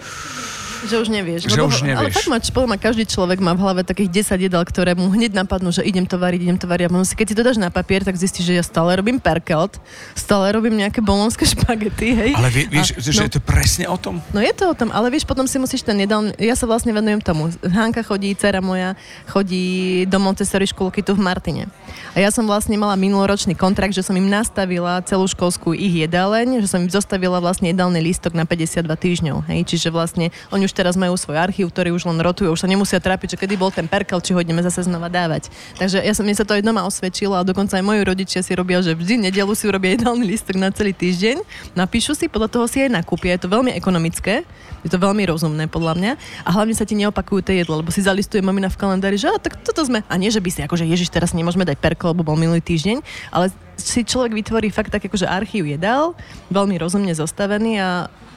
že 0.88 0.96
už 1.02 1.08
nevieš. 1.12 1.50
Že 1.50 1.60
lebo, 1.60 1.68
už 1.68 1.82
nevieš. 1.84 2.00
Ale 2.00 2.10
fakt 2.16 2.30
ma, 2.32 2.38
podľa 2.40 2.78
každý 2.80 3.04
človek 3.04 3.38
má 3.44 3.52
v 3.58 3.62
hlave 3.66 3.82
takých 3.84 4.24
10 4.24 4.48
jedál, 4.48 4.64
ktoré 4.64 4.96
mu 4.96 5.12
hneď 5.12 5.36
napadnú, 5.36 5.76
že 5.76 5.84
idem 5.84 6.08
to 6.08 6.16
variť, 6.16 6.42
idem 6.48 6.58
to 6.60 6.68
variť. 6.70 6.88
A 6.88 7.04
si, 7.04 7.14
keď 7.18 7.26
si 7.28 7.36
to 7.36 7.44
dáš 7.44 7.60
na 7.60 7.68
papier, 7.68 8.06
tak 8.08 8.16
zistíš, 8.16 8.48
že 8.48 8.54
ja 8.56 8.64
stále 8.64 8.96
robím 8.96 9.20
perkelt, 9.20 9.76
stále 10.16 10.56
robím 10.56 10.80
nejaké 10.80 11.04
bolonské 11.04 11.44
špagety, 11.54 12.16
hej. 12.16 12.32
Ale 12.40 12.48
vie, 12.48 12.66
vieš, 12.72 12.96
a, 12.96 13.04
že 13.04 13.12
no, 13.20 13.28
je 13.28 13.32
to 13.36 13.42
presne 13.44 13.86
o 13.92 13.98
tom? 14.00 14.24
No 14.32 14.40
je 14.40 14.54
to 14.56 14.72
o 14.72 14.76
tom, 14.78 14.96
ale 14.96 15.12
vieš, 15.12 15.28
potom 15.28 15.44
si 15.44 15.60
musíš 15.60 15.84
ten 15.84 16.00
jedál, 16.00 16.32
ja 16.40 16.56
sa 16.56 16.64
vlastne 16.64 16.96
venujem 16.96 17.20
tomu. 17.20 17.52
Hanka 17.68 18.00
chodí, 18.06 18.32
dcera 18.38 18.64
moja, 18.64 18.96
chodí 19.28 20.08
do 20.08 20.18
Montessori 20.24 20.70
školky 20.70 21.04
tu 21.04 21.12
v 21.18 21.22
Martine. 21.22 21.68
A 22.16 22.24
ja 22.24 22.32
som 22.32 22.48
vlastne 22.48 22.80
mala 22.80 22.96
minuloročný 22.96 23.54
kontrakt, 23.54 23.92
že 23.92 24.06
som 24.06 24.16
im 24.16 24.32
nastavila 24.32 25.04
celú 25.04 25.28
školskú 25.28 25.76
ich 25.76 26.08
jedáleň, 26.08 26.64
že 26.64 26.72
som 26.72 26.80
im 26.80 26.90
zostavila 26.90 27.44
vlastne 27.44 27.70
jedálny 27.76 28.00
lístok 28.00 28.34
na 28.34 28.48
52 28.48 28.88
týždňov, 28.88 29.38
hej. 29.52 29.62
Čiže 29.68 29.92
vlastne 29.92 30.32
oni 30.50 30.69
už 30.70 30.78
teraz 30.78 30.94
majú 30.94 31.18
svoj 31.18 31.42
archív, 31.42 31.74
ktorý 31.74 31.98
už 31.98 32.06
len 32.06 32.22
rotuje, 32.22 32.46
už 32.46 32.62
sa 32.62 32.70
nemusia 32.70 33.02
trápiť, 33.02 33.34
že 33.34 33.38
kedy 33.42 33.58
bol 33.58 33.74
ten 33.74 33.90
perkel, 33.90 34.22
či 34.22 34.38
ho 34.38 34.40
ideme 34.40 34.62
zase 34.62 34.86
znova 34.86 35.10
dávať. 35.10 35.50
Takže 35.82 36.06
ja 36.06 36.14
som, 36.14 36.22
mne 36.22 36.38
sa 36.38 36.46
to 36.46 36.54
aj 36.54 36.62
doma 36.62 36.86
osvedčilo 36.86 37.34
a 37.34 37.42
dokonca 37.42 37.82
aj 37.82 37.82
moji 37.82 38.06
rodičia 38.06 38.46
si 38.46 38.54
robia, 38.54 38.78
že 38.86 38.94
vždy 38.94 39.34
nedelu 39.34 39.50
si 39.58 39.66
urobia 39.66 39.98
jedálny 39.98 40.30
listok 40.30 40.62
na 40.62 40.70
celý 40.70 40.94
týždeň, 40.94 41.42
napíšu 41.74 42.14
si, 42.14 42.30
podľa 42.30 42.54
toho 42.54 42.70
si 42.70 42.86
aj 42.86 42.94
nakúpia. 42.94 43.34
Je 43.34 43.42
to 43.42 43.50
veľmi 43.50 43.74
ekonomické, 43.74 44.46
je 44.86 44.90
to 44.94 45.02
veľmi 45.02 45.26
rozumné 45.26 45.66
podľa 45.66 45.98
mňa 45.98 46.12
a 46.46 46.50
hlavne 46.54 46.78
sa 46.78 46.86
ti 46.86 46.94
neopakujú 46.94 47.42
tie 47.42 47.66
jedlo, 47.66 47.82
lebo 47.82 47.90
si 47.90 48.06
zalistuje 48.06 48.46
mamina 48.46 48.70
v 48.70 48.78
kalendári, 48.78 49.18
že 49.18 49.34
a, 49.34 49.42
tak 49.42 49.58
toto 49.66 49.82
sme. 49.82 50.06
A 50.06 50.14
nie, 50.22 50.30
že 50.30 50.40
by 50.40 50.50
si 50.54 50.62
akože 50.62 50.86
Ježiš, 50.86 51.10
teraz 51.10 51.34
nemôžeme 51.34 51.66
dať 51.66 51.82
perkel, 51.82 52.14
lebo 52.14 52.22
bol 52.22 52.38
minulý 52.38 52.62
týždeň, 52.62 53.02
ale 53.34 53.50
si 53.80 54.04
človek 54.04 54.36
vytvorí 54.36 54.68
fakt 54.70 54.92
tak 54.92 55.08
akože 55.08 55.26
archív 55.26 55.66
jedál, 55.66 56.14
veľmi 56.52 56.76
rozumne 56.76 57.16
zostavený 57.16 57.80
a 57.80 57.90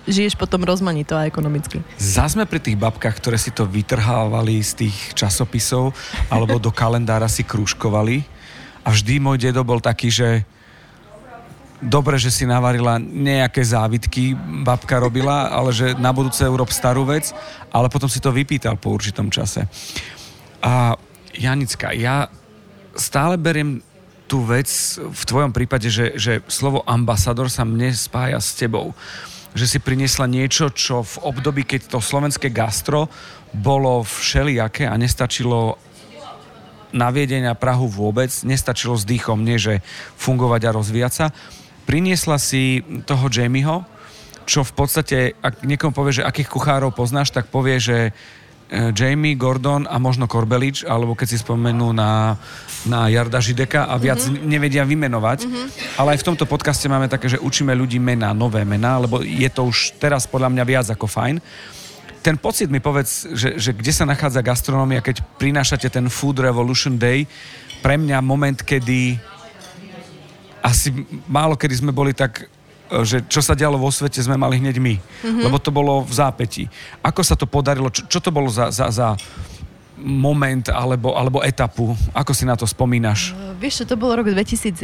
žiješ 0.06 0.34
potom 0.34 0.66
rozmanito 0.66 1.14
a 1.14 1.26
ekonomicky. 1.26 1.82
Zásme 1.98 2.46
pri 2.46 2.58
tých 2.58 2.78
babkách, 2.78 3.16
ktoré 3.22 3.38
si 3.38 3.54
to 3.54 3.68
vytrhávali 3.68 4.58
z 4.62 4.86
tých 4.86 4.96
časopisov 5.14 5.94
alebo 6.26 6.58
do 6.58 6.74
kalendára 6.74 7.30
si 7.30 7.46
krúžkovali 7.46 8.26
a 8.82 8.90
vždy 8.90 9.22
môj 9.22 9.38
dedo 9.38 9.62
bol 9.62 9.78
taký, 9.78 10.10
že 10.10 10.42
dobre, 11.82 12.18
že 12.18 12.30
si 12.30 12.46
navarila 12.46 12.98
nejaké 13.02 13.62
závitky, 13.62 14.34
babka 14.62 15.02
robila, 15.02 15.50
ale 15.50 15.74
že 15.74 15.94
na 15.98 16.14
budúce 16.14 16.42
urob 16.46 16.70
starú 16.70 17.02
vec, 17.06 17.34
ale 17.74 17.90
potom 17.90 18.06
si 18.06 18.22
to 18.22 18.30
vypýtal 18.30 18.78
po 18.78 18.94
určitom 18.94 19.30
čase. 19.30 19.66
A 20.62 20.94
Janicka, 21.34 21.90
ja 21.90 22.30
stále 22.94 23.34
beriem 23.34 23.82
tú 24.30 24.46
vec 24.46 24.70
v 24.96 25.22
tvojom 25.26 25.52
prípade, 25.52 25.90
že, 25.92 26.14
že 26.16 26.40
slovo 26.48 26.80
ambasador 26.86 27.50
sa 27.50 27.66
mne 27.66 27.92
spája 27.92 28.38
s 28.38 28.54
tebou 28.56 28.94
že 29.52 29.68
si 29.68 29.78
priniesla 29.78 30.24
niečo, 30.24 30.72
čo 30.72 31.04
v 31.04 31.14
období, 31.28 31.68
keď 31.68 31.96
to 31.96 31.98
slovenské 32.00 32.48
gastro 32.48 33.12
bolo 33.52 34.00
všelijaké 34.00 34.88
a 34.88 34.96
nestačilo 34.96 35.76
na 36.92 37.08
Viedeň 37.08 37.52
a 37.52 37.58
Prahu 37.58 37.88
vôbec, 37.88 38.28
nestačilo 38.44 38.96
s 38.96 39.08
dýchom, 39.08 39.40
nie 39.40 39.56
že 39.56 39.80
fungovať 40.20 40.60
a 40.68 40.76
rozvíjať 40.76 41.12
sa. 41.12 41.26
Priniesla 41.88 42.36
si 42.36 42.84
toho 43.08 43.32
Jamieho, 43.32 43.84
čo 44.44 44.64
v 44.64 44.72
podstate, 44.76 45.18
ak 45.40 45.64
niekomu 45.64 45.96
povie, 45.96 46.20
že 46.20 46.26
akých 46.26 46.52
kuchárov 46.52 46.92
poznáš, 46.92 47.32
tak 47.32 47.48
povie, 47.48 47.80
že 47.80 47.98
Jamie, 48.70 49.36
Gordon 49.36 49.84
a 49.84 50.00
možno 50.00 50.24
Korbelič, 50.24 50.88
alebo 50.88 51.12
keď 51.12 51.28
si 51.28 51.38
spomenú 51.42 51.92
na, 51.92 52.40
na 52.88 53.10
Jarda 53.12 53.42
Žideka 53.42 53.88
a 53.88 53.94
viac 54.00 54.24
mm-hmm. 54.24 54.48
nevedia 54.48 54.84
vymenovať. 54.86 55.38
Mm-hmm. 55.44 55.66
Ale 56.00 56.16
aj 56.16 56.20
v 56.24 56.26
tomto 56.32 56.44
podcaste 56.48 56.88
máme 56.88 57.10
také, 57.10 57.28
že 57.28 57.42
učíme 57.42 57.76
ľudí 57.76 58.00
mená, 58.00 58.32
nové 58.32 58.64
mená, 58.64 58.96
lebo 58.96 59.20
je 59.20 59.48
to 59.52 59.68
už 59.68 60.00
teraz 60.00 60.24
podľa 60.24 60.48
mňa 60.52 60.64
viac 60.64 60.86
ako 60.88 61.04
fajn. 61.04 61.36
Ten 62.22 62.38
pocit 62.38 62.70
mi 62.70 62.78
povedz, 62.78 63.28
že, 63.34 63.58
že 63.58 63.74
kde 63.74 63.92
sa 63.92 64.06
nachádza 64.06 64.46
gastronómia, 64.46 65.02
keď 65.02 65.26
prinášate 65.36 65.90
ten 65.90 66.06
Food 66.06 66.38
Revolution 66.38 66.94
Day, 66.94 67.26
pre 67.82 67.98
mňa 67.98 68.22
moment, 68.22 68.62
kedy 68.62 69.18
asi 70.62 70.94
málo 71.26 71.58
kedy 71.58 71.82
sme 71.82 71.90
boli 71.90 72.14
tak 72.14 72.46
že 73.00 73.24
čo 73.24 73.40
sa 73.40 73.56
dialo 73.56 73.80
vo 73.80 73.88
svete, 73.88 74.20
sme 74.20 74.36
mali 74.36 74.60
hneď 74.60 74.76
my. 74.76 74.94
Mm-hmm. 75.00 75.42
Lebo 75.48 75.56
to 75.56 75.72
bolo 75.72 76.04
v 76.04 76.12
zápäti. 76.12 76.68
Ako 77.00 77.24
sa 77.24 77.32
to 77.32 77.48
podarilo? 77.48 77.88
Čo, 77.88 78.04
čo 78.04 78.18
to 78.20 78.28
bolo 78.28 78.52
za, 78.52 78.68
za, 78.68 78.92
za 78.92 79.16
moment 79.96 80.68
alebo, 80.68 81.16
alebo 81.16 81.40
etapu? 81.40 81.96
Ako 82.12 82.36
si 82.36 82.44
na 82.44 82.52
to 82.52 82.68
spomínaš? 82.68 83.32
Uh, 83.32 83.51
vieš, 83.62 83.86
to 83.86 83.94
bolo 83.94 84.18
rok 84.18 84.26
2011, 84.26 84.82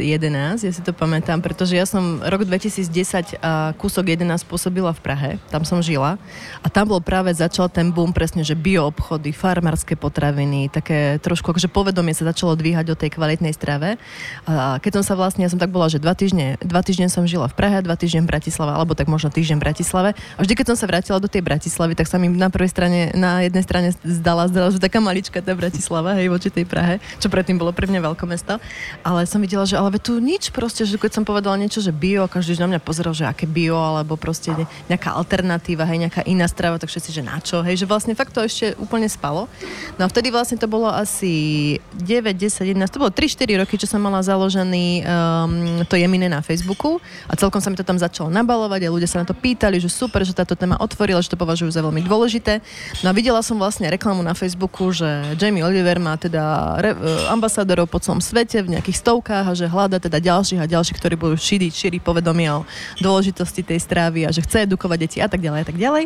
ja 0.63 0.71
si 0.71 0.79
to 0.79 0.95
pamätám, 0.95 1.43
pretože 1.43 1.75
ja 1.75 1.83
som 1.83 2.23
rok 2.23 2.47
2010 2.47 3.35
a 3.43 3.75
kúsok 3.75 4.15
11 4.15 4.31
pôsobila 4.47 4.95
v 4.95 5.03
Prahe, 5.03 5.31
tam 5.51 5.67
som 5.67 5.83
žila 5.83 6.15
a 6.63 6.67
tam 6.71 6.87
bol 6.87 7.03
práve 7.03 7.35
začal 7.35 7.67
ten 7.67 7.91
boom 7.91 8.15
presne, 8.15 8.47
že 8.47 8.55
bioobchody, 8.55 9.35
farmárske 9.35 9.99
potraviny, 9.99 10.71
také 10.71 11.19
trošku, 11.19 11.51
akože 11.51 11.67
povedomie 11.67 12.15
sa 12.15 12.31
začalo 12.31 12.55
dvíhať 12.55 12.87
o 12.87 12.95
tej 12.95 13.11
kvalitnej 13.19 13.51
strave. 13.51 13.99
A 14.47 14.79
keď 14.79 15.03
som 15.03 15.11
sa 15.11 15.13
vlastne, 15.19 15.43
ja 15.43 15.51
som 15.51 15.59
tak 15.59 15.75
bola, 15.75 15.91
že 15.91 15.99
dva 15.99 16.15
týždne, 16.15 16.55
dva 16.63 16.79
týždne 16.79 17.11
som 17.11 17.27
žila 17.27 17.51
v 17.51 17.59
Prahe, 17.59 17.83
dva 17.83 17.99
týždne 17.99 18.23
v 18.23 18.31
Bratislave, 18.31 18.71
alebo 18.71 18.95
tak 18.95 19.11
možno 19.11 19.27
týždeň 19.27 19.59
v 19.59 19.63
Bratislave. 19.67 20.09
A 20.15 20.39
vždy, 20.39 20.55
keď 20.55 20.65
som 20.71 20.77
sa 20.79 20.87
vrátila 20.87 21.19
do 21.19 21.27
tej 21.27 21.43
Bratislavy, 21.43 21.99
tak 21.99 22.07
sa 22.07 22.15
mi 22.15 22.31
na 22.31 22.47
prvej 22.47 22.71
strane, 22.71 23.11
na 23.11 23.43
jednej 23.43 23.63
strane 23.67 23.91
zdala, 24.07 24.47
zdala 24.47 24.71
že 24.71 24.79
taká 24.79 25.03
malička 25.03 25.43
tá 25.43 25.51
Bratislava, 25.51 26.15
hej, 26.15 26.31
voči 26.31 26.47
tej 26.47 26.63
Prahe, 26.63 27.03
čo 27.19 27.27
predtým 27.27 27.59
bolo 27.59 27.75
pre 27.75 27.91
mňa 27.91 28.07
veľké 28.07 28.23
mesto. 28.23 28.55
Ale 29.01 29.23
som 29.25 29.39
videla, 29.39 29.63
že 29.63 29.79
ale 29.79 29.95
tu 29.99 30.19
nič 30.19 30.51
proste, 30.51 30.83
že 30.83 30.99
keď 30.99 31.21
som 31.21 31.23
povedala 31.23 31.55
niečo, 31.55 31.79
že 31.79 31.93
bio, 31.95 32.27
každý 32.27 32.59
na 32.59 32.75
mňa 32.75 32.81
pozeral, 32.83 33.15
že 33.15 33.27
aké 33.27 33.47
bio, 33.47 33.77
alebo 33.79 34.19
proste 34.19 34.51
nejaká 34.91 35.15
alternatíva, 35.15 35.87
hej, 35.87 36.09
nejaká 36.09 36.21
iná 36.27 36.45
strava, 36.49 36.81
tak 36.81 36.91
všetci, 36.91 37.11
že 37.11 37.21
na 37.23 37.37
čo, 37.39 37.63
hej, 37.63 37.79
že 37.79 37.85
vlastne 37.87 38.13
fakt 38.17 38.35
to 38.35 38.43
ešte 38.43 38.75
úplne 38.77 39.07
spalo. 39.07 39.47
No 39.95 40.05
a 40.05 40.11
vtedy 40.11 40.33
vlastne 40.33 40.59
to 40.59 40.67
bolo 40.67 40.89
asi 40.91 41.77
9, 41.95 42.35
10, 42.35 42.75
11, 42.75 42.91
to 42.91 43.01
bolo 43.01 43.11
3-4 43.11 43.61
roky, 43.63 43.75
čo 43.79 43.87
som 43.87 44.03
mala 44.03 44.19
založený 44.19 45.03
um, 45.03 45.83
to 45.87 45.95
Jemine 45.95 46.27
na 46.27 46.43
Facebooku 46.43 46.99
a 47.27 47.33
celkom 47.33 47.59
sa 47.63 47.71
mi 47.71 47.77
to 47.79 47.87
tam 47.87 47.97
začalo 47.97 48.27
nabalovať 48.31 48.85
a 48.85 48.93
ľudia 48.93 49.09
sa 49.09 49.21
na 49.23 49.27
to 49.27 49.35
pýtali, 49.35 49.79
že 49.79 49.87
super, 49.91 50.21
že 50.23 50.35
táto 50.35 50.53
téma 50.53 50.79
otvorila, 50.79 51.23
že 51.23 51.31
to 51.31 51.39
považujú 51.39 51.71
za 51.71 51.81
veľmi 51.83 52.03
dôležité. 52.05 52.59
No 53.01 53.11
a 53.11 53.13
videla 53.15 53.39
som 53.41 53.55
vlastne 53.55 53.87
reklamu 53.89 54.21
na 54.21 54.35
Facebooku, 54.37 54.91
že 54.91 55.07
Jamie 55.39 55.63
Oliver 55.63 55.97
má 55.97 56.15
teda 56.15 56.75
re, 56.79 56.91
e, 56.93 56.97
ambasádorov 57.31 57.87
po 57.87 57.99
celom 57.99 58.19
svete 58.19 58.58
v 58.63 58.73
nejakých 58.77 58.99
stovkách 58.99 59.45
a 59.49 59.53
že 59.55 59.69
hľada 59.69 59.97
teda 59.99 60.19
ďalších 60.19 60.59
a 60.61 60.69
ďalších, 60.69 60.97
ktorí 60.99 61.15
budú 61.15 61.35
šíriť, 61.35 61.71
šíriť 61.71 62.01
povedomie 62.03 62.49
o 62.51 62.67
dôležitosti 62.99 63.63
tej 63.63 63.79
strávy 63.79 64.25
a 64.25 64.33
že 64.33 64.43
chce 64.43 64.67
edukovať 64.67 64.97
deti 64.99 65.17
a 65.19 65.27
tak 65.27 65.39
ďalej 65.39 65.59
a 65.63 65.67
tak 65.67 65.77
ďalej. 65.77 66.03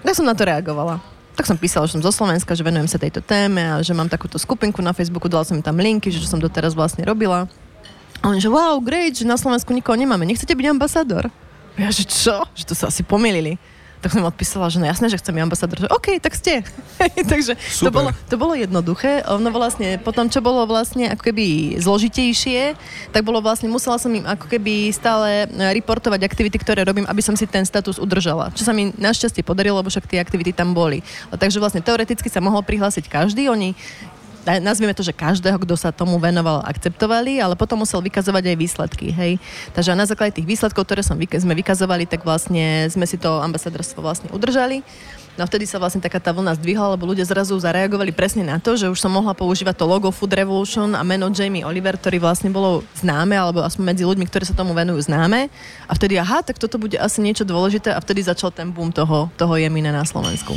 Tak 0.00 0.14
som 0.16 0.26
na 0.26 0.34
to 0.34 0.48
reagovala. 0.48 1.00
Tak 1.38 1.46
som 1.48 1.56
písala, 1.56 1.88
že 1.88 1.96
som 1.96 2.04
zo 2.04 2.12
Slovenska, 2.12 2.52
že 2.52 2.66
venujem 2.66 2.90
sa 2.90 3.00
tejto 3.00 3.24
téme 3.24 3.64
a 3.64 3.80
že 3.80 3.96
mám 3.96 4.10
takúto 4.10 4.36
skupinku 4.36 4.84
na 4.84 4.92
Facebooku, 4.92 5.30
dala 5.30 5.46
som 5.46 5.56
tam 5.64 5.80
linky, 5.80 6.12
že 6.12 6.20
čo 6.20 6.28
som 6.28 6.40
doteraz 6.42 6.76
vlastne 6.76 7.06
robila. 7.06 7.48
A 8.20 8.28
oni, 8.28 8.42
že 8.42 8.52
wow, 8.52 8.76
great, 8.84 9.16
že 9.16 9.24
na 9.24 9.40
Slovensku 9.40 9.72
nikoho 9.72 9.96
nemáme, 9.96 10.28
nechcete 10.28 10.52
byť 10.52 10.66
ambasador? 10.68 11.32
Ja, 11.80 11.88
že 11.88 12.04
čo? 12.04 12.44
Že 12.52 12.64
to 12.68 12.74
sa 12.76 12.92
asi 12.92 13.00
pomýlili 13.00 13.56
tak 14.00 14.16
som 14.16 14.24
odpísala, 14.24 14.72
že 14.72 14.80
no 14.80 14.88
jasné, 14.88 15.12
že 15.12 15.20
chcem 15.20 15.36
ambasador, 15.36 15.84
že 15.84 15.88
OK, 15.92 16.16
tak 16.24 16.32
ste. 16.32 16.64
Takže 17.32 17.56
to 17.84 17.92
bolo, 17.92 18.08
to 18.32 18.36
bolo 18.40 18.56
jednoduché. 18.56 19.20
Ono 19.28 19.52
vlastne, 19.52 20.00
potom, 20.00 20.32
čo 20.32 20.40
bolo 20.40 20.64
vlastne 20.64 21.12
ako 21.12 21.30
keby 21.30 21.76
zložitejšie, 21.76 22.74
tak 23.12 23.22
bolo 23.28 23.44
vlastne, 23.44 23.68
musela 23.68 24.00
som 24.00 24.08
im 24.08 24.24
ako 24.24 24.48
keby 24.48 24.88
stále 24.92 25.44
reportovať 25.52 26.24
aktivity, 26.24 26.56
ktoré 26.56 26.80
robím, 26.88 27.04
aby 27.04 27.20
som 27.20 27.36
si 27.36 27.44
ten 27.44 27.68
status 27.68 28.00
udržala. 28.00 28.48
Čo 28.56 28.64
sa 28.64 28.72
mi 28.72 28.88
našťastie 28.96 29.44
podarilo, 29.44 29.84
lebo 29.84 29.92
však 29.92 30.08
tie 30.08 30.20
aktivity 30.20 30.56
tam 30.56 30.72
boli. 30.72 31.04
Takže 31.28 31.60
vlastne 31.60 31.84
teoreticky 31.84 32.32
sa 32.32 32.40
mohol 32.40 32.64
prihlásiť 32.64 33.04
každý, 33.04 33.52
oni 33.52 33.76
nazvime 34.58 34.96
to, 34.96 35.06
že 35.06 35.14
každého, 35.14 35.62
kto 35.62 35.78
sa 35.78 35.94
tomu 35.94 36.18
venoval, 36.18 36.66
akceptovali, 36.66 37.38
ale 37.38 37.54
potom 37.54 37.86
musel 37.86 38.02
vykazovať 38.02 38.50
aj 38.50 38.56
výsledky, 38.58 39.06
hej. 39.14 39.38
Takže 39.76 39.94
na 39.94 40.08
základe 40.08 40.34
tých 40.34 40.50
výsledkov, 40.50 40.82
ktoré 40.82 41.06
som, 41.06 41.14
sme 41.14 41.54
vykazovali, 41.54 42.10
tak 42.10 42.26
vlastne 42.26 42.90
sme 42.90 43.06
si 43.06 43.14
to 43.20 43.38
ambasadorstvo 43.38 44.02
vlastne 44.02 44.32
udržali. 44.34 44.82
No 45.38 45.46
vtedy 45.48 45.64
sa 45.64 45.80
vlastne 45.80 46.02
taká 46.02 46.18
tá 46.18 46.34
vlna 46.34 46.58
zdvihla, 46.58 46.98
lebo 46.98 47.08
ľudia 47.08 47.24
zrazu 47.24 47.56
zareagovali 47.56 48.12
presne 48.12 48.44
na 48.44 48.58
to, 48.58 48.74
že 48.74 48.90
už 48.90 48.98
som 48.98 49.08
mohla 49.08 49.32
používať 49.32 49.72
to 49.78 49.88
logo 49.88 50.12
Food 50.12 50.36
Revolution 50.36 50.92
a 50.92 51.00
meno 51.00 51.30
Jamie 51.30 51.64
Oliver, 51.64 51.96
ktorý 51.96 52.18
vlastne 52.20 52.52
bolo 52.52 52.84
známe, 52.98 53.38
alebo 53.38 53.62
aspoň 53.62 53.94
medzi 53.94 54.04
ľuďmi, 54.04 54.26
ktorí 54.26 54.44
sa 54.44 54.58
tomu 54.58 54.74
venujú 54.74 55.06
známe. 55.06 55.48
A 55.86 55.92
vtedy, 55.94 56.18
aha, 56.18 56.42
tak 56.42 56.58
toto 56.58 56.76
bude 56.76 56.98
asi 56.98 57.22
niečo 57.22 57.46
dôležité 57.46 57.94
a 57.94 58.02
vtedy 58.02 58.26
začal 58.26 58.52
ten 58.52 58.68
boom 58.74 58.90
toho, 58.90 59.30
toho 59.38 59.54
jemina 59.56 59.94
na 59.94 60.04
Slovensku. 60.04 60.52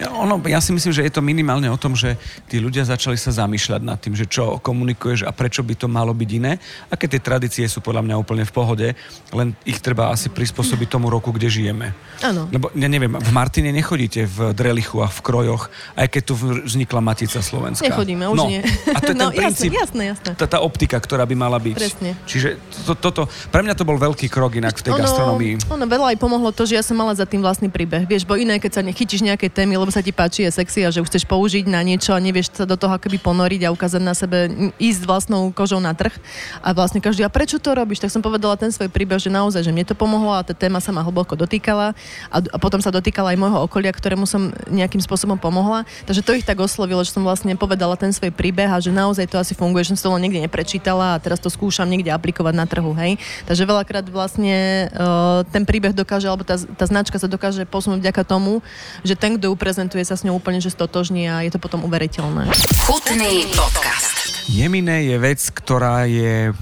Ono, 0.00 0.40
ja 0.48 0.58
si 0.58 0.72
myslím, 0.72 0.92
že 0.92 1.04
je 1.04 1.12
to 1.12 1.20
minimálne 1.20 1.68
o 1.68 1.76
tom, 1.76 1.92
že 1.92 2.16
tí 2.48 2.58
ľudia 2.58 2.86
začali 2.88 3.18
sa 3.20 3.34
zamýšľať 3.34 3.80
nad 3.84 3.98
tým, 4.00 4.16
že 4.16 4.24
čo 4.24 4.56
komunikuješ 4.58 5.28
a 5.28 5.30
prečo 5.34 5.60
by 5.60 5.74
to 5.76 5.86
malo 5.86 6.16
byť 6.16 6.30
iné. 6.32 6.56
Aké 6.88 7.06
tie 7.06 7.20
tradície 7.20 7.64
sú 7.68 7.84
podľa 7.84 8.02
mňa 8.06 8.16
úplne 8.16 8.44
v 8.48 8.52
pohode, 8.52 8.88
len 9.34 9.52
ich 9.68 9.78
treba 9.84 10.08
asi 10.08 10.32
prispôsobiť 10.32 10.88
tomu 10.88 11.12
roku, 11.12 11.30
kde 11.30 11.52
žijeme. 11.52 11.92
Áno. 12.24 12.48
Lebo, 12.48 12.72
ja 12.72 12.88
neviem, 12.88 13.12
v 13.12 13.30
Martine 13.34 13.70
nechodíte 13.74 14.24
v 14.24 14.56
drelichu 14.56 15.02
a 15.04 15.08
v 15.10 15.18
krojoch, 15.20 15.68
aj 15.98 16.06
keď 16.08 16.22
tu 16.22 16.34
vznikla 16.38 17.00
Matica 17.02 17.40
Slovenská. 17.42 17.84
Nechodíme, 17.84 18.30
už 18.30 18.38
no. 18.38 18.46
nie. 18.48 18.60
A 18.94 18.98
to 19.02 19.12
je 19.12 19.18
no, 19.20 19.28
ten 19.28 19.42
princíp, 19.44 19.74
jasné, 19.74 20.14
jasné. 20.14 20.32
Tá, 20.38 20.46
tá 20.46 20.58
optika, 20.62 20.96
ktorá 20.96 21.26
by 21.26 21.34
mala 21.34 21.58
byť. 21.58 21.76
Presne. 21.76 22.10
Čiže 22.24 22.60
to, 22.86 22.94
toto, 22.94 23.22
pre 23.50 23.60
mňa 23.66 23.74
to 23.74 23.84
bol 23.84 23.98
veľký 23.98 24.30
krok 24.30 24.54
inak 24.56 24.78
v 24.78 24.82
tej 24.86 24.92
ono, 24.94 25.00
gastronomii. 25.02 25.54
Ono 25.68 25.86
veľa 25.86 26.14
aj 26.14 26.18
pomohlo 26.22 26.54
to, 26.54 26.62
že 26.64 26.78
ja 26.78 26.84
som 26.84 26.94
mala 26.94 27.12
za 27.18 27.26
tým 27.26 27.42
vlastný 27.42 27.68
príbeh. 27.68 28.06
Vieš, 28.06 28.24
bo 28.24 28.38
iné, 28.38 28.62
keď 28.62 28.80
sa 28.80 28.82
nechytíš 28.86 29.26
nejaké 29.26 29.50
témy, 29.50 29.74
lebo 29.82 29.90
sa 29.90 29.98
ti 29.98 30.14
páči, 30.14 30.46
je 30.46 30.54
sexy 30.54 30.86
a 30.86 30.94
že 30.94 31.02
už 31.02 31.10
chceš 31.10 31.26
použiť 31.26 31.66
na 31.66 31.82
niečo 31.82 32.14
a 32.14 32.22
nevieš 32.22 32.54
sa 32.54 32.62
do 32.62 32.78
toho 32.78 32.94
akoby 32.94 33.18
ponoriť 33.18 33.66
a 33.66 33.74
ukázať 33.74 34.02
na 34.02 34.14
sebe, 34.14 34.70
ísť 34.78 35.02
vlastnou 35.02 35.50
kožou 35.50 35.82
na 35.82 35.90
trh. 35.98 36.14
A 36.62 36.70
vlastne 36.70 37.02
každý, 37.02 37.26
a 37.26 37.30
prečo 37.32 37.58
to 37.58 37.74
robíš? 37.74 37.98
Tak 37.98 38.14
som 38.14 38.22
povedala 38.22 38.54
ten 38.54 38.70
svoj 38.70 38.86
príbeh, 38.86 39.18
že 39.18 39.34
naozaj, 39.34 39.66
že 39.66 39.74
mne 39.74 39.82
to 39.82 39.98
pomohlo 39.98 40.30
a 40.30 40.46
tá 40.46 40.54
téma 40.54 40.78
sa 40.78 40.94
ma 40.94 41.02
hlboko 41.02 41.34
dotýkala 41.34 41.98
a, 42.30 42.36
a 42.38 42.56
potom 42.62 42.78
sa 42.78 42.94
dotýkala 42.94 43.34
aj 43.34 43.38
môjho 43.42 43.58
okolia, 43.66 43.90
ktoré 43.90 44.12
ktorému 44.12 44.28
som 44.28 44.52
nejakým 44.68 45.00
spôsobom 45.00 45.40
pomohla. 45.40 45.88
Takže 46.04 46.20
to 46.20 46.36
ich 46.36 46.44
tak 46.44 46.60
oslovilo, 46.60 47.00
že 47.00 47.16
som 47.16 47.24
vlastne 47.24 47.56
povedala 47.56 47.96
ten 47.96 48.12
svoj 48.12 48.28
príbeh 48.28 48.68
a 48.68 48.76
že 48.76 48.92
naozaj 48.92 49.24
to 49.24 49.40
asi 49.40 49.56
funguje, 49.56 49.88
že 49.88 49.96
som 49.96 50.12
to 50.12 50.20
len 50.20 50.28
niekde 50.28 50.44
neprečítala 50.44 51.16
a 51.16 51.20
teraz 51.20 51.40
to 51.40 51.48
skúšam 51.48 51.88
niekde 51.88 52.12
aplikovať 52.12 52.52
na 52.52 52.68
trhu, 52.68 52.92
hej. 52.92 53.16
Takže 53.48 53.64
veľakrát 53.64 54.04
vlastne 54.12 54.92
uh, 54.92 55.48
ten 55.48 55.64
príbeh 55.64 55.96
dokáže, 55.96 56.28
alebo 56.28 56.44
tá, 56.44 56.60
tá 56.60 56.84
značka 56.84 57.16
sa 57.16 57.24
dokáže 57.24 57.64
posunúť 57.64 58.04
vďaka 58.04 58.20
tomu, 58.28 58.60
že 59.00 59.16
ten, 59.16 59.40
kto 59.40 59.48
ju 59.48 59.54
prezentuje, 59.72 60.04
sa 60.04 60.20
s 60.20 60.28
ňou 60.28 60.36
úplne 60.36 60.60
že 60.60 60.68
stotožní 60.68 61.32
a 61.32 61.40
je 61.48 61.48
to 61.48 61.56
potom 61.56 61.80
uveriteľné. 61.88 62.44
Chutný 62.84 63.48
podcast. 63.56 64.44
Jeminé 64.52 65.08
je 65.08 65.16
vec, 65.16 65.40
ktorá 65.48 66.04
je 66.04 66.52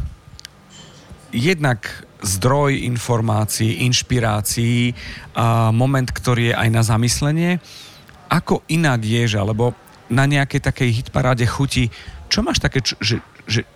jednak 1.34 2.06
zdroj 2.22 2.86
informácií, 2.86 3.82
inšpirácií, 3.82 4.94
a 5.34 5.74
moment, 5.74 6.06
ktorý 6.06 6.54
je 6.54 6.54
aj 6.54 6.68
na 6.70 6.86
zamyslenie. 6.86 7.58
Ako 8.30 8.62
inak 8.70 9.02
ješ, 9.02 9.42
alebo 9.42 9.74
na 10.06 10.30
nejakej 10.30 10.62
takej 10.70 11.02
hitparáde 11.02 11.50
chuti, 11.50 11.90
čo 12.30 12.46
máš 12.46 12.62
také, 12.62 12.78
čo, 12.78 12.94
že, 13.02 13.18
že 13.50 13.66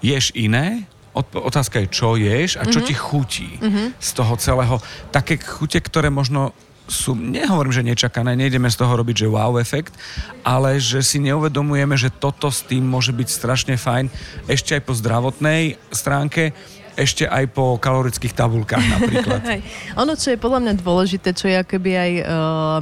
ješ 0.00 0.32
iné? 0.32 0.88
Otázka 1.12 1.84
je, 1.84 1.92
čo 1.92 2.16
ješ 2.16 2.56
a 2.56 2.64
čo 2.64 2.80
mm-hmm. 2.80 2.88
ti 2.88 2.94
chutí 2.96 3.50
mm-hmm. 3.60 3.86
z 4.00 4.10
toho 4.16 4.32
celého. 4.40 4.80
Také 5.12 5.36
chute, 5.36 5.76
ktoré 5.76 6.08
možno 6.08 6.56
sú, 6.90 7.14
nehovorím, 7.14 7.72
že 7.72 7.86
nečakané, 7.86 8.34
nejdeme 8.34 8.68
z 8.68 8.78
toho 8.78 8.98
robiť, 8.98 9.24
že 9.24 9.32
wow 9.32 9.54
efekt, 9.58 9.94
ale 10.42 10.82
že 10.82 11.00
si 11.00 11.22
neuvedomujeme, 11.22 11.94
že 11.94 12.10
toto 12.10 12.50
s 12.50 12.66
tým 12.66 12.82
môže 12.82 13.14
byť 13.14 13.28
strašne 13.30 13.74
fajn 13.78 14.10
ešte 14.50 14.76
aj 14.76 14.82
po 14.82 14.92
zdravotnej 14.92 15.78
stránke, 15.94 16.52
ešte 16.92 17.24
aj 17.24 17.48
po 17.56 17.80
kalorických 17.80 18.36
tabulkách 18.36 18.84
napríklad. 18.84 19.40
ono, 20.02 20.12
čo 20.12 20.32
je 20.34 20.38
podľa 20.38 20.60
mňa 20.60 20.72
dôležité, 20.84 21.32
čo 21.32 21.48
je 21.48 21.56
akoby 21.56 21.90
aj 21.96 22.12
uh, 22.20 22.24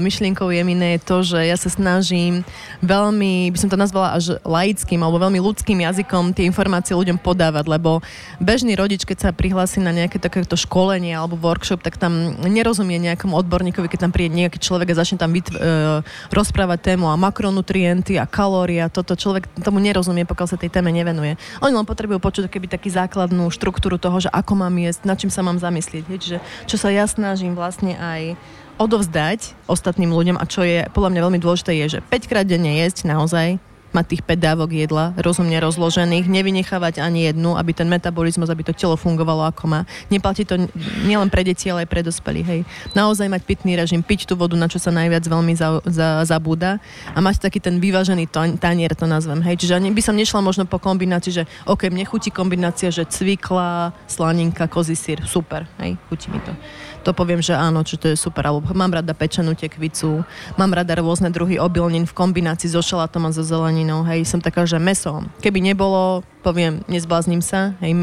myšlienkou 0.03 0.51
Jemine, 0.51 0.99
je 0.99 1.01
to, 1.07 1.17
že 1.23 1.39
ja 1.47 1.55
sa 1.55 1.71
snažím 1.71 2.43
veľmi, 2.83 3.55
by 3.55 3.59
som 3.59 3.71
to 3.71 3.79
nazvala 3.79 4.19
až 4.19 4.43
laickým 4.43 4.99
alebo 4.99 5.23
veľmi 5.23 5.39
ľudským 5.39 5.79
jazykom 5.79 6.35
tie 6.35 6.43
informácie 6.51 6.99
ľuďom 6.99 7.23
podávať, 7.23 7.71
lebo 7.71 8.03
bežný 8.43 8.75
rodič, 8.75 9.07
keď 9.07 9.31
sa 9.31 9.31
prihlási 9.31 9.79
na 9.79 9.95
nejaké 9.95 10.19
takéto 10.19 10.59
školenie 10.59 11.15
alebo 11.15 11.39
workshop, 11.39 11.79
tak 11.87 11.95
tam 11.95 12.35
nerozumie 12.43 12.99
nejakom 12.99 13.31
odborníkovi, 13.31 13.87
keď 13.87 14.11
tam 14.11 14.13
príde 14.13 14.35
nejaký 14.35 14.59
človek 14.59 14.91
a 14.91 14.99
začne 15.07 15.23
tam 15.23 15.31
vytv- 15.31 15.55
uh, 15.55 16.03
rozprávať 16.35 16.95
tému 16.97 17.07
a 17.07 17.15
makronutrienty 17.15 18.19
a 18.19 18.27
kalória, 18.27 18.91
toto 18.91 19.15
človek 19.15 19.47
tomu 19.63 19.79
nerozumie, 19.79 20.27
pokiaľ 20.27 20.49
sa 20.51 20.59
tej 20.59 20.75
téme 20.75 20.91
nevenuje. 20.91 21.39
Oni 21.63 21.73
len 21.77 21.87
potrebujú 21.87 22.19
počuť 22.19 22.51
keby 22.51 22.67
taký 22.67 22.91
základnú 22.91 23.47
štruktúru 23.55 24.00
toho, 24.01 24.17
že 24.19 24.33
ako 24.33 24.65
mám 24.65 24.75
jesť, 24.81 25.01
nad 25.05 25.21
čím 25.21 25.29
sa 25.29 25.45
mám 25.45 25.61
zamyslieť. 25.61 26.05
Hej, 26.09 26.19
čiže 26.19 26.39
čo 26.67 26.77
sa 26.81 26.89
ja 26.89 27.05
snažím 27.05 27.53
vlastne 27.53 27.95
aj 28.01 28.41
odovzdať 28.81 29.69
ostatným 29.69 30.09
ľuďom 30.09 30.41
a 30.41 30.49
čo 30.49 30.65
je 30.65 30.89
podľa 30.97 31.13
mňa 31.13 31.21
veľmi 31.29 31.41
dôležité 31.45 31.77
je, 31.85 31.87
že 31.95 32.05
5 32.09 32.31
krát 32.33 32.49
denne 32.49 32.81
jesť 32.81 33.13
naozaj, 33.13 33.61
mať 33.91 34.17
tých 34.17 34.23
5 34.23 34.39
dávok 34.39 34.71
jedla 34.75 35.13
rozumne 35.19 35.57
rozložených, 35.59 36.27
nevynechávať 36.31 37.03
ani 37.03 37.31
jednu, 37.31 37.59
aby 37.59 37.75
ten 37.75 37.87
metabolizmus, 37.91 38.51
aby 38.51 38.63
to 38.67 38.75
telo 38.75 38.95
fungovalo 38.95 39.47
ako 39.47 39.67
má. 39.67 39.81
Neplatí 40.09 40.47
to 40.47 40.71
nielen 41.07 41.29
pre 41.29 41.43
deti, 41.43 41.71
ale 41.71 41.85
aj 41.87 41.91
pre 41.91 42.03
dospelých. 42.07 42.47
Hej. 42.47 42.61
Naozaj 42.95 43.27
mať 43.27 43.43
pitný 43.47 43.75
režim, 43.75 44.03
piť 44.03 44.31
tú 44.31 44.35
vodu, 44.39 44.55
na 44.55 44.71
čo 44.71 44.79
sa 44.79 44.95
najviac 44.95 45.27
veľmi 45.27 45.55
za, 45.59 45.83
za, 45.85 46.23
zabúda 46.27 46.79
a 47.13 47.19
mať 47.19 47.43
taký 47.43 47.59
ten 47.59 47.83
vyvážený 47.83 48.31
tanier, 48.59 48.95
to 48.95 49.07
nazvem. 49.07 49.43
Hej. 49.43 49.67
Čiže 49.67 49.83
by 49.83 50.03
som 50.03 50.15
nešla 50.15 50.41
možno 50.43 50.65
po 50.67 50.79
kombinácii, 50.79 51.43
že 51.43 51.45
OK, 51.67 51.91
mne 51.91 52.07
chutí 52.07 52.31
kombinácia, 52.31 52.89
že 52.95 53.07
cvikla, 53.07 53.93
slaninka, 54.07 54.71
kozí 54.71 54.95
sír, 54.95 55.23
super, 55.27 55.67
hej, 55.83 55.99
chutí 56.09 56.31
mi 56.31 56.41
to 56.43 56.53
to 57.01 57.17
poviem, 57.17 57.41
že 57.41 57.57
áno, 57.57 57.81
čo 57.83 57.97
to 57.97 58.13
je 58.13 58.17
super. 58.17 58.45
Alebo 58.47 58.71
mám 58.77 58.93
rada 58.93 59.13
pečenú 59.17 59.57
tekvicu, 59.57 60.23
mám 60.61 60.73
rada 60.73 60.93
rôzne 60.97 61.33
druhy 61.33 61.57
obilnín 61.57 62.05
v 62.05 62.17
kombinácii 62.17 62.71
so 62.71 62.85
šalátom 62.85 63.27
a 63.27 63.31
so 63.33 63.45
zeleninou. 63.45 64.05
Hej, 64.05 64.29
som 64.29 64.41
taká, 64.41 64.69
že 64.69 64.77
meso. 64.77 65.25
Keby 65.41 65.65
nebolo, 65.65 66.23
poviem, 66.45 66.85
nezblázním 66.87 67.41
sa, 67.41 67.73
hej, 67.81 67.97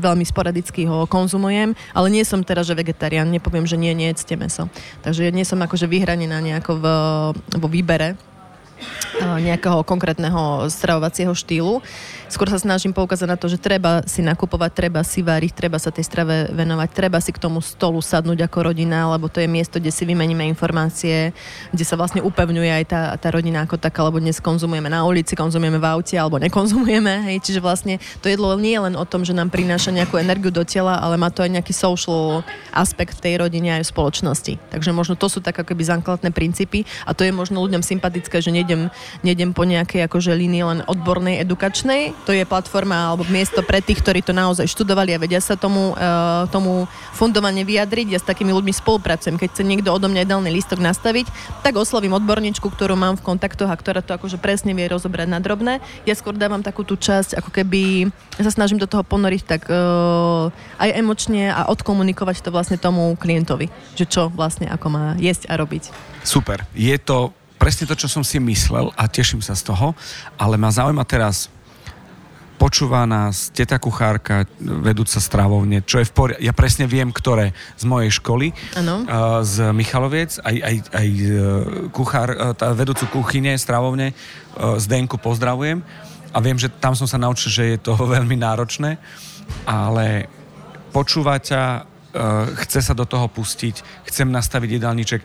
veľmi 0.00 0.24
sporadicky 0.28 0.84
ho 0.84 1.08
konzumujem, 1.08 1.72
ale 1.96 2.06
nie 2.12 2.24
som 2.24 2.44
teraz, 2.44 2.68
že 2.68 2.78
vegetarián, 2.78 3.28
nepoviem, 3.32 3.64
že 3.64 3.80
nie, 3.80 3.92
nejedzte 3.96 4.36
meso. 4.36 4.68
Takže 5.00 5.32
nie 5.32 5.44
som 5.48 5.60
akože 5.60 5.88
vyhranená 5.88 6.38
nejako 6.40 6.72
v, 6.78 6.84
vo 7.56 7.68
výbere 7.68 8.16
nejakého 9.22 9.86
konkrétneho 9.86 10.66
stravovacieho 10.66 11.30
štýlu. 11.36 11.84
Skôr 12.32 12.48
sa 12.48 12.56
snažím 12.56 12.96
poukázať 12.96 13.28
na 13.28 13.36
to, 13.36 13.44
že 13.44 13.60
treba 13.60 14.00
si 14.08 14.24
nakupovať, 14.24 14.72
treba 14.72 15.04
si 15.04 15.20
váriť, 15.20 15.52
treba 15.52 15.76
sa 15.76 15.92
tej 15.92 16.08
strave 16.08 16.48
venovať, 16.48 16.88
treba 16.88 17.20
si 17.20 17.28
k 17.28 17.36
tomu 17.36 17.60
stolu 17.60 18.00
sadnúť 18.00 18.48
ako 18.48 18.72
rodina, 18.72 19.04
lebo 19.12 19.28
to 19.28 19.44
je 19.44 19.52
miesto, 19.52 19.76
kde 19.76 19.92
si 19.92 20.08
vymeníme 20.08 20.40
informácie, 20.48 21.36
kde 21.76 21.84
sa 21.84 21.92
vlastne 22.00 22.24
upevňuje 22.24 22.72
aj 22.72 22.84
tá, 22.88 23.12
tá 23.20 23.28
rodina 23.28 23.68
ako 23.68 23.76
taká, 23.76 24.00
lebo 24.08 24.16
dnes 24.16 24.40
konzumujeme 24.40 24.88
na 24.88 25.04
ulici, 25.04 25.36
konzumujeme 25.36 25.76
v 25.76 25.84
aute 25.84 26.16
alebo 26.16 26.40
nekonzumujeme. 26.40 27.28
Hej. 27.28 27.44
Čiže 27.44 27.60
vlastne 27.60 28.00
to 28.24 28.32
jedlo 28.32 28.56
nie 28.56 28.80
je 28.80 28.88
len 28.88 28.96
o 28.96 29.04
tom, 29.04 29.28
že 29.28 29.36
nám 29.36 29.52
prináša 29.52 29.92
nejakú 29.92 30.16
energiu 30.16 30.48
do 30.48 30.64
tela, 30.64 31.04
ale 31.04 31.20
má 31.20 31.28
to 31.28 31.44
aj 31.44 31.52
nejaký 31.52 31.76
social 31.76 32.40
aspekt 32.72 33.20
v 33.20 33.28
tej 33.28 33.34
rodine 33.44 33.76
aj 33.76 33.84
v 33.84 33.92
spoločnosti. 33.92 34.52
Takže 34.72 34.96
možno 34.96 35.20
to 35.20 35.28
sú 35.28 35.44
tak 35.44 35.60
akoby 35.60 35.84
základné 35.84 36.32
princípy 36.32 36.88
a 37.04 37.12
to 37.12 37.28
je 37.28 37.32
možno 37.36 37.60
ľuďom 37.60 37.84
sympatické, 37.84 38.40
že 38.40 38.56
nejdem, 38.56 38.88
nejdem 39.20 39.52
po 39.52 39.68
nejakej 39.68 40.08
akože 40.08 40.32
línii 40.32 40.64
len 40.64 40.80
odbornej, 40.88 41.44
edukačnej, 41.44 42.21
to 42.22 42.30
je 42.30 42.46
platforma 42.46 43.10
alebo 43.10 43.26
miesto 43.28 43.60
pre 43.66 43.82
tých, 43.82 43.98
ktorí 44.02 44.22
to 44.22 44.30
naozaj 44.30 44.66
študovali 44.70 45.14
a 45.14 45.22
vedia 45.22 45.42
sa 45.42 45.58
tomu, 45.58 45.94
uh, 45.94 46.46
tomu 46.48 46.86
fundovane 47.12 47.66
vyjadriť. 47.66 48.06
Ja 48.14 48.18
s 48.22 48.26
takými 48.26 48.54
ľuďmi 48.54 48.70
spolupracujem. 48.70 49.36
Keď 49.38 49.48
chce 49.52 49.62
niekto 49.66 49.90
odo 49.90 50.06
mňa 50.06 50.24
ideálny 50.26 50.50
listok 50.54 50.78
nastaviť, 50.78 51.26
tak 51.66 51.74
oslovím 51.74 52.14
odborníčku, 52.16 52.64
ktorú 52.70 52.94
mám 52.94 53.18
v 53.18 53.26
kontaktoch 53.26 53.70
a 53.70 53.76
ktorá 53.76 54.00
to 54.00 54.14
akože 54.14 54.38
presne 54.38 54.72
vie 54.72 54.86
rozobrať 54.86 55.28
na 55.28 55.42
drobné. 55.42 55.82
Ja 56.06 56.14
skôr 56.14 56.38
dávam 56.38 56.62
takú 56.62 56.86
tú 56.86 56.94
časť, 56.94 57.38
ako 57.42 57.50
keby 57.50 58.10
ja 58.38 58.42
sa 58.46 58.52
snažím 58.54 58.78
do 58.78 58.86
toho 58.86 59.02
ponoriť 59.02 59.42
tak 59.44 59.62
uh, 59.66 60.48
aj 60.78 60.90
emočne 60.94 61.50
a 61.50 61.66
odkomunikovať 61.68 62.46
to 62.46 62.54
vlastne 62.54 62.78
tomu 62.78 63.14
klientovi, 63.18 63.68
že 63.98 64.06
čo 64.06 64.30
vlastne 64.30 64.70
ako 64.70 64.86
má 64.88 65.04
jesť 65.18 65.50
a 65.50 65.58
robiť. 65.58 65.90
Super. 66.22 66.62
Je 66.72 66.94
to 67.02 67.34
presne 67.62 67.86
to, 67.86 67.94
čo 67.94 68.10
som 68.10 68.26
si 68.26 68.42
myslel 68.42 68.90
a 68.98 69.06
teším 69.06 69.38
sa 69.38 69.54
z 69.54 69.70
toho, 69.70 69.94
ale 70.34 70.58
ma 70.58 70.66
zaujíma 70.66 71.06
teraz 71.06 71.46
počúva 72.62 73.02
nás 73.10 73.50
teta 73.50 73.74
kuchárka, 73.82 74.46
vedúca 74.62 75.18
stravovne, 75.18 75.82
čo 75.82 75.98
je 75.98 76.06
v 76.06 76.12
pori- 76.14 76.38
Ja 76.38 76.54
presne 76.54 76.86
viem, 76.86 77.10
ktoré 77.10 77.50
z 77.74 77.84
mojej 77.90 78.14
školy, 78.22 78.54
ano. 78.78 79.02
z 79.42 79.74
Michaloviec, 79.74 80.38
aj, 80.38 80.56
aj, 80.62 80.76
aj 80.94 81.08
e, 81.10 81.26
kuchár, 81.90 82.30
e, 82.30 82.54
tá 82.54 82.70
vedúcu 82.70 83.10
kuchyne, 83.10 83.58
stravovne, 83.58 84.14
e, 84.14 84.78
z 84.78 84.84
Denku 84.86 85.18
pozdravujem 85.18 85.82
a 86.30 86.38
viem, 86.38 86.54
že 86.54 86.70
tam 86.70 86.94
som 86.94 87.10
sa 87.10 87.18
naučil, 87.18 87.50
že 87.50 87.64
je 87.74 87.78
to 87.82 87.98
veľmi 88.14 88.38
náročné, 88.38 88.94
ale 89.66 90.30
počúva 90.94 91.42
ťa, 91.42 91.90
chce 92.62 92.84
sa 92.84 92.92
do 92.92 93.08
toho 93.08 93.24
pustiť, 93.24 94.04
chcem 94.04 94.28
nastaviť 94.28 94.76
jedálniček, 94.76 95.20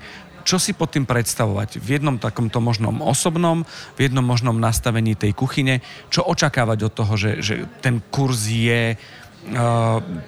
čo 0.47 0.55
si 0.55 0.71
pod 0.71 0.95
tým 0.95 1.03
predstavovať? 1.03 1.83
V 1.83 1.99
jednom 1.99 2.15
takomto 2.15 2.63
možnom 2.63 3.03
osobnom, 3.03 3.67
v 3.99 4.07
jednom 4.07 4.23
možnom 4.23 4.55
nastavení 4.55 5.19
tej 5.19 5.35
kuchyne, 5.35 5.83
čo 6.07 6.23
očakávať 6.23 6.87
od 6.87 6.93
toho, 6.95 7.13
že, 7.19 7.31
že 7.43 7.67
ten 7.83 7.99
kurz 8.07 8.47
je 8.47 8.95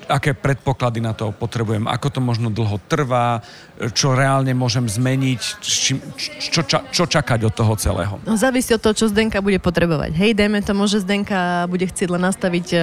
aké 0.07 0.31
predpoklady 0.31 1.03
na 1.03 1.11
to 1.11 1.35
potrebujem, 1.35 1.85
ako 1.91 2.07
to 2.07 2.19
možno 2.23 2.47
dlho 2.47 2.79
trvá, 2.87 3.43
čo 3.95 4.11
reálne 4.15 4.51
môžem 4.51 4.87
zmeniť, 4.87 5.41
či, 5.63 5.95
čo, 6.51 6.63
čo, 6.67 6.83
čo 6.91 7.03
čakať 7.07 7.47
od 7.47 7.53
toho 7.55 7.73
celého. 7.79 8.15
No, 8.27 8.35
závisí 8.35 8.75
od 8.75 8.83
toho, 8.83 8.95
čo 8.95 9.07
Zdenka 9.07 9.39
bude 9.39 9.59
potrebovať. 9.59 10.11
Hej, 10.15 10.35
dajme 10.35 10.59
to, 10.63 10.75
že 10.87 11.03
Zdenka 11.03 11.67
bude 11.71 11.87
chcieť 11.87 12.07
len 12.11 12.23
nastaviť 12.27 12.67
uh, 12.75 12.81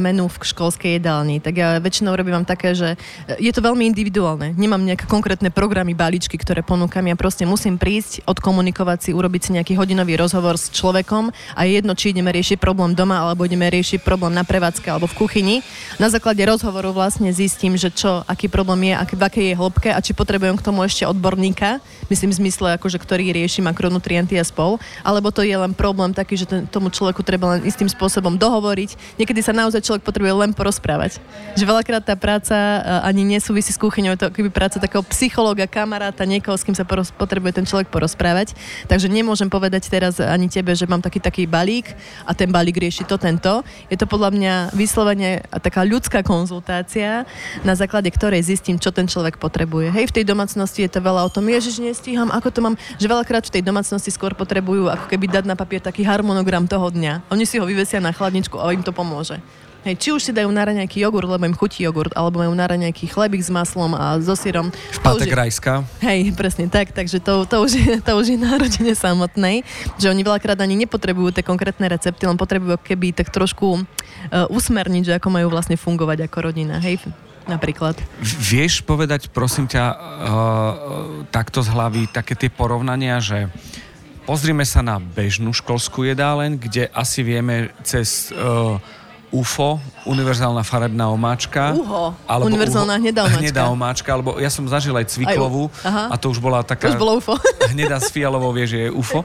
menu 0.00 0.28
v 0.28 0.36
školskej 0.40 1.00
jedálni. 1.00 1.44
Tak 1.44 1.54
ja 1.56 1.68
väčšinou 1.76 2.16
robím 2.16 2.44
také, 2.44 2.72
že 2.72 2.96
je 3.36 3.52
to 3.52 3.60
veľmi 3.60 3.84
individuálne. 3.88 4.56
Nemám 4.56 4.80
nejaké 4.80 5.04
konkrétne 5.04 5.52
programy, 5.52 5.92
balíčky, 5.92 6.40
ktoré 6.40 6.64
ponúkam. 6.64 7.04
Ja 7.04 7.16
proste 7.16 7.44
musím 7.44 7.76
prísť, 7.76 8.24
odkomunikovať 8.24 9.08
si, 9.08 9.10
urobiť 9.12 9.40
si 9.44 9.50
nejaký 9.60 9.76
hodinový 9.76 10.16
rozhovor 10.16 10.56
s 10.56 10.72
človekom 10.72 11.32
a 11.56 11.60
je 11.68 11.80
jedno, 11.80 11.92
či 11.92 12.16
ideme 12.16 12.32
riešiť 12.32 12.56
problém 12.56 12.96
doma 12.96 13.20
alebo 13.20 13.44
ideme 13.44 13.68
riešiť 13.68 14.00
problém 14.00 14.32
na 14.32 14.44
prevádzke 14.44 14.88
alebo 14.88 15.04
v 15.10 15.18
kuchyni 15.20 15.56
na 15.98 16.08
základe 16.08 16.40
rozhovoru 16.44 16.94
vlastne 16.94 17.28
zistím, 17.34 17.76
že 17.76 17.92
čo, 17.92 18.24
aký 18.24 18.48
problém 18.48 18.90
je, 18.90 18.94
aký, 18.96 19.14
v 19.16 19.22
akej 19.26 19.46
je 19.52 19.54
hĺbke 19.58 19.90
a 19.92 20.00
či 20.00 20.12
potrebujem 20.16 20.56
k 20.56 20.64
tomu 20.64 20.84
ešte 20.84 21.04
odborníka, 21.04 21.78
myslím 22.08 22.30
v 22.32 22.38
zmysle, 22.46 22.76
akože, 22.80 22.98
ktorý 22.98 23.32
rieši 23.34 23.60
makronutrienty 23.62 24.36
a 24.36 24.44
spol, 24.44 24.80
alebo 25.06 25.30
to 25.30 25.44
je 25.46 25.54
len 25.54 25.72
problém 25.76 26.10
taký, 26.10 26.40
že 26.40 26.46
ten, 26.46 26.66
tomu 26.66 26.90
človeku 26.90 27.22
treba 27.22 27.56
len 27.56 27.66
istým 27.66 27.86
spôsobom 27.86 28.34
dohovoriť. 28.36 29.20
Niekedy 29.20 29.40
sa 29.40 29.52
naozaj 29.54 29.84
človek 29.84 30.02
potrebuje 30.02 30.34
len 30.46 30.50
porozprávať. 30.56 31.22
Že 31.54 31.64
veľakrát 31.68 32.02
tá 32.02 32.14
práca 32.18 32.56
ani 33.06 33.22
nesúvisí 33.24 33.70
s 33.70 33.78
kuchyňou, 33.78 34.18
to 34.18 34.32
keby 34.32 34.50
práca 34.50 34.82
takého 34.82 35.04
psychológa, 35.12 35.68
kamaráta, 35.70 36.26
niekoho, 36.26 36.56
s 36.56 36.64
kým 36.64 36.74
sa 36.74 36.82
poros- 36.82 37.14
potrebuje 37.14 37.60
ten 37.60 37.66
človek 37.68 37.92
porozprávať. 37.92 38.56
Takže 38.90 39.06
nemôžem 39.06 39.46
povedať 39.46 39.86
teraz 39.86 40.18
ani 40.18 40.50
tebe, 40.50 40.72
že 40.74 40.88
mám 40.88 41.02
taký 41.04 41.20
taký 41.22 41.44
balík 41.46 41.92
a 42.26 42.32
ten 42.34 42.50
balík 42.50 42.80
rieši 42.80 43.04
to 43.06 43.20
tento. 43.20 43.62
Je 43.92 43.96
to 43.96 44.08
podľa 44.08 44.30
mňa 44.34 44.54
vyslovene 44.74 45.44
taká 45.60 45.84
ľudská 45.84 46.24
konzultácia, 46.24 47.28
na 47.62 47.76
základe 47.76 48.08
ktorej 48.08 48.42
zistím, 48.42 48.80
čo 48.80 48.90
ten 48.90 49.06
človek 49.06 49.36
potrebuje. 49.36 49.92
Hej, 49.92 50.10
v 50.10 50.16
tej 50.20 50.24
domácnosti 50.24 50.82
je 50.82 50.90
to 50.90 51.04
veľa 51.04 51.28
o 51.28 51.30
tom, 51.30 51.46
ježiš, 51.46 51.78
nestíham, 51.78 52.32
ako 52.32 52.48
to 52.50 52.60
mám, 52.64 52.74
že 52.96 53.06
veľakrát 53.06 53.46
v 53.46 53.60
tej 53.60 53.62
domácnosti 53.62 54.10
skôr 54.10 54.32
potrebujú 54.32 54.88
ako 54.88 55.06
keby 55.06 55.28
dať 55.28 55.44
na 55.44 55.54
papier 55.54 55.84
taký 55.84 56.02
harmonogram 56.02 56.64
toho 56.64 56.88
dňa. 56.90 57.28
Oni 57.30 57.44
si 57.44 57.60
ho 57.60 57.68
vyvesia 57.68 58.00
na 58.02 58.10
chladničku 58.10 58.56
a 58.58 58.72
im 58.72 58.82
to 58.82 58.90
pomôže. 58.90 59.38
Hej, 59.80 59.96
či 59.96 60.08
už 60.12 60.20
si 60.20 60.32
dajú 60.36 60.52
na 60.52 60.68
nejaký 60.68 61.00
jogurt, 61.00 61.24
lebo 61.24 61.40
im 61.48 61.56
chutí 61.56 61.88
jogurt, 61.88 62.12
alebo 62.12 62.44
majú 62.44 62.52
na 62.52 62.68
nejaký 62.68 63.08
chlebík 63.08 63.40
s 63.40 63.48
maslom 63.48 63.96
a 63.96 64.20
so 64.20 64.36
syrom. 64.36 64.68
Špátek 64.92 65.32
rajská. 65.32 65.88
Hej, 66.04 66.36
presne 66.36 66.68
tak, 66.68 66.92
takže 66.92 67.16
to, 67.16 67.48
to, 67.48 67.64
už 67.64 67.72
je, 67.80 67.96
to 68.04 68.12
už 68.12 68.36
je 68.36 68.38
na 68.38 68.60
rodine 68.60 68.92
samotnej, 68.92 69.64
že 69.96 70.12
oni 70.12 70.20
veľakrát 70.20 70.60
ani 70.60 70.76
nepotrebujú 70.84 71.32
tie 71.32 71.40
konkrétne 71.40 71.88
recepty, 71.88 72.28
len 72.28 72.36
potrebujú 72.36 72.76
keby 72.76 73.16
tak 73.16 73.32
trošku 73.32 73.80
uh, 73.80 74.44
usmerniť, 74.52 75.02
že 75.08 75.16
ako 75.16 75.28
majú 75.32 75.48
vlastne 75.48 75.80
fungovať 75.80 76.28
ako 76.28 76.52
rodina. 76.52 76.76
Hej, 76.76 77.00
napríklad. 77.48 77.96
Vieš 78.20 78.84
povedať, 78.84 79.32
prosím 79.32 79.64
ťa, 79.64 79.84
uh, 79.88 79.96
takto 81.32 81.64
z 81.64 81.72
hlavy 81.72 82.04
také 82.12 82.36
tie 82.36 82.52
porovnania, 82.52 83.16
že 83.16 83.48
pozrime 84.28 84.68
sa 84.68 84.84
na 84.84 85.00
bežnú 85.00 85.56
školskú 85.56 86.04
jedáleň, 86.04 86.60
kde 86.60 86.92
asi 86.92 87.24
vieme 87.24 87.72
cez 87.80 88.28
uh, 88.36 88.76
UFO, 89.30 89.78
univerzálna 90.10 90.66
farebná 90.66 91.06
omáčka. 91.06 91.70
UHO, 91.70 92.14
alebo 92.26 92.50
univerzálna 92.50 92.98
uho, 92.98 93.02
hnedá 93.06 93.20
omáčka. 93.26 93.42
Hnedá 93.42 93.62
omáčka, 93.70 94.08
alebo 94.10 94.30
ja 94.42 94.50
som 94.50 94.66
zažil 94.66 94.94
aj 94.98 95.06
cviklovú 95.06 95.70
aj, 95.86 96.10
a 96.10 96.14
to 96.18 96.34
už 96.34 96.42
bola 96.42 96.66
taká... 96.66 96.90
Už 96.90 96.98
bolo 96.98 97.22
UFO. 97.22 97.38
hnedá 97.74 98.02
s 98.02 98.10
fialovou, 98.10 98.50
vie, 98.50 98.66
že 98.66 98.78
je 98.86 98.88
UFO. 98.90 99.22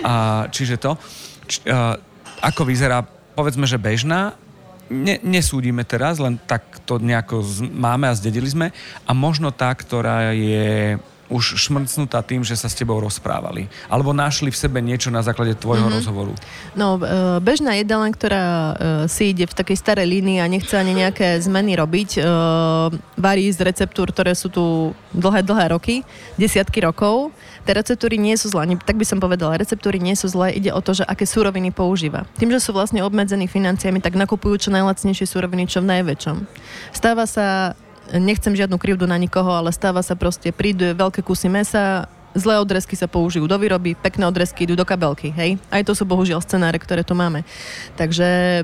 A, 0.00 0.48
čiže 0.48 0.80
to. 0.80 0.96
Č, 1.44 1.60
a, 1.68 2.00
ako 2.40 2.64
vyzerá, 2.64 3.04
povedzme, 3.36 3.68
že 3.68 3.76
bežná, 3.76 4.32
ne, 4.88 5.20
nesúdime 5.20 5.84
teraz, 5.84 6.16
len 6.20 6.40
tak 6.40 6.64
to 6.88 6.96
nejako 6.96 7.44
z, 7.44 7.68
máme 7.68 8.08
a 8.08 8.16
zdedili 8.16 8.48
sme. 8.48 8.66
A 9.04 9.12
možno 9.12 9.52
tá, 9.52 9.72
ktorá 9.72 10.32
je 10.32 10.96
už 11.32 11.56
šmrcnutá 11.56 12.20
tým, 12.20 12.44
že 12.44 12.56
sa 12.56 12.68
s 12.68 12.76
tebou 12.76 13.00
rozprávali? 13.00 13.68
Alebo 13.88 14.12
našli 14.12 14.52
v 14.52 14.58
sebe 14.58 14.78
niečo 14.84 15.08
na 15.08 15.24
základe 15.24 15.56
tvojho 15.56 15.88
mm-hmm. 15.88 15.96
rozhovoru? 16.00 16.32
No, 16.76 17.00
e, 17.00 17.40
bežná 17.40 17.76
jedálna, 17.80 18.12
ktorá 18.12 18.44
e, 18.44 18.72
si 19.08 19.32
ide 19.32 19.48
v 19.48 19.56
takej 19.56 19.76
starej 19.80 20.06
línii 20.08 20.38
a 20.44 20.46
nechce 20.50 20.74
ani 20.76 20.92
nejaké 20.92 21.40
zmeny 21.40 21.76
robiť, 21.76 22.10
e, 22.18 22.22
varí 23.16 23.48
z 23.48 23.64
receptúr, 23.64 24.12
ktoré 24.12 24.36
sú 24.36 24.52
tu 24.52 24.64
dlhé, 25.16 25.40
dlhé 25.46 25.72
roky, 25.72 26.04
desiatky 26.36 26.84
rokov. 26.84 27.32
Tie 27.64 27.72
receptúry 27.72 28.20
nie 28.20 28.36
sú 28.36 28.52
zlé, 28.52 28.76
tak 28.84 29.00
by 29.00 29.06
som 29.08 29.18
povedala, 29.22 29.56
receptúry 29.56 29.96
nie 29.96 30.12
sú 30.12 30.28
zlé, 30.28 30.52
ide 30.52 30.68
o 30.68 30.80
to, 30.84 30.92
že 30.92 31.04
aké 31.08 31.24
súroviny 31.24 31.72
používa. 31.72 32.28
Tým, 32.36 32.52
že 32.52 32.60
sú 32.60 32.76
vlastne 32.76 33.00
obmedzení 33.00 33.48
financiami, 33.48 34.04
tak 34.04 34.20
nakupujú 34.20 34.68
čo 34.68 34.70
najlacnejšie 34.74 35.24
súroviny, 35.24 35.64
čo 35.64 35.80
v 35.80 35.88
najväčšom. 35.96 36.36
Stáva 36.92 37.24
sa 37.24 37.72
nechcem 38.12 38.52
žiadnu 38.52 38.76
krivdu 38.76 39.08
na 39.08 39.16
nikoho, 39.16 39.54
ale 39.54 39.72
stáva 39.72 40.04
sa 40.04 40.18
proste, 40.18 40.52
prídu 40.52 40.92
veľké 40.92 41.24
kusy 41.24 41.48
mesa, 41.48 42.10
zlé 42.34 42.58
odrezky 42.58 42.98
sa 42.98 43.06
použijú 43.06 43.46
do 43.46 43.56
výroby, 43.56 43.94
pekné 43.94 44.26
odrezky 44.26 44.66
idú 44.66 44.74
do 44.74 44.82
kabelky, 44.82 45.30
hej? 45.30 45.56
Aj 45.70 45.86
to 45.86 45.94
sú 45.94 46.02
bohužiaľ 46.02 46.42
scenáre, 46.42 46.76
ktoré 46.82 47.06
tu 47.06 47.14
máme. 47.14 47.46
Takže 47.94 48.62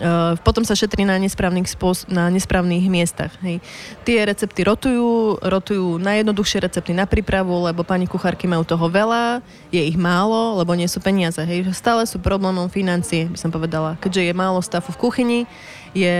Uh, 0.00 0.38
potom 0.46 0.62
sa 0.62 0.78
šetrí 0.78 1.02
na 1.02 1.18
nesprávnych, 1.18 1.66
spôs- 1.66 2.06
na 2.06 2.30
nesprávnych 2.30 2.86
miestach. 2.86 3.34
Hej. 3.42 3.58
Tie 4.06 4.22
recepty 4.22 4.62
rotujú, 4.62 5.36
rotujú 5.42 5.98
najjednoduchšie 5.98 6.62
recepty 6.62 6.94
na 6.94 7.10
prípravu, 7.10 7.66
lebo 7.66 7.82
pani 7.82 8.06
kuchárky 8.06 8.46
majú 8.46 8.62
toho 8.62 8.86
veľa, 8.86 9.42
je 9.74 9.82
ich 9.82 9.98
málo, 9.98 10.56
lebo 10.62 10.72
nie 10.78 10.86
sú 10.86 11.02
peniaze. 11.02 11.42
Hej. 11.42 11.74
Stále 11.74 12.06
sú 12.06 12.22
problémom 12.22 12.70
financie, 12.70 13.28
by 13.28 13.36
som 13.36 13.50
povedala. 13.50 13.98
Keďže 13.98 14.30
je 14.30 14.32
málo 14.32 14.62
stavu 14.62 14.94
v 14.94 15.00
kuchyni, 15.04 15.40
je 15.90 16.18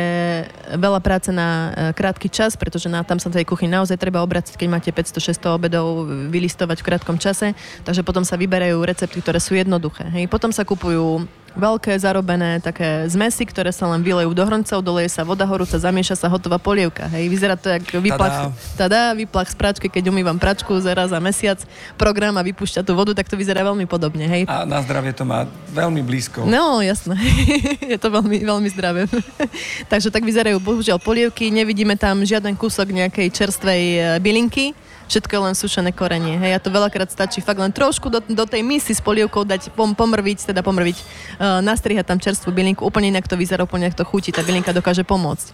veľa 0.74 0.98
práce 0.98 1.30
na 1.30 1.70
e, 1.70 1.94
krátky 1.94 2.26
čas, 2.26 2.58
pretože 2.58 2.90
na, 2.90 3.06
tam 3.06 3.22
sa 3.22 3.30
tej 3.30 3.46
kuchyni 3.46 3.70
naozaj 3.70 3.98
treba 4.02 4.22
obracať, 4.22 4.58
keď 4.58 4.68
máte 4.68 4.90
500-600 4.90 5.46
obedov 5.54 6.10
vylistovať 6.30 6.82
v 6.82 6.86
krátkom 6.90 7.16
čase, 7.22 7.54
takže 7.86 8.02
potom 8.02 8.26
sa 8.26 8.34
vyberajú 8.34 8.82
recepty, 8.82 9.22
ktoré 9.22 9.38
sú 9.38 9.54
jednoduché. 9.54 10.10
Hej. 10.10 10.26
Potom 10.26 10.50
sa 10.50 10.66
kupujú 10.66 11.22
veľké 11.54 11.92
zarobené 11.98 12.62
také 12.62 13.06
zmesy, 13.10 13.46
ktoré 13.48 13.74
sa 13.74 13.90
len 13.90 14.00
vylejú 14.00 14.30
do 14.34 14.44
hrncov, 14.46 14.80
doleje 14.82 15.10
sa 15.10 15.26
voda 15.26 15.42
horúca, 15.46 15.76
zamieša 15.76 16.16
sa 16.16 16.26
hotová 16.30 16.58
polievka. 16.60 17.06
Hej, 17.10 17.26
vyzerá 17.26 17.54
to 17.58 17.70
ako 17.70 17.98
vyplach, 17.98 18.54
tada, 18.78 19.14
vyplach 19.14 19.50
z 19.50 19.56
pračky, 19.58 19.86
keď 19.90 20.10
umývam 20.10 20.38
pračku 20.38 20.72
raz 20.90 21.10
za 21.10 21.18
mesiac, 21.18 21.58
program 21.98 22.38
a 22.38 22.42
vypúšťa 22.42 22.86
tú 22.86 22.94
vodu, 22.94 23.14
tak 23.14 23.26
to 23.26 23.34
vyzerá 23.34 23.66
veľmi 23.66 23.84
podobne. 23.90 24.26
Hej. 24.26 24.42
A 24.46 24.62
na 24.66 24.78
zdravie 24.82 25.10
to 25.14 25.26
má 25.26 25.46
veľmi 25.74 26.02
blízko. 26.06 26.46
No, 26.46 26.82
jasné. 26.82 27.18
je 27.92 27.98
to 27.98 28.08
veľmi, 28.10 28.42
veľmi 28.42 28.68
zdravé. 28.70 29.06
Takže 29.92 30.10
tak 30.14 30.22
vyzerajú 30.22 30.58
bohužiaľ 30.62 30.98
polievky, 31.02 31.50
nevidíme 31.50 31.98
tam 31.98 32.22
žiaden 32.22 32.54
kúsok 32.54 32.90
nejakej 32.94 33.28
čerstvej 33.30 33.82
e, 33.82 34.00
bylinky 34.22 34.72
všetko 35.10 35.32
je 35.34 35.42
len 35.42 35.54
sušené 35.58 35.90
korenie. 35.90 36.38
Hej, 36.38 36.52
a 36.54 36.62
to 36.62 36.70
veľakrát 36.70 37.10
stačí 37.10 37.42
fakt 37.42 37.58
len 37.58 37.74
trošku 37.74 38.06
do, 38.06 38.22
do 38.22 38.44
tej 38.46 38.62
misy 38.62 38.94
s 38.94 39.02
polievkou 39.02 39.42
dať 39.42 39.74
pom, 39.74 39.90
pomrviť, 39.98 40.54
teda 40.54 40.62
pomrviť, 40.62 40.96
uh, 40.96 41.58
nastrihať 41.58 42.06
tam 42.06 42.22
čerstvú 42.22 42.54
bylinku, 42.54 42.86
úplne 42.86 43.10
inak 43.10 43.26
to 43.26 43.34
vyzerá, 43.34 43.66
úplne 43.66 43.90
inak 43.90 43.98
to 43.98 44.06
chutí, 44.06 44.30
tá 44.30 44.46
bylinka 44.46 44.70
dokáže 44.70 45.02
pomôcť. 45.02 45.50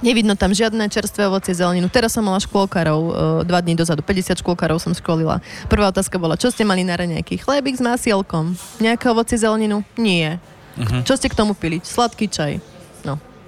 Nevidno 0.00 0.32
tam 0.32 0.50
žiadne 0.50 0.88
čerstvé 0.88 1.28
ovocie, 1.28 1.52
zeleninu. 1.52 1.92
Teraz 1.92 2.16
som 2.16 2.24
mala 2.24 2.40
škôlkarov 2.40 3.00
uh, 3.00 3.12
dva 3.44 3.60
dní 3.60 3.76
dozadu, 3.76 4.00
50 4.02 4.40
škôlkarov 4.42 4.80
som 4.80 4.96
školila. 4.96 5.44
Prvá 5.68 5.92
otázka 5.92 6.16
bola, 6.16 6.40
čo 6.40 6.48
ste 6.48 6.66
mali 6.66 6.82
na 6.82 6.96
nejaký 6.96 7.38
chlebík 7.40 7.78
s 7.78 7.84
masielkom? 7.84 8.56
Nejaké 8.80 9.12
ovocie, 9.12 9.36
zeleninu? 9.38 9.84
Nie. 10.00 10.40
Uh-huh. 10.80 11.04
Čo 11.04 11.20
ste 11.20 11.28
k 11.28 11.36
tomu 11.36 11.52
pili? 11.52 11.84
Sladký 11.84 12.32
čaj. 12.32 12.69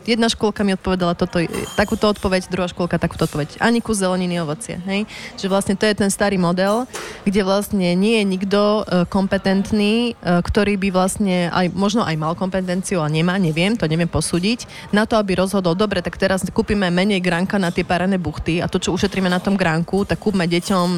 Jedna 0.02 0.26
škôlka 0.26 0.66
mi 0.66 0.74
odpovedala 0.74 1.14
toto, 1.14 1.38
takúto 1.78 2.10
odpoveď, 2.10 2.50
druhá 2.50 2.66
škôlka 2.66 2.98
takúto 2.98 3.30
odpoveď. 3.30 3.62
Ani 3.62 3.78
kus 3.78 4.02
zeleniny, 4.02 4.42
ovocie. 4.42 4.82
Hej? 4.82 5.06
Že 5.38 5.46
vlastne 5.46 5.74
to 5.78 5.86
je 5.86 5.94
ten 5.94 6.10
starý 6.10 6.42
model, 6.42 6.90
kde 7.22 7.46
vlastne 7.46 7.94
nie 7.94 8.18
je 8.18 8.24
nikto 8.26 8.60
e, 8.82 9.06
kompetentný, 9.06 10.18
e, 10.18 10.42
ktorý 10.42 10.74
by 10.74 10.88
vlastne 10.90 11.54
aj, 11.54 11.70
možno 11.70 12.02
aj 12.02 12.18
mal 12.18 12.34
kompetenciu 12.34 12.98
a 12.98 13.06
nemá, 13.06 13.38
neviem, 13.38 13.78
to 13.78 13.86
neviem 13.86 14.10
posúdiť, 14.10 14.66
na 14.90 15.06
to, 15.06 15.14
aby 15.14 15.38
rozhodol, 15.38 15.78
dobre, 15.78 16.02
tak 16.02 16.18
teraz 16.18 16.42
kúpime 16.50 16.90
menej 16.90 17.22
gránka 17.22 17.62
na 17.62 17.70
tie 17.70 17.86
parené 17.86 18.18
buchty 18.18 18.58
a 18.58 18.66
to, 18.66 18.82
čo 18.82 18.90
ušetríme 18.90 19.30
na 19.30 19.38
tom 19.38 19.54
gránku, 19.54 20.02
tak 20.02 20.18
kúpme 20.18 20.50
deťom 20.50 20.88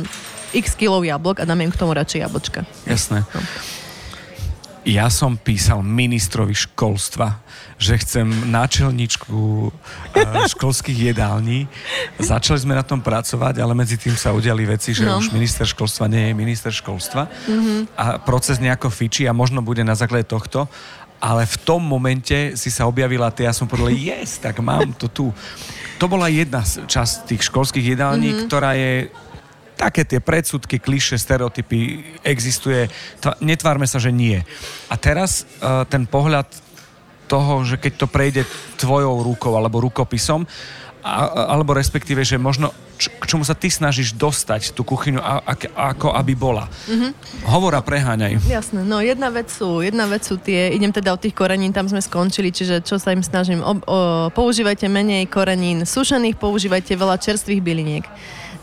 x 0.54 0.78
kilov 0.78 1.02
jablok 1.02 1.42
a 1.42 1.44
dáme 1.44 1.66
im 1.66 1.72
k 1.74 1.80
tomu 1.80 1.92
radšej 1.92 2.24
jablčka. 2.24 2.62
Jasné. 2.86 3.26
No. 3.26 3.40
Ja 4.84 5.08
som 5.08 5.40
písal 5.40 5.80
ministrovi 5.80 6.52
školstva, 6.52 7.40
že 7.80 7.96
chcem 8.04 8.28
náčelničku 8.52 9.72
eh, 10.12 10.48
školských 10.52 11.16
jedální. 11.16 11.64
Začali 12.20 12.60
sme 12.60 12.76
na 12.76 12.84
tom 12.84 13.00
pracovať, 13.00 13.64
ale 13.64 13.72
medzi 13.72 13.96
tým 13.96 14.12
sa 14.12 14.36
udiali 14.36 14.68
veci, 14.68 14.92
že 14.92 15.08
no. 15.08 15.16
už 15.16 15.32
minister 15.32 15.64
školstva 15.64 16.04
nie 16.04 16.30
je 16.30 16.32
minister 16.36 16.68
školstva 16.68 17.26
mm-hmm. 17.26 17.80
a 17.96 18.04
proces 18.20 18.60
nejako 18.60 18.92
fičí 18.92 19.24
a 19.24 19.32
možno 19.32 19.64
bude 19.64 19.80
na 19.80 19.96
základe 19.96 20.28
tohto 20.28 20.68
ale 21.24 21.48
v 21.48 21.56
tom 21.64 21.80
momente 21.80 22.52
si 22.52 22.68
sa 22.68 22.84
objavila 22.84 23.32
ty, 23.32 23.48
ja 23.48 23.56
som 23.56 23.64
povedal, 23.64 23.96
yes, 23.96 24.36
tak 24.36 24.60
mám 24.60 24.92
to 24.92 25.08
tu. 25.08 25.32
To 25.96 26.04
bola 26.04 26.28
jedna 26.28 26.60
časť 26.60 27.32
tých 27.32 27.48
školských 27.48 27.96
jedální, 27.96 28.28
mm-hmm. 28.28 28.44
ktorá 28.44 28.76
je 28.76 29.08
také 29.74 30.06
tie 30.06 30.22
predsudky, 30.22 30.78
kliše, 30.78 31.18
stereotypy 31.18 32.02
existuje. 32.22 32.86
Netvárme 33.42 33.86
sa, 33.90 33.98
že 33.98 34.14
nie. 34.14 34.38
A 34.88 34.94
teraz 34.94 35.44
uh, 35.60 35.82
ten 35.84 36.06
pohľad 36.06 36.46
toho, 37.26 37.64
že 37.64 37.80
keď 37.80 37.92
to 37.98 38.06
prejde 38.06 38.42
tvojou 38.76 39.24
rukou 39.24 39.56
alebo 39.56 39.82
rukopisom, 39.82 40.46
a, 41.04 41.52
alebo 41.52 41.76
respektíve, 41.76 42.24
že 42.24 42.40
možno 42.40 42.72
č, 42.96 43.12
k 43.12 43.24
čomu 43.28 43.44
sa 43.44 43.52
ty 43.52 43.68
snažíš 43.68 44.16
dostať 44.16 44.72
tú 44.72 44.88
kuchyňu, 44.88 45.20
a, 45.20 45.44
a, 45.44 45.52
ako 45.92 46.16
aby 46.16 46.32
bola. 46.32 46.64
Mm-hmm. 46.88 47.10
Hovor 47.44 47.76
a 47.76 47.84
preháňaj. 47.84 48.40
Jasné, 48.48 48.80
no 48.88 49.04
jedna 49.04 49.28
vec 49.28 49.52
sú, 49.52 49.84
jedna 49.84 50.08
vec 50.08 50.24
sú 50.24 50.40
tie, 50.40 50.72
idem 50.72 50.88
teda 50.88 51.12
od 51.12 51.20
tých 51.20 51.36
korenín, 51.36 51.76
tam 51.76 51.84
sme 51.84 52.00
skončili, 52.00 52.48
čiže 52.48 52.80
čo 52.80 52.96
sa 52.96 53.12
im 53.12 53.20
snažím, 53.20 53.60
o, 53.60 53.76
o, 53.84 53.98
používajte 54.32 54.88
menej 54.88 55.28
korenín 55.28 55.84
sušených, 55.84 56.40
používajte 56.40 56.96
veľa 56.96 57.20
čerstvých 57.20 57.60
byliniek 57.60 58.04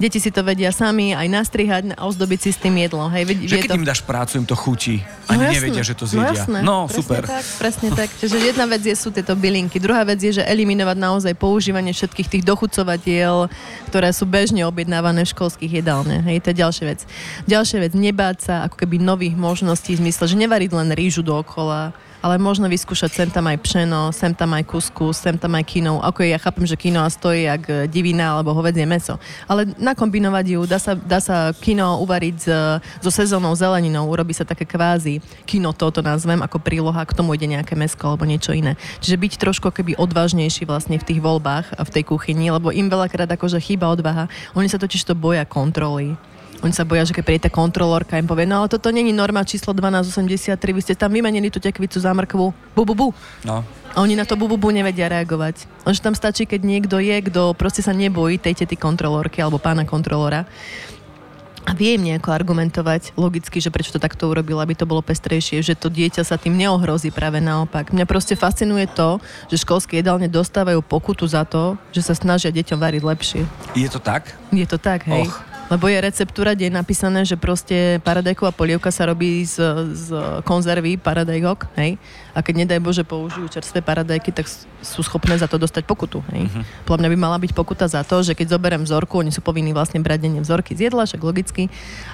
deti 0.02 0.18
si 0.18 0.34
to 0.34 0.42
vedia 0.42 0.74
sami 0.74 1.14
aj 1.14 1.28
nastrihať 1.30 1.94
a 1.94 2.10
ozdobiť 2.10 2.40
si 2.42 2.50
s 2.50 2.58
tým 2.58 2.74
jedlo. 2.82 3.06
Hej, 3.14 3.38
že 3.46 3.62
keď 3.62 3.70
to... 3.70 3.78
im 3.78 3.86
dáš 3.86 4.02
prácu, 4.02 4.42
im 4.42 4.48
to 4.50 4.58
chutí. 4.58 5.06
Ani 5.30 5.46
no, 5.46 5.54
nevedia, 5.54 5.86
že 5.86 5.94
to 5.94 6.10
zjedia. 6.10 6.34
No, 6.34 6.34
jasné, 6.34 6.60
no 6.66 6.78
super. 6.90 7.22
Tak, 7.30 7.46
presne 7.62 7.88
tak. 7.94 8.10
Čiže 8.18 8.42
jedna 8.42 8.66
vec 8.66 8.82
je, 8.82 8.96
sú 8.98 9.14
tieto 9.14 9.38
bylinky. 9.38 9.78
Druhá 9.78 10.02
vec 10.02 10.18
je, 10.18 10.42
že 10.42 10.44
eliminovať 10.44 10.98
naozaj 10.98 11.34
používanie 11.38 11.94
všetkých 11.94 12.28
tých 12.28 12.44
dochucovatiel, 12.44 13.46
ktoré 13.94 14.10
sú 14.10 14.26
bežne 14.26 14.66
objednávané 14.66 15.24
v 15.24 15.32
školských 15.38 15.86
jedálne. 15.86 16.26
Hej, 16.26 16.42
to 16.42 16.48
je 16.50 16.58
ďalšia 16.58 16.86
vec. 16.90 17.00
Ďalšia 17.46 17.78
vec, 17.86 17.94
nebáť 17.94 18.38
sa 18.42 18.54
ako 18.66 18.82
keby 18.82 18.98
nových 18.98 19.38
možností 19.38 19.94
v 19.94 20.10
zmysle, 20.10 20.26
že 20.26 20.36
nevariť 20.42 20.72
len 20.74 20.90
rýžu 20.98 21.22
dookola, 21.22 21.94
ale 22.22 22.38
možno 22.38 22.70
vyskúšať 22.70 23.12
sem 23.12 23.30
tam 23.34 23.50
aj 23.50 23.58
pšeno, 23.66 24.14
sem 24.14 24.32
tam 24.32 24.54
aj 24.54 24.64
kuskus, 24.70 25.18
sem 25.18 25.36
tam 25.36 25.58
aj 25.58 25.66
kino. 25.66 26.00
Ako 26.06 26.22
ja 26.22 26.38
chápem, 26.38 26.70
že 26.70 26.78
kino 26.78 27.02
stojí 27.10 27.50
jak 27.50 27.64
e, 27.68 27.74
divina 27.90 28.38
alebo 28.38 28.54
hovedzie 28.54 28.86
meso. 28.86 29.18
Ale 29.50 29.74
nakombinovať 29.82 30.46
ju, 30.54 30.62
dá 30.70 30.78
sa, 30.78 30.94
dá 30.94 31.18
sa 31.18 31.50
kino 31.58 31.98
uvariť 32.06 32.38
s, 32.38 32.48
so 33.02 33.12
sezónou 33.12 33.58
zeleninou, 33.58 34.06
urobí 34.06 34.32
sa 34.38 34.46
také 34.46 34.64
kvázi 34.64 35.20
kino, 35.50 35.74
toto 35.74 36.06
nazvem, 36.06 36.40
ako 36.46 36.62
príloha, 36.62 37.02
k 37.10 37.18
tomu 37.18 37.34
ide 37.34 37.50
nejaké 37.50 37.74
mesko 37.74 38.14
alebo 38.14 38.30
niečo 38.30 38.54
iné. 38.54 38.78
Čiže 39.02 39.18
byť 39.18 39.34
trošku 39.42 39.74
keby 39.74 39.98
odvážnejší 39.98 40.70
vlastne 40.70 41.02
v 41.02 41.08
tých 41.08 41.20
voľbách 41.20 41.74
a 41.76 41.82
v 41.82 41.94
tej 41.94 42.04
kuchyni, 42.06 42.54
lebo 42.54 42.70
im 42.70 42.88
veľakrát 42.88 43.28
akože 43.34 43.58
chýba 43.58 43.90
odvaha. 43.90 44.30
Oni 44.54 44.70
sa 44.70 44.78
totiž 44.78 45.10
to 45.10 45.18
boja 45.18 45.44
kontroly. 45.44 46.14
Oni 46.62 46.74
sa 46.74 46.86
boja, 46.86 47.02
že 47.02 47.13
keď 47.17 47.24
príde 47.26 47.45
tá 47.50 47.52
kontrolórka 47.52 48.21
im 48.21 48.30
povie, 48.30 48.45
no 48.45 48.62
ale 48.62 48.69
toto 48.69 48.93
není 48.93 49.10
norma 49.10 49.41
číslo 49.41 49.74
1283, 49.74 50.58
vy 50.78 50.82
ste 50.82 50.93
tam 50.93 51.10
vymenili 51.10 51.50
tú 51.50 51.58
tekvicu 51.58 51.97
za 51.97 52.13
mrkvu. 52.13 52.54
Bu, 52.78 52.83
bu, 52.86 52.94
bu. 52.94 53.08
No. 53.42 53.65
A 53.92 53.98
oni 54.00 54.13
na 54.13 54.23
to 54.23 54.38
bu, 54.38 54.46
bu, 54.46 54.62
bu 54.62 54.69
nevedia 54.69 55.10
reagovať. 55.10 55.65
Lenže 55.83 56.06
tam 56.06 56.13
stačí, 56.13 56.46
keď 56.46 56.62
niekto 56.62 57.02
je, 57.02 57.17
kto 57.27 57.58
proste 57.58 57.81
sa 57.81 57.92
nebojí 57.92 58.38
tej 58.38 58.62
tety 58.62 58.77
kontrolórky 58.77 59.42
alebo 59.42 59.58
pána 59.58 59.83
kontrolóra 59.83 60.46
a 61.62 61.77
vie 61.77 61.94
im 61.94 62.02
nejako 62.02 62.33
argumentovať 62.33 63.13
logicky, 63.13 63.62
že 63.62 63.69
prečo 63.69 63.94
to 63.94 64.02
takto 64.02 64.25
urobil, 64.25 64.58
aby 64.58 64.73
to 64.73 64.90
bolo 64.90 65.06
pestrejšie, 65.06 65.62
že 65.62 65.77
to 65.77 65.94
dieťa 65.94 66.25
sa 66.25 66.38
tým 66.38 66.58
neohrozí 66.58 67.13
práve 67.13 67.38
naopak. 67.38 67.94
Mňa 67.94 68.06
proste 68.10 68.33
fascinuje 68.33 68.90
to, 68.90 69.21
že 69.46 69.62
školské 69.62 70.02
jedálne 70.02 70.25
dostávajú 70.25 70.81
pokutu 70.81 71.29
za 71.29 71.46
to, 71.46 71.77
že 71.94 72.02
sa 72.02 72.17
snažia 72.17 72.50
deťom 72.50 72.81
variť 72.81 73.04
lepšie. 73.06 73.42
Je 73.77 73.90
to 73.90 74.02
tak? 74.02 74.33
Je 74.50 74.65
to 74.65 74.81
tak, 74.81 75.06
hej. 75.06 75.29
Och. 75.29 75.50
Lebo 75.72 75.88
je 75.88 76.04
receptúra, 76.04 76.52
kde 76.52 76.67
je 76.67 76.76
napísané, 76.76 77.24
že 77.24 77.40
proste 77.40 78.04
paradajková 78.04 78.52
polievka 78.52 78.92
sa 78.92 79.08
robí 79.08 79.48
z, 79.48 79.88
z 79.96 80.08
konzervy 80.44 81.00
paradajkok, 81.00 81.72
hej. 81.80 81.96
A 82.32 82.40
keď 82.40 82.65
nedaj 82.65 82.79
Bože 82.79 83.04
použijú 83.04 83.48
čerstvé 83.52 83.84
paradajky, 83.84 84.32
tak 84.32 84.48
sú 84.82 85.02
schopné 85.04 85.38
za 85.38 85.46
to 85.46 85.60
dostať 85.60 85.84
pokutu, 85.86 86.23
hej. 86.34 86.48
Uh-huh. 86.48 86.63
Podľa 86.88 87.06
mňa 87.06 87.10
by 87.13 87.17
mala 87.17 87.38
byť 87.38 87.52
pokuta 87.54 87.86
za 87.86 88.02
to, 88.02 88.23
že 88.23 88.34
keď 88.34 88.58
zoberiem 88.58 88.84
vzorku, 88.84 89.19
oni 89.19 89.29
sú 89.29 89.44
povinní 89.44 89.75
vlastne 89.75 90.02
brať 90.02 90.25
denne 90.25 90.42
vzorky 90.42 90.73
z 90.73 90.90
jedla, 90.90 91.06
však 91.06 91.21
logicky. 91.21 91.67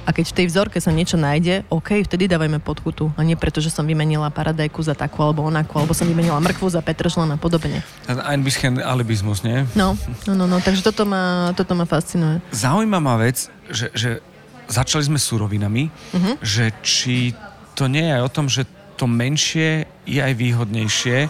A 0.03 0.11
keď 0.11 0.25
v 0.31 0.35
tej 0.41 0.45
vzorke 0.51 0.77
sa 0.81 0.91
niečo 0.91 1.15
nájde, 1.15 1.63
OK, 1.71 2.01
vtedy 2.03 2.27
dávajme 2.27 2.59
podkutu. 2.59 3.13
A 3.15 3.21
nie 3.23 3.39
preto, 3.39 3.61
že 3.63 3.71
som 3.71 3.87
vymenila 3.87 4.27
paradajku 4.33 4.83
za 4.83 4.97
takú 4.97 5.23
alebo 5.23 5.45
onakú, 5.45 5.79
alebo 5.79 5.95
som 5.95 6.09
vymenila 6.09 6.41
mrkvu 6.41 6.67
za 6.67 6.81
petržlen 6.81 7.29
a 7.31 7.37
podobne. 7.39 7.85
Ein 8.07 8.43
bisschen 8.43 8.81
alibizmus, 8.83 9.41
nie? 9.45 9.63
No, 9.73 9.95
no, 10.27 10.33
no, 10.33 10.45
no. 10.45 10.57
takže 10.59 10.83
toto 10.83 11.07
ma, 11.07 11.53
toto 11.55 11.73
ma 11.73 11.87
fascinuje. 11.87 12.43
Zaujímavá 12.51 13.21
vec, 13.23 13.47
že, 13.71 13.91
že 13.95 14.19
začali 14.67 15.07
sme 15.07 15.19
surovinami, 15.19 15.87
uh-huh. 15.87 16.35
že 16.43 16.75
či 16.83 17.31
to 17.77 17.87
nie 17.87 18.03
je 18.03 18.13
aj 18.19 18.23
o 18.25 18.33
tom, 18.33 18.45
že 18.51 18.67
to 18.97 19.05
menšie 19.05 19.85
je 20.09 20.19
aj 20.19 20.33
výhodnejšie. 20.33 21.29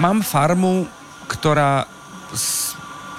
Mám 0.00 0.24
farmu, 0.24 0.88
ktorá 1.28 1.84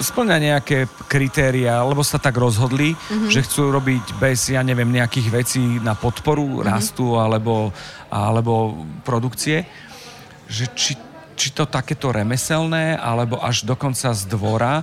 splňa 0.01 0.37
nejaké 0.41 0.89
kritéria, 1.05 1.85
lebo 1.85 2.01
sa 2.01 2.17
tak 2.17 2.33
rozhodli, 2.41 2.97
mm-hmm. 2.97 3.29
že 3.29 3.45
chcú 3.45 3.69
robiť 3.69 4.17
bez, 4.17 4.49
ja 4.49 4.65
neviem, 4.65 4.89
nejakých 4.89 5.27
vecí 5.29 5.61
na 5.79 5.93
podporu 5.93 6.59
mm-hmm. 6.59 6.65
rastu 6.65 7.21
alebo, 7.21 7.69
alebo 8.09 8.81
produkcie, 9.05 9.69
že 10.49 10.65
či, 10.73 10.97
či 11.37 11.53
to 11.53 11.69
takéto 11.69 12.09
remeselné, 12.09 12.97
alebo 12.97 13.37
až 13.39 13.63
dokonca 13.63 14.11
z 14.17 14.25
dvora 14.25 14.81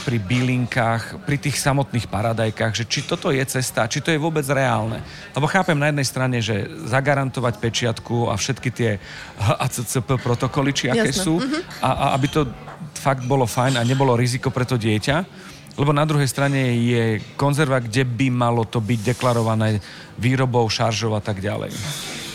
pri 0.00 0.16
bylinkách, 0.16 1.22
pri 1.28 1.36
tých 1.36 1.60
samotných 1.60 2.08
paradajkách, 2.08 2.72
že 2.72 2.84
či 2.88 3.04
toto 3.04 3.28
je 3.28 3.44
cesta, 3.44 3.86
či 3.86 4.00
to 4.00 4.10
je 4.10 4.18
vôbec 4.18 4.42
reálne. 4.48 5.04
Lebo 5.36 5.46
chápem 5.46 5.76
na 5.76 5.92
jednej 5.92 6.06
strane, 6.08 6.38
že 6.40 6.66
zagarantovať 6.88 7.60
pečiatku 7.60 8.32
a 8.32 8.34
všetky 8.34 8.68
tie 8.72 8.90
HACCP 9.38 10.16
protokoly, 10.18 10.72
či 10.72 10.88
aké 10.88 11.12
Jasné. 11.12 11.24
sú, 11.24 11.38
a, 11.84 11.90
a 11.90 12.04
aby 12.16 12.26
to 12.32 12.48
fakt 12.96 13.24
bolo 13.24 13.44
fajn 13.44 13.76
a 13.76 13.86
nebolo 13.86 14.16
riziko 14.16 14.48
pre 14.48 14.64
to 14.64 14.80
dieťa. 14.80 15.48
Lebo 15.78 15.94
na 15.94 16.04
druhej 16.04 16.28
strane 16.28 16.76
je 16.76 17.22
konzerva, 17.38 17.80
kde 17.80 18.04
by 18.04 18.28
malo 18.28 18.66
to 18.66 18.82
byť 18.82 19.14
deklarované 19.14 19.80
výrobou, 20.18 20.66
šaržou 20.68 21.16
a 21.16 21.22
tak 21.22 21.40
ďalej. 21.40 21.72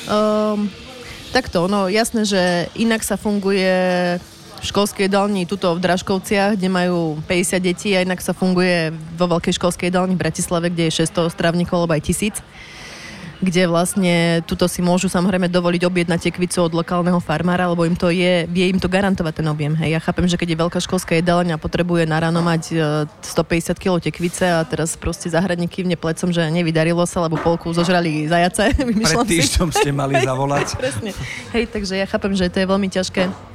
Um, 0.10 0.72
takto, 1.30 1.68
no 1.70 1.86
jasné, 1.92 2.26
že 2.26 2.72
inak 2.74 3.06
sa 3.06 3.20
funguje 3.20 4.18
v 4.66 4.74
školskej 4.74 5.06
jedálni 5.06 5.46
tuto 5.46 5.78
v 5.78 5.84
Dražkovciach, 5.86 6.58
kde 6.58 6.70
majú 6.74 7.22
50 7.30 7.62
detí 7.62 7.94
a 7.94 8.02
inak 8.02 8.18
sa 8.18 8.34
funguje 8.34 8.90
vo 9.14 9.30
veľkej 9.30 9.62
školskej 9.62 9.94
jedálni 9.94 10.18
v 10.18 10.24
Bratislave, 10.26 10.74
kde 10.74 10.90
je 10.90 11.06
600 11.06 11.30
strávnikov 11.30 11.86
alebo 11.86 11.94
aj 11.94 12.02
1000 12.02 12.42
kde 13.44 13.68
vlastne 13.68 14.42
tuto 14.48 14.66
si 14.66 14.80
môžu 14.80 15.12
samozrejme 15.12 15.52
dovoliť 15.52 15.86
objednať 15.86 16.20
tekvicu 16.32 16.66
od 16.66 16.74
lokálneho 16.74 17.20
farmára, 17.20 17.68
lebo 17.68 17.84
im 17.84 17.94
to 17.94 18.08
je, 18.10 18.48
vie 18.48 18.72
im 18.72 18.80
to 18.80 18.88
garantovať 18.88 19.44
ten 19.44 19.48
objem. 19.52 19.76
Hej. 19.76 19.94
Ja 19.94 20.00
chápem, 20.00 20.26
že 20.26 20.40
keď 20.40 20.56
je 20.56 20.62
veľká 20.66 20.80
školská 20.80 21.20
jedálňa 21.20 21.60
a 21.60 21.62
potrebuje 21.62 22.08
na 22.08 22.18
ráno 22.24 22.40
mať 22.40 22.64
e, 22.74 23.06
150 23.22 23.76
kg 23.76 24.00
tekvice 24.00 24.48
a 24.48 24.64
teraz 24.64 24.96
proste 24.96 25.28
zahradník 25.28 25.72
kývne 25.72 26.00
plecom, 26.00 26.32
že 26.32 26.42
nevydarilo 26.48 27.04
sa, 27.04 27.28
lebo 27.28 27.36
polku 27.36 27.70
zožrali 27.76 28.26
zajace. 28.26 28.72
Pred 29.06 29.28
týždňom 29.28 29.70
ste 29.76 29.92
mali 29.92 30.16
zavolať. 30.28 30.80
Presne. 30.80 31.12
Hej, 31.52 31.70
takže 31.70 32.00
ja 32.00 32.06
chápem, 32.08 32.34
že 32.34 32.48
to 32.50 32.64
je 32.64 32.68
veľmi 32.68 32.88
ťažké. 32.88 33.55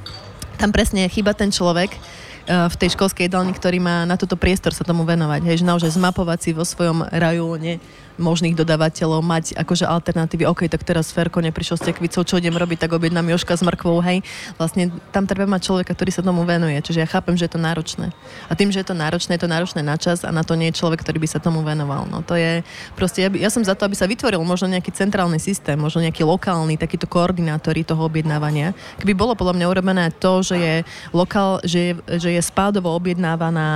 Tam 0.61 0.69
presne 0.69 1.09
chýba 1.09 1.33
ten 1.33 1.49
človek 1.49 1.89
eh, 1.89 2.69
v 2.69 2.75
tej 2.77 2.93
školskej 2.93 3.25
jedálni, 3.25 3.49
ktorý 3.49 3.81
má 3.81 4.05
na 4.05 4.13
toto 4.13 4.37
priestor 4.37 4.77
sa 4.77 4.85
tomu 4.85 5.01
venovať. 5.01 5.41
Hej, 5.41 5.65
že 5.65 5.65
naozaj 5.65 5.97
zmapovať 5.97 6.39
si 6.45 6.49
vo 6.53 6.61
svojom 6.61 7.09
rajóne 7.09 7.81
možných 8.19 8.57
dodávateľov, 8.57 9.23
mať 9.23 9.45
akože 9.55 9.85
alternatívy, 9.87 10.43
OK, 10.49 10.67
tak 10.67 10.83
teraz 10.83 11.13
Ferko 11.13 11.39
neprišiel 11.39 11.77
s 11.79 11.85
tekvicou, 11.85 12.25
čo 12.25 12.39
idem 12.39 12.55
robiť, 12.55 12.87
tak 12.87 12.95
objednám 12.95 13.29
Joška 13.31 13.55
s 13.55 13.63
mrkvou, 13.63 14.01
hej. 14.03 14.25
Vlastne 14.57 14.91
tam 15.15 15.29
treba 15.29 15.47
mať 15.47 15.71
človeka, 15.71 15.95
ktorý 15.95 16.11
sa 16.11 16.25
tomu 16.25 16.43
venuje, 16.43 16.75
čiže 16.81 17.03
ja 17.03 17.07
chápem, 17.07 17.37
že 17.37 17.47
je 17.47 17.53
to 17.55 17.61
náročné. 17.61 18.11
A 18.49 18.57
tým, 18.57 18.71
že 18.73 18.81
je 18.81 18.87
to 18.91 18.95
náročné, 18.97 19.37
je 19.37 19.43
to 19.45 19.51
náročné 19.51 19.81
na 19.85 19.95
čas 19.95 20.23
a 20.25 20.31
na 20.33 20.41
to 20.41 20.57
nie 20.57 20.73
je 20.73 20.79
človek, 20.81 21.05
ktorý 21.05 21.21
by 21.21 21.29
sa 21.29 21.39
tomu 21.43 21.61
venoval. 21.61 22.09
No 22.09 22.25
to 22.25 22.35
je 22.35 22.65
proste, 22.97 23.23
ja, 23.23 23.29
by, 23.29 23.37
ja 23.39 23.49
som 23.53 23.61
za 23.61 23.77
to, 23.77 23.85
aby 23.85 23.95
sa 23.95 24.09
vytvoril 24.09 24.41
možno 24.41 24.71
nejaký 24.71 24.91
centrálny 24.91 25.37
systém, 25.37 25.77
možno 25.77 26.01
nejaký 26.01 26.23
lokálny, 26.25 26.79
takýto 26.79 27.05
koordinátori 27.05 27.85
toho 27.85 28.07
objednávania. 28.07 28.73
Keby 28.97 29.13
bolo 29.13 29.37
podľa 29.37 29.57
mňa 29.59 29.65
urobené 29.69 30.05
to, 30.17 30.41
že 30.41 30.57
je 30.57 30.75
lokál, 31.11 31.59
že 31.61 31.79
je, 31.79 31.93
že 32.17 32.29
je 32.33 32.41
spádovo 32.41 32.93
objednávaná, 32.95 33.69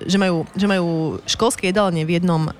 e, 0.00 0.08
že 0.08 0.18
majú, 0.18 0.48
že 0.56 0.66
majú 0.66 1.18
školské 1.28 1.70
jedálne 1.70 2.02
v 2.02 2.18
jednom 2.18 2.48
e, 2.48 2.52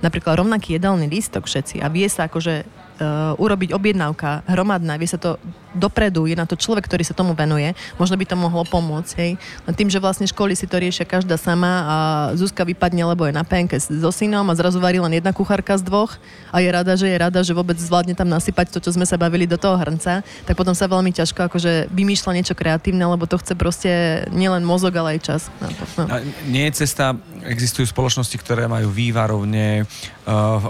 napríklad 0.00 0.40
rovnaký 0.40 0.76
jedálny 0.76 1.06
lístok 1.10 1.46
všetci 1.46 1.80
a 1.84 1.88
vie 1.90 2.06
sa 2.06 2.26
akože 2.26 2.64
uh, 3.00 3.34
urobiť 3.38 3.74
objednávka 3.74 4.46
hromadná, 4.46 4.98
vie 4.98 5.08
sa 5.10 5.18
to 5.18 5.38
dopredu, 5.74 6.30
je 6.30 6.38
na 6.38 6.46
to 6.46 6.54
človek, 6.54 6.86
ktorý 6.86 7.02
sa 7.02 7.18
tomu 7.18 7.34
venuje, 7.34 7.74
možno 7.98 8.14
by 8.14 8.24
to 8.24 8.38
mohlo 8.38 8.62
pomôcť, 8.62 9.12
hej. 9.18 9.32
Len 9.66 9.74
tým, 9.74 9.90
že 9.90 9.98
vlastne 9.98 10.22
školy 10.22 10.54
si 10.54 10.70
to 10.70 10.78
riešia 10.78 11.02
každá 11.02 11.34
sama 11.34 11.72
a 11.84 11.96
Zuzka 12.38 12.62
vypadne, 12.62 13.02
lebo 13.02 13.26
je 13.26 13.34
na 13.34 13.42
penke 13.42 13.74
so 13.82 14.10
synom 14.14 14.46
a 14.46 14.54
zrazu 14.54 14.78
varí 14.78 15.02
len 15.02 15.18
jedna 15.18 15.34
kuchárka 15.34 15.74
z 15.74 15.82
dvoch 15.82 16.14
a 16.54 16.62
je 16.62 16.70
rada, 16.70 16.94
že 16.94 17.10
je 17.10 17.16
rada, 17.18 17.40
že 17.42 17.50
vôbec 17.50 17.74
zvládne 17.74 18.14
tam 18.14 18.30
nasypať 18.30 18.70
to, 18.70 18.78
čo 18.78 18.94
sme 18.94 19.02
sa 19.02 19.18
bavili 19.18 19.50
do 19.50 19.58
toho 19.58 19.74
hrnca, 19.74 20.22
tak 20.46 20.54
potom 20.54 20.78
sa 20.78 20.86
veľmi 20.86 21.10
ťažko 21.10 21.50
akože 21.50 21.90
vymýšľa 21.90 22.32
niečo 22.38 22.54
kreatívne, 22.54 23.02
lebo 23.02 23.26
to 23.26 23.34
chce 23.42 23.58
proste 23.58 23.90
nielen 24.30 24.62
mozog, 24.62 24.94
ale 24.94 25.18
aj 25.18 25.20
čas. 25.26 25.42
na 25.58 25.68
to. 25.74 25.84
No. 25.98 26.04
A 26.06 26.22
nie 26.46 26.70
je 26.70 26.86
cesta, 26.86 27.18
existujú 27.44 27.86
spoločnosti, 27.88 28.36
ktoré 28.40 28.64
majú 28.66 28.88
vývarovne, 28.90 29.84
uh, 29.84 30.32
uh, 30.32 30.62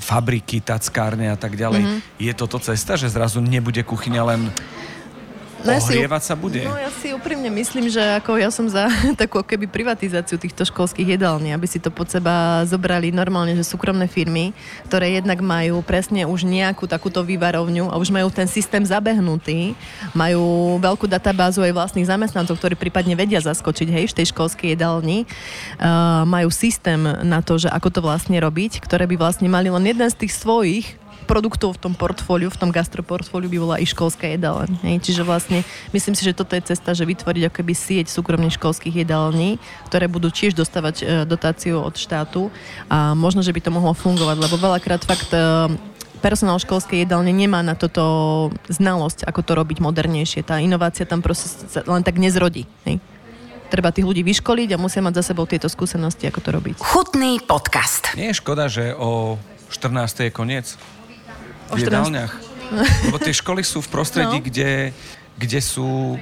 fabriky, 0.00 0.64
tackárne 0.64 1.28
a 1.30 1.36
tak 1.38 1.54
ďalej. 1.54 1.82
Mhm. 1.82 1.88
Mm-hmm. 1.88 2.24
Je 2.24 2.32
toto 2.32 2.58
cesta, 2.58 2.96
že 2.96 3.12
zrazu 3.12 3.38
nebude 3.44 3.80
kuchyňa 3.84 4.22
len 4.24 4.40
No 5.66 5.74
ja 5.74 5.82
si- 5.82 5.98
sa 6.22 6.34
bude? 6.38 6.62
No 6.62 6.78
ja 6.78 6.90
si 6.94 7.10
úprimne 7.10 7.50
myslím, 7.50 7.90
že 7.90 8.00
ako 8.22 8.38
ja 8.38 8.48
som 8.54 8.70
za 8.70 8.86
takú 9.20 9.42
keby 9.42 9.66
privatizáciu 9.66 10.38
týchto 10.38 10.62
školských 10.62 11.18
jedální, 11.18 11.50
aby 11.50 11.66
si 11.66 11.82
to 11.82 11.90
pod 11.90 12.06
seba 12.06 12.62
zobrali 12.62 13.10
normálne, 13.10 13.58
že 13.58 13.66
súkromné 13.66 14.06
firmy, 14.06 14.54
ktoré 14.86 15.18
jednak 15.18 15.42
majú 15.42 15.82
presne 15.82 16.22
už 16.24 16.46
nejakú 16.46 16.86
takúto 16.86 17.26
vývarovňu 17.26 17.90
a 17.90 17.98
už 17.98 18.14
majú 18.14 18.30
ten 18.30 18.46
systém 18.46 18.86
zabehnutý, 18.86 19.74
majú 20.14 20.76
veľkú 20.78 21.10
databázu 21.10 21.60
aj 21.66 21.74
vlastných 21.74 22.06
zamestnancov, 22.06 22.56
ktorí 22.56 22.78
prípadne 22.78 23.18
vedia 23.18 23.42
zaskočiť 23.42 23.88
hej, 23.90 24.04
v 24.14 24.16
tej 24.22 24.26
školskej 24.30 24.78
jedálni. 24.78 25.26
Uh, 25.76 26.22
majú 26.28 26.48
systém 26.48 27.00
na 27.26 27.42
to, 27.42 27.58
že 27.58 27.68
ako 27.68 27.88
to 27.90 28.00
vlastne 28.00 28.38
robiť, 28.38 28.78
ktoré 28.80 29.04
by 29.10 29.18
vlastne 29.18 29.50
mali 29.50 29.66
len 29.72 29.82
jeden 29.82 30.06
z 30.06 30.16
tých 30.16 30.32
svojich 30.36 31.05
produktov 31.26 31.74
v 31.76 31.90
tom 31.90 31.92
portfóliu, 31.98 32.48
v 32.48 32.56
tom 32.56 32.70
gastroportfóliu 32.70 33.50
by 33.50 33.58
bola 33.58 33.76
i 33.82 33.86
školská 33.86 34.30
jedáleň. 34.38 34.70
Hej. 34.86 34.96
Čiže 35.10 35.22
vlastne 35.26 35.66
myslím 35.90 36.14
si, 36.14 36.22
že 36.22 36.32
toto 36.32 36.54
je 36.54 36.62
cesta, 36.62 36.94
že 36.94 37.02
vytvoriť 37.02 37.50
akoby 37.50 37.74
sieť 37.74 38.06
súkromných 38.08 38.54
školských 38.56 39.02
jedální, 39.02 39.58
ktoré 39.90 40.06
budú 40.06 40.30
tiež 40.30 40.54
dostávať 40.54 40.96
e, 41.02 41.04
dotáciu 41.26 41.82
od 41.82 41.98
štátu 41.98 42.48
a 42.86 43.12
možno, 43.18 43.42
že 43.42 43.50
by 43.50 43.60
to 43.60 43.74
mohlo 43.74 43.92
fungovať, 43.92 44.36
lebo 44.38 44.54
veľakrát 44.56 45.02
fakt 45.02 45.34
e, 45.34 45.74
personál 46.22 46.56
školskej 46.62 47.04
jedálne 47.04 47.34
nemá 47.34 47.60
na 47.60 47.76
toto 47.76 48.48
znalosť, 48.70 49.28
ako 49.28 49.40
to 49.42 49.52
robiť 49.58 49.78
modernejšie. 49.82 50.46
Tá 50.46 50.62
inovácia 50.62 51.04
tam 51.04 51.20
proste 51.20 51.50
sa 51.68 51.84
len 51.84 52.06
tak 52.06 52.16
nezrodí. 52.16 52.64
Hej. 52.88 53.02
Treba 53.66 53.90
tých 53.90 54.06
ľudí 54.06 54.22
vyškoliť 54.22 54.78
a 54.78 54.80
musia 54.80 55.02
mať 55.02 55.22
za 55.22 55.34
sebou 55.34 55.42
tieto 55.42 55.66
skúsenosti, 55.66 56.30
ako 56.30 56.38
to 56.38 56.50
robiť. 56.54 56.76
Chutný 56.78 57.42
podcast. 57.42 58.14
Nie 58.14 58.30
je 58.30 58.38
škoda, 58.38 58.70
že 58.70 58.94
o 58.94 59.42
14. 59.74 60.30
je 60.30 60.30
koniec? 60.30 60.78
O 61.68 61.74
V 61.74 61.80
14. 61.80 61.84
jedálniach. 61.84 62.32
Lebo 63.04 63.18
tie 63.18 63.30
školy 63.32 63.62
sú 63.62 63.78
v 63.78 63.88
prostredí, 63.88 64.38
No. 64.38 64.44
kde, 64.44 64.90
kde 65.34 65.60
sú 65.60 66.18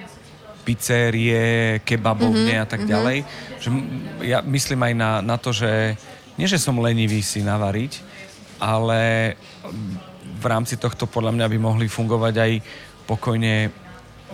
pizzerie, 0.64 1.44
kebabovne 1.80 2.56
Mhm, 2.56 2.62
a 2.62 2.66
tak 2.66 2.84
ďalej. 2.84 3.24
Že 3.58 3.68
m- 3.68 3.84
ja 4.20 4.40
myslím 4.40 4.80
aj 4.82 4.94
na, 4.94 5.10
na 5.20 5.36
to, 5.36 5.52
že 5.52 5.96
nie, 6.34 6.44
že 6.44 6.56
som 6.56 6.76
lenivý 6.76 7.20
si 7.20 7.40
navariť, 7.40 8.00
ale 8.58 9.34
v 10.24 10.44
rámci 10.44 10.74
tohto 10.74 11.04
podľa 11.04 11.32
mňa 11.32 11.46
by 11.46 11.58
mohli 11.58 11.86
fungovať 11.86 12.34
aj 12.36 12.52
pokojne 13.04 13.68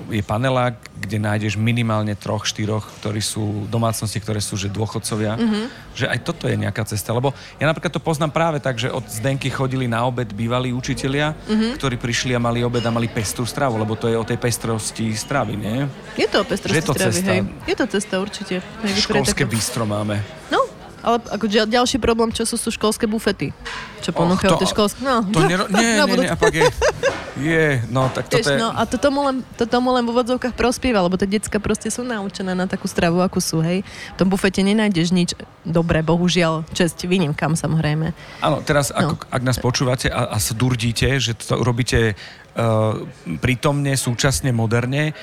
je 0.09 0.23
panelák, 0.25 0.79
kde 0.97 1.19
nájdeš 1.21 1.61
minimálne 1.61 2.17
troch, 2.17 2.49
štyroch, 2.49 2.89
ktorí 3.03 3.21
sú 3.21 3.67
domácnosti, 3.69 4.17
ktoré 4.23 4.41
sú 4.41 4.57
že 4.57 4.73
dôchodcovia. 4.73 5.37
Mm-hmm. 5.37 5.65
Že 5.93 6.07
aj 6.09 6.19
toto 6.25 6.45
je 6.49 6.57
nejaká 6.57 6.87
cesta. 6.89 7.13
Lebo 7.13 7.37
ja 7.61 7.67
napríklad 7.69 7.93
to 7.93 8.01
poznám 8.01 8.33
práve 8.33 8.59
tak, 8.63 8.81
že 8.81 8.89
od 8.89 9.05
Zdenky 9.05 9.53
chodili 9.53 9.91
na 9.91 10.07
obed 10.09 10.31
bývalí 10.33 10.73
učitelia, 10.73 11.37
mm-hmm. 11.37 11.77
ktorí 11.77 12.01
prišli 12.01 12.33
a 12.33 12.41
mali 12.41 12.65
obed 12.65 12.81
a 12.81 12.91
mali 12.95 13.11
pestrú 13.11 13.45
stravu, 13.45 13.77
lebo 13.77 13.99
to 13.99 14.09
je 14.09 14.17
o 14.17 14.25
tej 14.25 14.41
pestrosti 14.41 15.13
stravy, 15.13 15.55
nie? 15.59 15.85
Je 16.17 16.29
to 16.31 16.41
o 16.41 16.47
pestrosti 16.47 16.79
je 16.79 16.85
to 16.87 16.95
stravy, 16.97 17.13
cesta. 17.21 17.31
hej. 17.35 17.41
Je 17.69 17.77
to 17.77 17.87
cesta 17.91 18.15
určite. 18.23 18.55
Školské 18.97 19.45
bistro 19.45 19.85
máme. 19.85 20.23
No, 20.51 20.60
ale 21.01 21.17
ako 21.29 21.45
ďal, 21.49 21.67
ďalší 21.67 21.97
problém, 21.99 22.31
čo 22.31 22.45
sú, 22.45 22.57
sú 22.57 22.69
školské 22.71 23.05
bufety. 23.05 23.53
Čo 24.01 24.13
ponúkajú 24.13 24.57
to- 24.57 24.61
tie 24.61 24.69
školské... 24.69 24.99
No, 25.01 25.21
To 25.25 25.41
nero... 25.45 25.65
Nie, 25.75 26.01
nie, 26.05 26.17
nie, 26.25 26.29
a 26.29 26.37
pak 26.37 26.53
je... 26.53 26.65
Je, 27.41 27.81
no 27.89 28.13
tak 28.13 28.29
Vieš, 28.29 28.53
je... 28.53 28.61
no 28.61 28.69
a 28.69 28.85
to 28.85 29.01
tomu, 29.01 29.25
len, 29.25 29.41
to 29.57 29.65
tomu 29.65 29.97
len 29.97 30.05
v 30.05 30.13
úvodzovkách 30.13 30.53
prospieva, 30.53 31.01
lebo 31.01 31.17
tie 31.17 31.25
decka 31.25 31.57
proste 31.57 31.89
sú 31.89 32.05
naučené 32.05 32.53
na 32.53 32.69
takú 32.69 32.85
stravu, 32.85 33.25
akú 33.25 33.41
sú, 33.41 33.65
hej. 33.65 33.81
V 34.13 34.17
tom 34.21 34.29
bufete 34.29 34.61
nenájdeš 34.61 35.09
nič 35.09 35.33
dobré, 35.65 36.05
bohužiaľ, 36.05 36.69
česť 36.77 37.09
výnimkám 37.09 37.57
samozrejme. 37.57 38.13
Áno, 38.45 38.61
teraz 38.61 38.93
No. 38.93 39.17
ako, 39.17 39.25
ak 39.33 39.43
nás 39.47 39.57
počúvate 39.57 40.13
a, 40.13 40.37
a 40.37 40.39
durdíte, 40.53 41.17
že 41.17 41.33
to 41.33 41.57
robíte 41.65 42.13
uh, 42.13 42.99
prítomne, 43.41 43.97
súčasne, 43.97 44.53
moderne, 44.53 45.17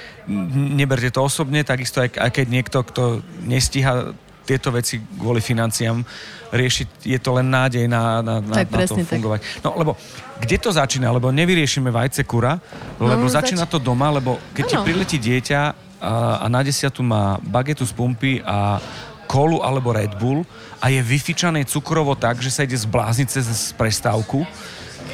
neberte 0.74 1.14
to 1.14 1.22
osobne, 1.22 1.62
takisto 1.62 2.02
aj, 2.02 2.18
aj 2.18 2.32
keď 2.34 2.46
niekto, 2.50 2.78
kto 2.82 3.04
nestíha 3.46 4.18
tieto 4.48 4.72
veci 4.72 4.96
kvôli 4.98 5.38
financiám 5.38 6.00
riešiť, 6.48 7.04
je 7.04 7.20
to 7.20 7.36
len 7.36 7.46
nádej 7.46 7.84
na, 7.86 8.24
na, 8.24 8.40
na, 8.40 8.56
Tak, 8.56 8.66
na 8.66 8.72
to 8.72 8.76
presne 8.80 9.04
tak. 9.04 9.12
fungovať. 9.12 9.40
No 9.60 9.76
lebo 9.76 10.00
kde 10.40 10.56
to 10.56 10.72
začína? 10.72 11.12
Lebo 11.12 11.28
nevyriešime 11.30 11.92
vajce 11.92 12.24
kura, 12.24 12.56
lebo 12.96 13.20
No, 13.20 13.30
začína 13.30 13.68
zač- 13.68 13.76
to 13.76 13.78
doma, 13.78 14.08
lebo 14.10 14.40
keď 14.54 14.64
ti 14.64 14.76
Áno. 14.76 14.86
priletí 14.88 15.18
dieťa 15.20 15.60
a, 16.00 16.14
a 16.40 16.46
na 16.48 16.64
desiatu 16.64 17.04
má 17.04 17.36
bagetu 17.44 17.84
z 17.84 17.92
pumpy 17.92 18.40
a 18.40 18.80
kolu 19.28 19.60
alebo 19.60 19.92
Red 19.92 20.16
Bull 20.16 20.48
a 20.80 20.88
je 20.88 21.04
vyfičané 21.04 21.68
cukrovo 21.68 22.16
tak, 22.16 22.40
že 22.40 22.48
sa 22.48 22.64
ide 22.64 22.80
zblázniť 22.80 23.28
cez 23.28 23.46
prestávku. 23.76 24.48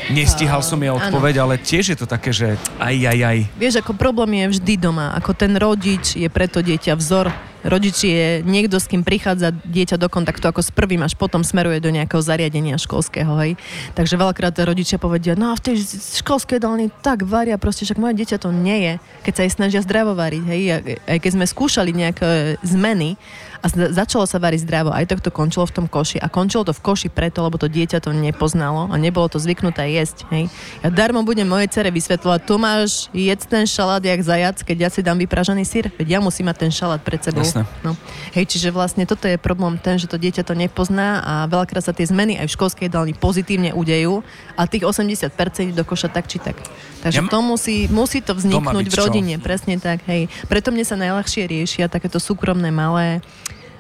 Nestíhal 0.06 0.60
som 0.60 0.78
jej 0.78 0.92
odpoveď, 0.92 1.36
ale 1.40 1.56
tiež 1.56 1.94
je 1.94 1.98
to 1.98 2.06
také, 2.06 2.30
že 2.30 2.60
aj, 2.78 2.96
aj, 3.08 3.20
aj. 3.24 3.38
Vieš, 3.56 3.76
ako 3.80 3.94
problém 3.94 4.38
je 4.38 4.60
vždy 4.60 4.74
doma. 4.76 5.16
Ako 5.16 5.32
ten 5.32 5.54
rodič 5.56 6.14
je 6.14 6.28
preto 6.28 6.60
dieťa 6.60 6.94
vzor. 6.94 7.32
Rodič 7.64 7.98
je 8.04 8.44
niekto, 8.44 8.76
s 8.78 8.92
kým 8.92 9.08
prichádza 9.08 9.56
dieťa 9.56 9.96
do 9.96 10.12
kontaktu 10.12 10.52
ako 10.52 10.60
s 10.60 10.70
prvým, 10.70 11.02
až 11.04 11.16
potom 11.16 11.42
smeruje 11.48 11.80
do 11.80 11.90
nejakého 11.90 12.20
zariadenia 12.20 12.76
školského. 12.76 13.32
Hej. 13.40 13.56
Takže 13.96 14.20
veľakrát 14.20 14.56
rodičia 14.68 15.00
povedia, 15.00 15.40
no 15.40 15.52
a 15.52 15.58
v 15.58 15.72
tej 15.72 15.76
školskej 16.20 16.60
jedálni 16.60 16.92
tak 17.02 17.24
varia, 17.24 17.56
proste 17.56 17.88
však 17.88 18.00
moje 18.00 18.20
dieťa 18.20 18.38
to 18.44 18.52
nie 18.52 18.78
je, 18.84 18.94
keď 19.24 19.34
sa 19.34 19.42
jej 19.48 19.54
snažia 19.56 19.80
zdravo 19.80 20.12
variť. 20.14 20.44
Hej. 20.44 20.62
Aj 21.08 21.18
keď 21.24 21.32
sme 21.40 21.46
skúšali 21.48 21.96
nejaké 21.96 22.60
zmeny 22.62 23.16
a 23.64 23.72
začalo 23.72 24.28
sa 24.28 24.44
variť 24.44 24.68
zdravo, 24.68 24.92
aj 24.92 25.08
tak 25.08 25.24
to 25.24 25.32
končilo 25.32 25.64
v 25.64 25.72
tom 25.72 25.86
koši. 25.88 26.20
A 26.20 26.28
končilo 26.28 26.68
to 26.68 26.76
v 26.76 26.84
koši 26.84 27.08
preto, 27.08 27.40
lebo 27.48 27.56
to 27.56 27.72
dieťa 27.72 28.04
to 28.04 28.12
nepoznalo 28.12 28.92
a 28.92 28.96
nebolo 29.00 29.32
to 29.32 29.40
zvyknuté 29.40 29.88
jesť. 29.96 30.28
Hej. 30.36 30.52
Ja 30.84 30.92
darmo 30.92 31.24
budem 31.24 31.48
mojej 31.48 31.72
cere 31.72 31.88
vysvetľovať, 31.88 32.40
tu 32.44 32.60
máš 32.60 33.08
jedz 33.16 33.48
ten 33.48 33.64
šalát 33.64 34.04
jak 34.04 34.20
zajac, 34.20 34.60
keď 34.68 34.78
ja 34.84 34.90
si 34.92 35.00
dám 35.00 35.16
vypražaný 35.16 35.64
sír, 35.64 35.88
veď 35.96 36.08
ja 36.08 36.20
musím 36.20 36.52
mať 36.52 36.68
ten 36.68 36.72
šalát 36.76 37.00
pred 37.00 37.24
sebou. 37.24 37.48
No. 37.88 37.96
Hej, 38.36 38.52
čiže 38.52 38.68
vlastne 38.68 39.08
toto 39.08 39.32
je 39.32 39.40
problém 39.40 39.80
ten, 39.80 39.96
že 39.96 40.12
to 40.12 40.20
dieťa 40.20 40.44
to 40.44 40.60
nepozná 40.60 41.24
a 41.24 41.34
veľakrát 41.48 41.88
sa 41.88 41.96
tie 41.96 42.04
zmeny 42.04 42.36
aj 42.44 42.52
v 42.52 42.56
školskej 42.60 42.92
jedálni 42.92 43.16
pozitívne 43.16 43.72
udejú 43.72 44.28
a 44.60 44.68
tých 44.68 44.84
80% 44.84 45.72
ide 45.72 45.80
do 45.80 45.88
koša 45.88 46.12
tak 46.12 46.28
či 46.28 46.44
tak. 46.44 46.60
Takže 47.00 47.20
Ja 47.20 47.32
to 47.32 47.40
musí, 47.40 47.88
musí 47.88 48.20
to 48.20 48.36
vzniknúť 48.36 48.92
v 48.92 48.96
čo? 48.96 49.08
rodine, 49.08 49.36
presne 49.40 49.80
tak, 49.80 50.04
hej. 50.12 50.28
Preto 50.52 50.76
mne 50.76 50.84
sa 50.84 51.00
najľahšie 51.00 51.48
riešia 51.48 51.88
takéto 51.88 52.20
súkromné 52.20 52.72
malé 52.72 53.24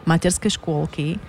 materské 0.03 0.51
škôlky, 0.51 1.19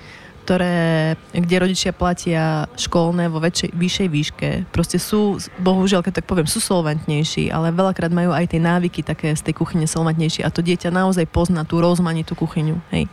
ktoré, 0.44 1.16
kde 1.32 1.56
rodičia 1.56 1.96
platia 1.96 2.68
školné 2.76 3.32
vo 3.32 3.40
väčšej, 3.40 3.72
vyššej 3.72 4.08
výške. 4.12 4.48
Proste 4.68 5.00
sú, 5.00 5.40
bohužiaľ, 5.56 6.04
keď 6.04 6.20
tak 6.20 6.28
poviem, 6.28 6.44
sú 6.44 6.60
solventnejší, 6.60 7.48
ale 7.48 7.72
veľakrát 7.72 8.12
majú 8.12 8.36
aj 8.36 8.52
tie 8.52 8.60
návyky 8.60 9.00
také 9.00 9.32
z 9.32 9.40
tej 9.40 9.56
kuchyne 9.56 9.88
solventnejšie 9.88 10.44
a 10.44 10.52
to 10.52 10.60
dieťa 10.60 10.92
naozaj 10.92 11.24
pozná 11.32 11.64
tú 11.64 11.80
rozmanitú 11.80 12.36
kuchyňu. 12.36 12.76
Hej. 12.92 13.08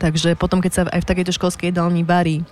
Takže 0.00 0.32
potom, 0.40 0.64
keď 0.64 0.72
sa 0.72 0.82
aj 0.88 1.04
v 1.04 1.08
takejto 1.12 1.36
školskej 1.36 1.68
jedálni 1.68 2.00
varí 2.00 2.48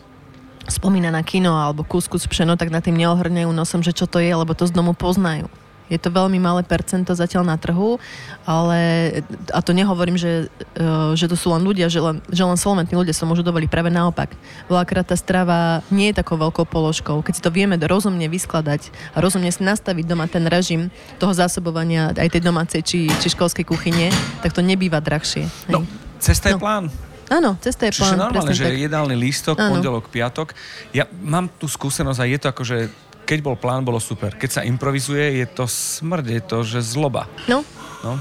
spomína 0.68 1.08
na 1.08 1.24
kino 1.24 1.56
alebo 1.56 1.80
kuskus 1.80 2.28
pšeno, 2.28 2.60
tak 2.60 2.68
na 2.68 2.84
tým 2.84 3.00
neohrňajú 3.00 3.48
nosom, 3.56 3.80
že 3.80 3.96
čo 3.96 4.04
to 4.04 4.20
je, 4.20 4.28
lebo 4.28 4.52
to 4.52 4.68
z 4.68 4.76
domu 4.76 4.92
poznajú. 4.92 5.48
Je 5.88 5.96
to 5.96 6.08
veľmi 6.08 6.36
malé 6.36 6.62
percento 6.62 7.10
zatiaľ 7.10 7.44
na 7.44 7.56
trhu, 7.56 7.96
ale 8.44 8.78
a 9.50 9.60
to 9.60 9.72
nehovorím, 9.72 10.16
že, 10.16 10.48
e, 10.74 10.86
že 11.12 11.26
to 11.26 11.34
sú 11.34 11.48
len 11.48 11.60
ľudia, 11.60 11.88
že 11.88 11.98
len, 11.98 12.20
že 12.28 12.44
len 12.44 12.56
solventní 12.56 12.92
ľudia 12.92 13.12
sa 13.12 13.24
môžu 13.24 13.40
dovoliť. 13.40 13.68
Práve 13.68 13.88
naopak. 13.88 14.32
Veľakrát 14.66 15.04
tá 15.04 15.16
strava 15.16 15.80
nie 15.88 16.12
je 16.12 16.20
takou 16.20 16.36
veľkou 16.36 16.64
položkou. 16.64 17.20
Keď 17.20 17.34
si 17.34 17.42
to 17.42 17.48
vieme 17.48 17.76
rozumne 17.76 18.24
vyskladať 18.24 18.92
a 19.12 19.20
rozumne 19.20 19.48
si 19.48 19.60
nastaviť 19.60 20.04
doma 20.04 20.24
ten 20.24 20.44
režim 20.44 20.88
toho 21.16 21.32
zásobovania 21.32 22.12
aj 22.12 22.28
tej 22.30 22.42
domácej 22.42 22.80
či, 22.82 22.98
či 23.08 23.28
školskej 23.28 23.64
kuchyne, 23.64 24.12
tak 24.40 24.52
to 24.52 24.60
nebýva 24.60 25.00
drahšie. 25.00 25.48
No, 25.66 25.84
cesta 26.18 26.48
je 26.48 26.56
No. 26.56 26.60
plán. 26.60 26.84
Áno, 27.28 27.60
cesta 27.60 27.84
je 27.84 27.92
Čiže 27.92 28.16
plán. 28.16 28.18
normálne, 28.22 28.48
presne 28.48 28.56
že 28.56 28.64
tak. 28.66 28.80
jedálny 28.88 29.12
lístok, 29.14 29.56
Áno. 29.56 29.70
pondelok, 29.76 30.08
piatok. 30.08 30.56
Ja 30.90 31.04
mám 31.20 31.52
tú 31.52 31.68
skúsenosť 31.68 32.20
a 32.20 32.26
je 32.26 32.38
to 32.40 32.46
ako, 32.48 32.62
že 32.64 32.76
keď 33.28 33.44
bol 33.44 33.60
plán, 33.60 33.84
bolo 33.84 34.00
super. 34.00 34.32
Keď 34.32 34.50
sa 34.50 34.62
improvizuje, 34.64 35.44
je 35.44 35.46
to 35.52 35.68
smrť, 35.68 36.24
je 36.32 36.42
to, 36.48 36.58
že 36.64 36.80
zloba. 36.80 37.28
No, 37.44 37.60
No. 38.04 38.18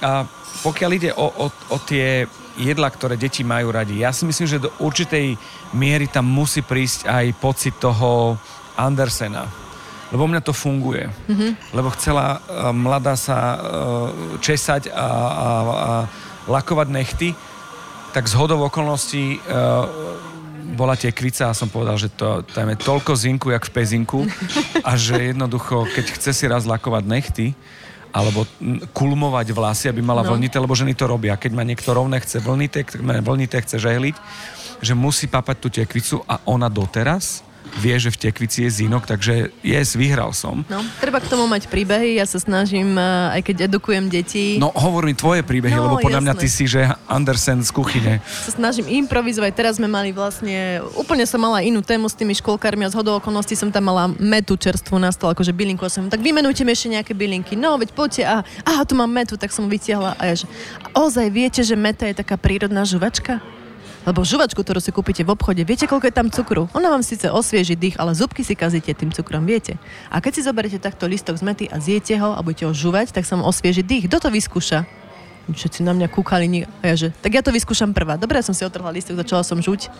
A 0.00 0.24
pokiaľ 0.64 0.90
ide 0.96 1.10
o, 1.12 1.26
o, 1.28 1.46
o 1.48 1.76
tie 1.84 2.24
jedla, 2.56 2.88
ktoré 2.88 3.16
deti 3.16 3.44
majú 3.44 3.72
radi, 3.72 4.00
ja 4.00 4.12
si 4.12 4.24
myslím, 4.24 4.48
že 4.48 4.62
do 4.64 4.72
určitej 4.80 5.36
miery 5.76 6.08
tam 6.08 6.28
musí 6.28 6.64
prísť 6.64 7.08
aj 7.08 7.26
pocit 7.40 7.74
toho 7.76 8.36
Andersena. 8.76 9.44
Lebo 10.10 10.26
mňa 10.26 10.42
to 10.42 10.56
funguje. 10.56 11.06
Mm-hmm. 11.06 11.50
Lebo 11.76 11.92
chcela 11.94 12.40
uh, 12.40 12.74
mladá 12.74 13.14
sa 13.14 13.38
uh, 13.38 13.58
česať 14.42 14.90
a, 14.90 14.96
a, 14.96 15.06
a 15.06 15.92
lakovať 16.50 16.88
nechty, 16.90 17.28
tak 18.10 18.26
z 18.26 18.34
hodov 18.34 18.66
okolností 18.66 19.38
uh, 19.38 19.86
bola 20.74 20.94
tekvica 20.94 21.50
a 21.50 21.56
som 21.56 21.66
povedal, 21.66 21.98
že 21.98 22.08
to, 22.14 22.46
tam 22.54 22.70
je 22.70 22.76
toľko 22.78 23.12
zinku, 23.14 23.50
jak 23.50 23.66
v 23.66 23.72
pezinku 23.74 24.20
a 24.88 24.94
že 24.94 25.34
jednoducho, 25.34 25.86
keď 25.90 26.06
chce 26.16 26.30
si 26.32 26.44
raz 26.46 26.66
lakovať 26.66 27.04
nechty, 27.06 27.46
alebo 28.10 28.42
kulmovať 28.90 29.54
vlasy, 29.54 29.86
aby 29.86 30.02
mala 30.02 30.26
no. 30.26 30.34
Vlnité, 30.34 30.58
lebo 30.58 30.74
ženy 30.74 30.98
to 30.98 31.06
robia. 31.06 31.38
Keď 31.38 31.52
má 31.54 31.62
niekto 31.62 31.94
rovné, 31.94 32.18
chce 32.18 32.42
vlnité, 32.42 32.82
vlnité, 33.22 33.62
chce 33.62 33.78
žehliť, 33.78 34.16
že 34.82 34.98
musí 34.98 35.30
papať 35.30 35.56
tú 35.62 35.68
tekvicu 35.70 36.22
a 36.26 36.42
ona 36.46 36.66
doteraz 36.66 37.46
vie, 37.78 37.96
že 37.96 38.10
v 38.10 38.18
tekvici 38.28 38.66
je 38.66 38.84
zinok, 38.84 39.06
takže 39.06 39.54
yes, 39.62 39.94
vyhral 39.94 40.34
som. 40.34 40.66
No, 40.66 40.82
treba 40.98 41.22
k 41.22 41.30
tomu 41.30 41.46
mať 41.46 41.70
príbehy, 41.70 42.18
ja 42.18 42.26
sa 42.26 42.42
snažím, 42.42 42.98
eh, 42.98 43.36
aj 43.38 43.40
keď 43.46 43.56
edukujem 43.70 44.10
deti, 44.10 44.58
No 44.58 44.74
hovor 44.74 45.06
mi 45.06 45.14
tvoje 45.14 45.40
príbehy, 45.46 45.76
No, 45.76 45.86
lebo 45.86 45.96
podľa 46.02 46.20
mňa 46.20 46.34
jasné. 46.36 46.42
ty 46.44 46.48
si, 46.50 46.64
že 46.66 46.80
Andersen 47.06 47.62
z 47.62 47.70
kuchyne. 47.70 48.12
sa 48.48 48.52
snažím 48.52 48.90
improvizovať. 49.06 49.52
Teraz 49.54 49.78
sme 49.78 49.86
mali 49.86 50.10
vlastne, 50.10 50.82
úplne 50.98 51.24
som 51.24 51.40
mala 51.40 51.62
inú 51.64 51.80
tému 51.80 52.10
s 52.10 52.18
tými 52.18 52.34
školkármi 52.36 52.84
a 52.84 52.92
z 52.92 52.98
hodou 52.98 53.16
okolností 53.16 53.54
som 53.54 53.70
tam 53.70 53.88
mala 53.88 54.10
metu 54.18 54.58
čerstvú 54.58 54.98
na 54.98 55.14
stole, 55.14 55.32
akože 55.32 55.54
bylinku. 55.54 55.86
A 55.86 55.90
som, 55.92 56.10
tak 56.10 56.20
vymenujte 56.20 56.66
mi 56.66 56.74
ešte 56.74 56.90
nejaké 56.90 57.12
bylinky. 57.14 57.54
No, 57.54 57.78
veď 57.78 57.94
poďte 57.94 58.22
a 58.26 58.42
aha, 58.66 58.82
tu 58.84 58.98
mám 58.98 59.08
metu, 59.08 59.38
tak 59.38 59.54
som 59.54 59.70
vytiahla. 59.70 60.18
A 60.18 60.22
ja, 60.32 60.34
že 60.44 60.46
ozaj 60.92 61.26
viete, 61.30 61.60
že 61.62 61.78
meta 61.78 62.04
je 62.04 62.18
taká 62.18 62.34
prírodná 62.36 62.82
žuvačka? 62.84 63.40
Lebo 64.00 64.24
žuvačku, 64.24 64.64
ktorú 64.64 64.80
si 64.80 64.96
kúpite 64.96 65.20
v 65.20 65.36
obchode, 65.36 65.60
viete, 65.60 65.84
koľko 65.84 66.08
je 66.08 66.14
tam 66.16 66.28
cukru? 66.32 66.72
Ona 66.72 66.88
vám 66.88 67.04
síce 67.04 67.28
osvieži 67.28 67.76
dých, 67.76 68.00
ale 68.00 68.16
zubky 68.16 68.40
si 68.40 68.56
kazíte 68.56 68.96
tým 68.96 69.12
cukrom, 69.12 69.44
viete. 69.44 69.76
A 70.08 70.24
keď 70.24 70.40
si 70.40 70.46
zoberiete 70.48 70.80
takto 70.80 71.04
listok 71.04 71.36
z 71.36 71.44
mety 71.44 71.64
a 71.68 71.76
zjete 71.84 72.16
ho 72.16 72.32
a 72.32 72.40
budete 72.40 72.64
ho 72.64 72.72
žuvať, 72.72 73.12
tak 73.12 73.28
sa 73.28 73.36
vám 73.36 73.44
osvieži 73.44 73.84
dých. 73.84 74.08
Kto 74.08 74.24
to 74.24 74.28
vyskúša? 74.32 74.88
Všetci 75.50 75.82
na 75.84 75.92
mňa 75.92 76.08
kúkali 76.08 76.64
a 76.80 76.84
ja, 76.92 76.96
že 76.96 77.08
tak 77.20 77.34
ja 77.34 77.42
to 77.44 77.52
vyskúšam 77.52 77.90
prvá. 77.92 78.16
Dobre, 78.16 78.38
ja 78.40 78.46
som 78.46 78.56
si 78.56 78.64
otrhla 78.64 78.88
listok, 78.94 79.20
začala 79.20 79.44
som 79.44 79.58
žuť. 79.58 79.92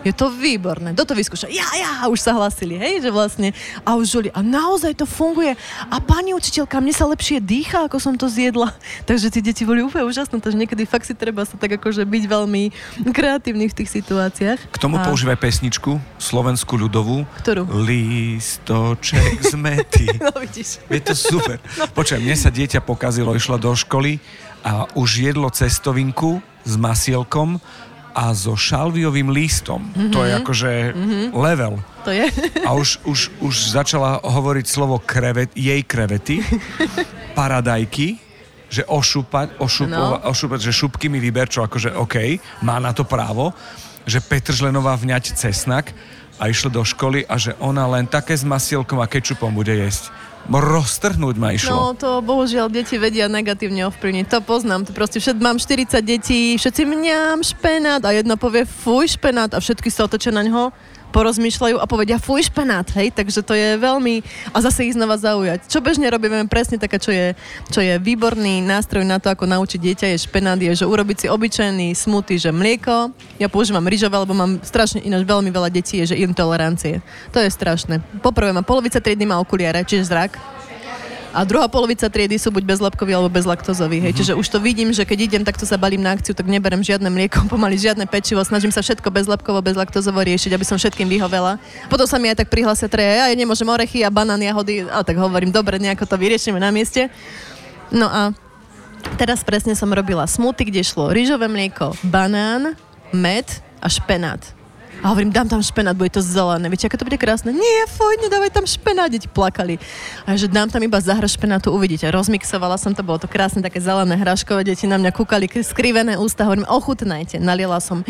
Je 0.00 0.16
to 0.16 0.32
výborné. 0.32 0.96
Kto 0.96 1.12
to 1.12 1.14
vyskúša? 1.14 1.52
Ja, 1.52 1.68
ja, 1.76 2.08
už 2.08 2.24
sa 2.24 2.32
hlasili, 2.32 2.80
hej, 2.80 3.04
že 3.04 3.12
vlastne. 3.12 3.52
A 3.84 4.00
už 4.00 4.06
žuli. 4.08 4.28
A 4.32 4.40
naozaj 4.40 4.96
to 4.96 5.04
funguje. 5.04 5.52
A 5.92 5.96
pani 6.00 6.32
učiteľka, 6.32 6.80
mne 6.80 6.96
sa 6.96 7.04
lepšie 7.04 7.36
dýcha, 7.36 7.84
ako 7.84 8.00
som 8.00 8.16
to 8.16 8.24
zjedla. 8.32 8.72
Takže 9.08 9.28
tie 9.28 9.44
deti 9.44 9.68
boli 9.68 9.84
úplne 9.84 10.08
úžasné, 10.08 10.40
takže 10.40 10.56
niekedy 10.56 10.88
fakt 10.88 11.04
si 11.04 11.12
treba 11.12 11.44
sa 11.44 11.60
tak 11.60 11.76
akože 11.76 12.08
byť 12.08 12.24
veľmi 12.24 12.62
kreatívny 13.16 13.68
v 13.68 13.74
tých 13.76 13.90
situáciách. 14.00 14.72
K 14.72 14.76
tomu 14.80 14.96
A- 14.96 15.04
používaj 15.04 15.36
pesničku, 15.36 16.00
slovenskú 16.16 16.80
ľudovú. 16.80 17.28
Ktorú? 17.44 17.68
Listoček 17.68 19.44
z 19.44 19.54
mety. 19.68 20.06
No 20.16 20.32
vidíš. 20.40 20.80
Je 20.88 21.00
to 21.04 21.12
super. 21.12 21.60
Počkaj, 21.92 22.24
mne 22.24 22.36
sa 22.40 22.48
dieťa 22.48 22.80
pokazilo, 22.80 23.36
išlo 23.36 23.60
do 23.60 23.76
školy 23.76 24.16
a 24.64 24.88
už 24.96 25.28
jedlo 25.28 25.48
cestovinku 25.52 26.40
s 26.64 26.76
masielkom 26.76 27.60
a 28.14 28.34
so 28.34 28.58
šalviovým 28.58 29.30
lístom. 29.30 29.80
Mm-hmm. 29.80 30.12
To 30.12 30.20
je 30.26 30.32
akože 30.42 30.70
mm-hmm. 30.92 31.24
level. 31.34 31.74
To 32.04 32.10
je. 32.10 32.26
A 32.64 32.70
už, 32.74 33.00
už, 33.04 33.20
už 33.44 33.54
začala 33.70 34.18
hovoriť 34.24 34.66
slovo 34.66 34.98
krevet, 34.98 35.52
jej 35.54 35.80
krevety, 35.84 36.40
paradajky, 37.38 38.18
že 38.70 38.86
ošúpať, 38.86 39.58
ošúpova, 39.58 40.22
no. 40.22 40.30
ošúpať, 40.30 40.70
že 40.70 40.72
šupky 40.72 41.10
mi 41.10 41.18
vyber, 41.18 41.50
čo 41.50 41.66
akože 41.66 41.94
OK, 41.98 42.38
má 42.62 42.78
na 42.78 42.94
to 42.94 43.02
právo, 43.02 43.50
že 44.06 44.22
Petržlenová 44.22 44.94
vňať 44.94 45.34
cesnak 45.34 45.90
a 46.40 46.48
išla 46.48 46.72
do 46.72 46.80
školy 46.80 47.26
a 47.26 47.36
že 47.36 47.52
ona 47.60 47.84
len 47.90 48.08
také 48.08 48.32
s 48.32 48.46
masielkom 48.46 49.02
a 49.02 49.10
kečupom 49.10 49.52
bude 49.52 49.74
jesť. 49.74 50.08
Roztrhnúť 50.50 51.38
ma 51.38 51.50
No 51.50 51.54
išlo. 51.54 51.94
to 51.94 52.10
bohužiaľ 52.20 52.66
deti 52.66 52.98
vedia 52.98 53.30
negatívne 53.30 53.86
ovplyvniť. 53.86 54.26
To 54.26 54.38
poznám. 54.42 54.82
To 54.82 54.90
proste 54.90 55.22
všet, 55.22 55.38
mám 55.38 55.56
40 55.56 56.02
detí, 56.02 56.58
všetci 56.58 56.82
mňam 56.82 57.46
špenát 57.46 58.02
a 58.02 58.10
jedna 58.10 58.34
povie 58.34 58.66
fuj 58.66 59.14
špenát 59.14 59.54
a 59.54 59.62
všetky 59.62 59.86
sa 59.88 60.10
otočia 60.10 60.34
na 60.34 60.42
ňo 60.42 60.74
porozmýšľajú 61.10 61.76
a 61.76 61.86
povedia 61.90 62.16
fuj 62.16 62.48
špenát, 62.48 62.86
hej, 62.96 63.10
takže 63.10 63.42
to 63.42 63.54
je 63.54 63.76
veľmi 63.76 64.22
a 64.54 64.58
zase 64.62 64.88
ich 64.88 64.96
znova 64.96 65.18
zaujať. 65.18 65.66
Čo 65.66 65.82
bežne 65.82 66.06
robíme 66.10 66.46
presne 66.46 66.78
také, 66.78 66.96
čo 67.02 67.10
je, 67.10 67.34
čo 67.68 67.82
je 67.82 67.98
výborný 67.98 68.62
nástroj 68.62 69.02
na 69.02 69.18
to, 69.18 69.28
ako 69.30 69.50
naučiť 69.50 69.80
dieťa 69.82 70.06
je 70.14 70.24
špenát, 70.24 70.58
je, 70.58 70.82
že 70.82 70.88
urobiť 70.88 71.16
si 71.22 71.26
obyčajný 71.26 71.92
smutý, 71.92 72.38
že 72.38 72.54
mlieko, 72.54 73.10
ja 73.36 73.50
používam 73.50 73.84
rýžové, 73.84 74.16
lebo 74.22 74.32
mám 74.32 74.62
strašne 74.62 75.02
ináč 75.02 75.26
veľmi 75.26 75.50
veľa 75.50 75.68
detí, 75.68 76.00
je, 76.00 76.14
že 76.14 76.20
intolerancie. 76.22 77.02
To 77.34 77.42
je 77.42 77.50
strašné. 77.50 78.00
Poprvé 78.22 78.54
má 78.54 78.62
polovica 78.62 79.02
triedy 79.02 79.26
má 79.26 79.42
okuliare, 79.42 79.82
čiže 79.82 80.08
zrak, 80.08 80.59
a 81.30 81.46
druhá 81.46 81.70
polovica 81.70 82.10
triedy 82.10 82.42
sú 82.42 82.50
buď 82.50 82.66
bezlepkový 82.66 83.14
alebo 83.14 83.30
bezlaktozový. 83.30 84.02
Hej. 84.02 84.18
Čiže 84.18 84.32
už 84.34 84.46
to 84.50 84.58
vidím, 84.58 84.90
že 84.90 85.06
keď 85.06 85.18
idem, 85.30 85.42
takto 85.46 85.62
sa 85.62 85.78
balím 85.78 86.02
na 86.02 86.18
akciu, 86.18 86.34
tak 86.34 86.50
neberem 86.50 86.82
žiadne 86.82 87.06
mlieko, 87.06 87.46
pomaly 87.52 87.78
žiadne 87.78 88.02
pečivo, 88.10 88.42
snažím 88.42 88.74
sa 88.74 88.82
všetko 88.82 89.06
bezlepkovo, 89.14 89.62
bezlaktozovo 89.62 90.18
riešiť, 90.18 90.50
aby 90.50 90.66
som 90.66 90.74
všetkým 90.74 91.06
vyhovela. 91.06 91.62
Potom 91.86 92.06
sa 92.06 92.18
mi 92.18 92.26
aj 92.30 92.42
tak 92.42 92.50
prihlásia 92.50 92.90
treje, 92.90 93.22
ja 93.22 93.30
nemôžem 93.30 93.66
orechy 93.70 94.02
a 94.02 94.10
banán, 94.10 94.42
jahody, 94.42 94.86
a 94.90 95.06
tak 95.06 95.14
hovorím, 95.16 95.54
dobre, 95.54 95.78
nejako 95.78 96.06
to 96.06 96.18
vyriešime 96.18 96.58
na 96.58 96.74
mieste. 96.74 97.06
No 97.94 98.10
a 98.10 98.34
teraz 99.14 99.46
presne 99.46 99.78
som 99.78 99.90
robila 99.90 100.26
smuty, 100.26 100.66
kde 100.66 100.82
šlo 100.82 101.14
rýžové 101.14 101.46
mlieko, 101.46 101.94
banán, 102.02 102.74
med 103.14 103.46
a 103.78 103.86
špenát. 103.86 104.59
A 105.00 105.08
hovorím, 105.08 105.32
dám 105.32 105.48
tam 105.48 105.64
špenát, 105.64 105.96
bude 105.96 106.12
to 106.12 106.20
zelené. 106.20 106.68
Viete, 106.68 106.84
aké 106.84 107.00
to 107.00 107.08
bude 107.08 107.16
krásne? 107.16 107.56
Nie, 107.56 107.88
fuj, 107.88 108.20
nedávaj 108.20 108.52
tam 108.52 108.68
špenát, 108.68 109.08
deti 109.08 109.32
plakali. 109.32 109.80
A 110.28 110.36
že 110.36 110.44
dám 110.44 110.68
tam 110.68 110.84
iba 110.84 111.00
zahra 111.00 111.24
špenátu, 111.24 111.72
uvidíte. 111.72 112.04
Rozmixovala 112.12 112.76
som 112.76 112.92
to, 112.92 113.00
bolo 113.00 113.16
to 113.16 113.24
krásne, 113.24 113.64
také 113.64 113.80
zelené 113.80 114.12
hraškové, 114.20 114.60
deti 114.60 114.84
na 114.84 115.00
mňa 115.00 115.16
kúkali, 115.16 115.48
skrivené 115.48 116.20
ústa, 116.20 116.44
hovorím, 116.44 116.68
ochutnajte. 116.68 117.40
Naliela 117.40 117.80
som, 117.80 118.04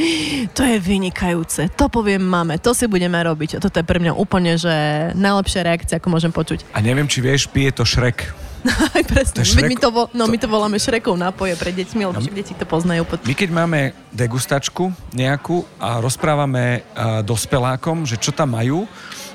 to 0.50 0.62
je 0.66 0.82
vynikajúce, 0.82 1.70
to 1.78 1.86
poviem 1.86 2.26
máme, 2.26 2.58
to 2.58 2.74
si 2.74 2.90
budeme 2.90 3.22
robiť. 3.22 3.62
A 3.62 3.62
toto 3.62 3.78
je 3.78 3.86
pre 3.86 4.02
mňa 4.02 4.18
úplne, 4.18 4.58
že 4.58 4.74
najlepšia 5.14 5.62
reakcia, 5.62 6.02
ako 6.02 6.10
môžem 6.10 6.34
počuť. 6.34 6.66
A 6.74 6.82
neviem, 6.82 7.06
či 7.06 7.22
vieš, 7.22 7.46
pije 7.46 7.70
to 7.70 7.86
Šrek. 7.86 8.49
Aj 8.68 9.02
presne. 9.12 9.40
Veď 9.42 9.64
my, 9.66 9.76
to, 9.76 9.88
vo, 9.88 10.02
no, 10.12 10.28
my 10.28 10.38
to 10.38 10.48
voláme 10.48 10.76
šrekov 10.76 11.16
nápoje 11.16 11.56
pre 11.56 11.72
deťmi, 11.72 12.02
lebo 12.04 12.18
však 12.20 12.36
deti 12.36 12.52
to 12.52 12.66
poznajú. 12.68 13.02
Pod... 13.08 13.24
My 13.24 13.34
keď 13.34 13.50
máme 13.50 13.80
degustačku 14.12 14.92
nejakú 15.16 15.64
a 15.80 15.98
rozprávame 15.98 16.84
a, 16.92 17.24
dospelákom, 17.24 18.04
že 18.04 18.20
čo 18.20 18.32
tam 18.32 18.56
majú 18.56 18.84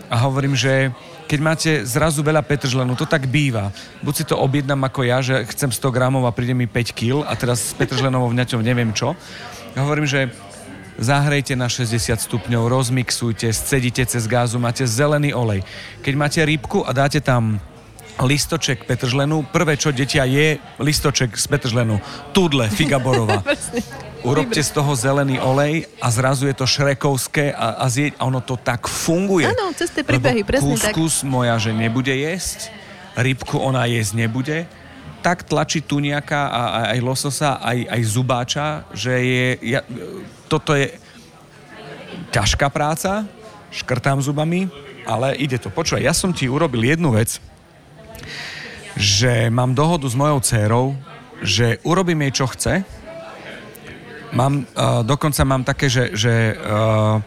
a 0.10 0.16
hovorím, 0.22 0.54
že 0.54 0.94
keď 1.26 1.40
máte 1.42 1.72
zrazu 1.90 2.22
veľa 2.22 2.46
petržlenu, 2.46 2.94
to 2.94 3.10
tak 3.10 3.26
býva. 3.26 3.74
Buď 4.06 4.14
si 4.14 4.24
to 4.30 4.38
objednám 4.38 4.86
ako 4.86 5.02
ja, 5.02 5.26
že 5.26 5.42
chcem 5.50 5.74
100 5.74 5.90
gramov 5.90 6.30
a 6.30 6.36
príde 6.36 6.54
mi 6.54 6.70
5 6.70 6.94
kg 6.94 7.26
a 7.26 7.34
teraz 7.34 7.74
s 7.74 7.74
petržlenovou 7.74 8.30
vňaťou 8.30 8.62
neviem 8.62 8.94
čo. 8.94 9.18
Ja 9.74 9.82
hovorím, 9.82 10.06
že 10.06 10.30
zahrejte 11.02 11.58
na 11.58 11.68
60 11.68 12.16
stupňov, 12.16 12.72
rozmixujte, 12.72 13.52
scedite 13.52 14.06
cez 14.06 14.24
gázu, 14.30 14.62
máte 14.62 14.86
zelený 14.88 15.36
olej. 15.36 15.66
Keď 16.06 16.14
máte 16.16 16.40
rybku 16.46 16.86
a 16.86 16.94
dáte 16.96 17.20
tam 17.20 17.60
listoček 18.22 18.88
petržlenu, 18.88 19.44
prvé 19.52 19.76
čo 19.76 19.92
detia 19.92 20.24
je 20.24 20.56
listoček 20.80 21.36
z 21.36 21.46
petržlenu. 21.52 22.00
Tudle, 22.32 22.72
figaborová. 22.72 23.44
Urobte 24.26 24.58
z 24.58 24.72
toho 24.74 24.98
zelený 24.98 25.38
olej 25.38 25.86
a 26.02 26.10
zrazu 26.10 26.50
je 26.50 26.56
to 26.58 26.66
šrekovské 26.66 27.54
a, 27.54 27.78
a 27.78 27.86
zjeť 27.86 28.18
a 28.18 28.26
ono 28.26 28.42
to 28.42 28.58
tak 28.58 28.90
funguje. 28.90 29.46
Áno, 29.46 29.70
cez 29.78 29.94
tie 29.94 30.02
príbehy, 30.02 30.42
presne 30.42 30.74
tak. 30.82 30.98
kuskus 30.98 31.22
moja, 31.22 31.54
že 31.62 31.70
nebude 31.70 32.10
jesť, 32.10 32.74
rybku 33.14 33.62
ona 33.62 33.86
jesť 33.86 34.26
nebude, 34.26 34.58
tak 35.22 35.46
tlačí 35.46 35.86
tuniaka 35.86 36.50
a, 36.50 36.62
a 36.66 36.80
aj 36.98 37.00
lososa, 37.06 37.62
aj, 37.62 37.86
aj 37.86 38.02
zubáča, 38.02 38.66
že 38.98 39.14
je, 39.14 39.48
ja, 39.78 39.82
toto 40.50 40.74
je 40.74 40.90
ťažká 42.34 42.74
práca, 42.74 43.30
škrtám 43.70 44.26
zubami, 44.26 44.70
ale 45.06 45.38
ide 45.38 45.62
to. 45.62 45.70
Počúvaj, 45.70 46.02
ja 46.02 46.14
som 46.18 46.34
ti 46.34 46.50
urobil 46.50 46.82
jednu 46.82 47.14
vec, 47.14 47.38
že 48.96 49.52
mám 49.52 49.76
dohodu 49.76 50.08
s 50.08 50.16
mojou 50.16 50.40
dcérou, 50.40 50.96
že 51.44 51.78
urobím 51.84 52.24
jej, 52.28 52.32
čo 52.32 52.46
chce. 52.48 52.74
Mám, 54.32 54.64
uh, 54.64 55.04
dokonca 55.04 55.44
mám 55.44 55.64
také, 55.64 55.88
že, 55.88 56.12
že 56.16 56.56
uh, 56.56 57.20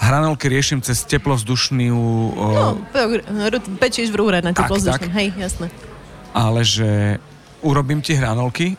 hranolky 0.00 0.48
riešim 0.48 0.80
cez 0.84 1.04
teplovzdušnú, 1.04 1.96
No, 2.36 2.80
uh, 2.80 3.78
pečíš 3.80 4.12
v 4.12 4.16
rúre 4.20 4.38
na 4.44 4.52
teplovzdušnom. 4.52 5.12
Hej, 5.12 5.28
jasné. 5.36 5.66
ale 6.32 6.64
že 6.64 7.20
urobím 7.60 8.00
ti 8.00 8.16
hranolky 8.16 8.76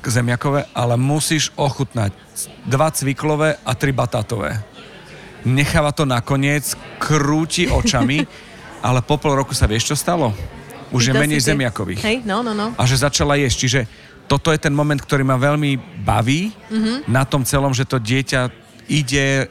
zemiakové, 0.00 0.64
ale 0.72 0.96
musíš 0.96 1.52
ochutnať 1.60 2.16
dva 2.64 2.88
cviklové 2.88 3.60
a 3.60 3.76
tri 3.76 3.92
batátové. 3.92 4.56
Necháva 5.44 5.92
to 5.92 6.08
nakoniec, 6.08 6.72
krúti 6.96 7.68
očami, 7.68 8.24
ale 8.86 9.04
po 9.04 9.20
pol 9.20 9.36
roku 9.36 9.52
sa 9.52 9.68
vieš, 9.68 9.92
čo 9.92 9.96
stalo? 10.00 10.32
Už 10.90 11.02
je 11.06 11.12
menej 11.12 11.38
tie- 11.38 11.54
zemiakových. 11.54 12.00
Hej, 12.00 12.16
no, 12.22 12.40
no, 12.40 12.52
no. 12.52 12.74
a 12.74 12.82
že 12.84 12.98
začala 12.98 13.34
jesť. 13.34 13.56
Čiže 13.58 13.80
toto 14.26 14.50
je 14.50 14.58
ten 14.58 14.70
moment, 14.70 14.96
ktorý 14.96 15.22
ma 15.22 15.34
veľmi 15.34 15.74
baví 16.00 16.50
Mhm. 16.50 16.70
mm-hmm. 16.70 16.96
na 17.06 17.22
tom 17.24 17.42
celom, 17.42 17.70
že 17.70 17.82
to 17.82 17.96
dieťa 17.96 18.50
ide 18.86 19.46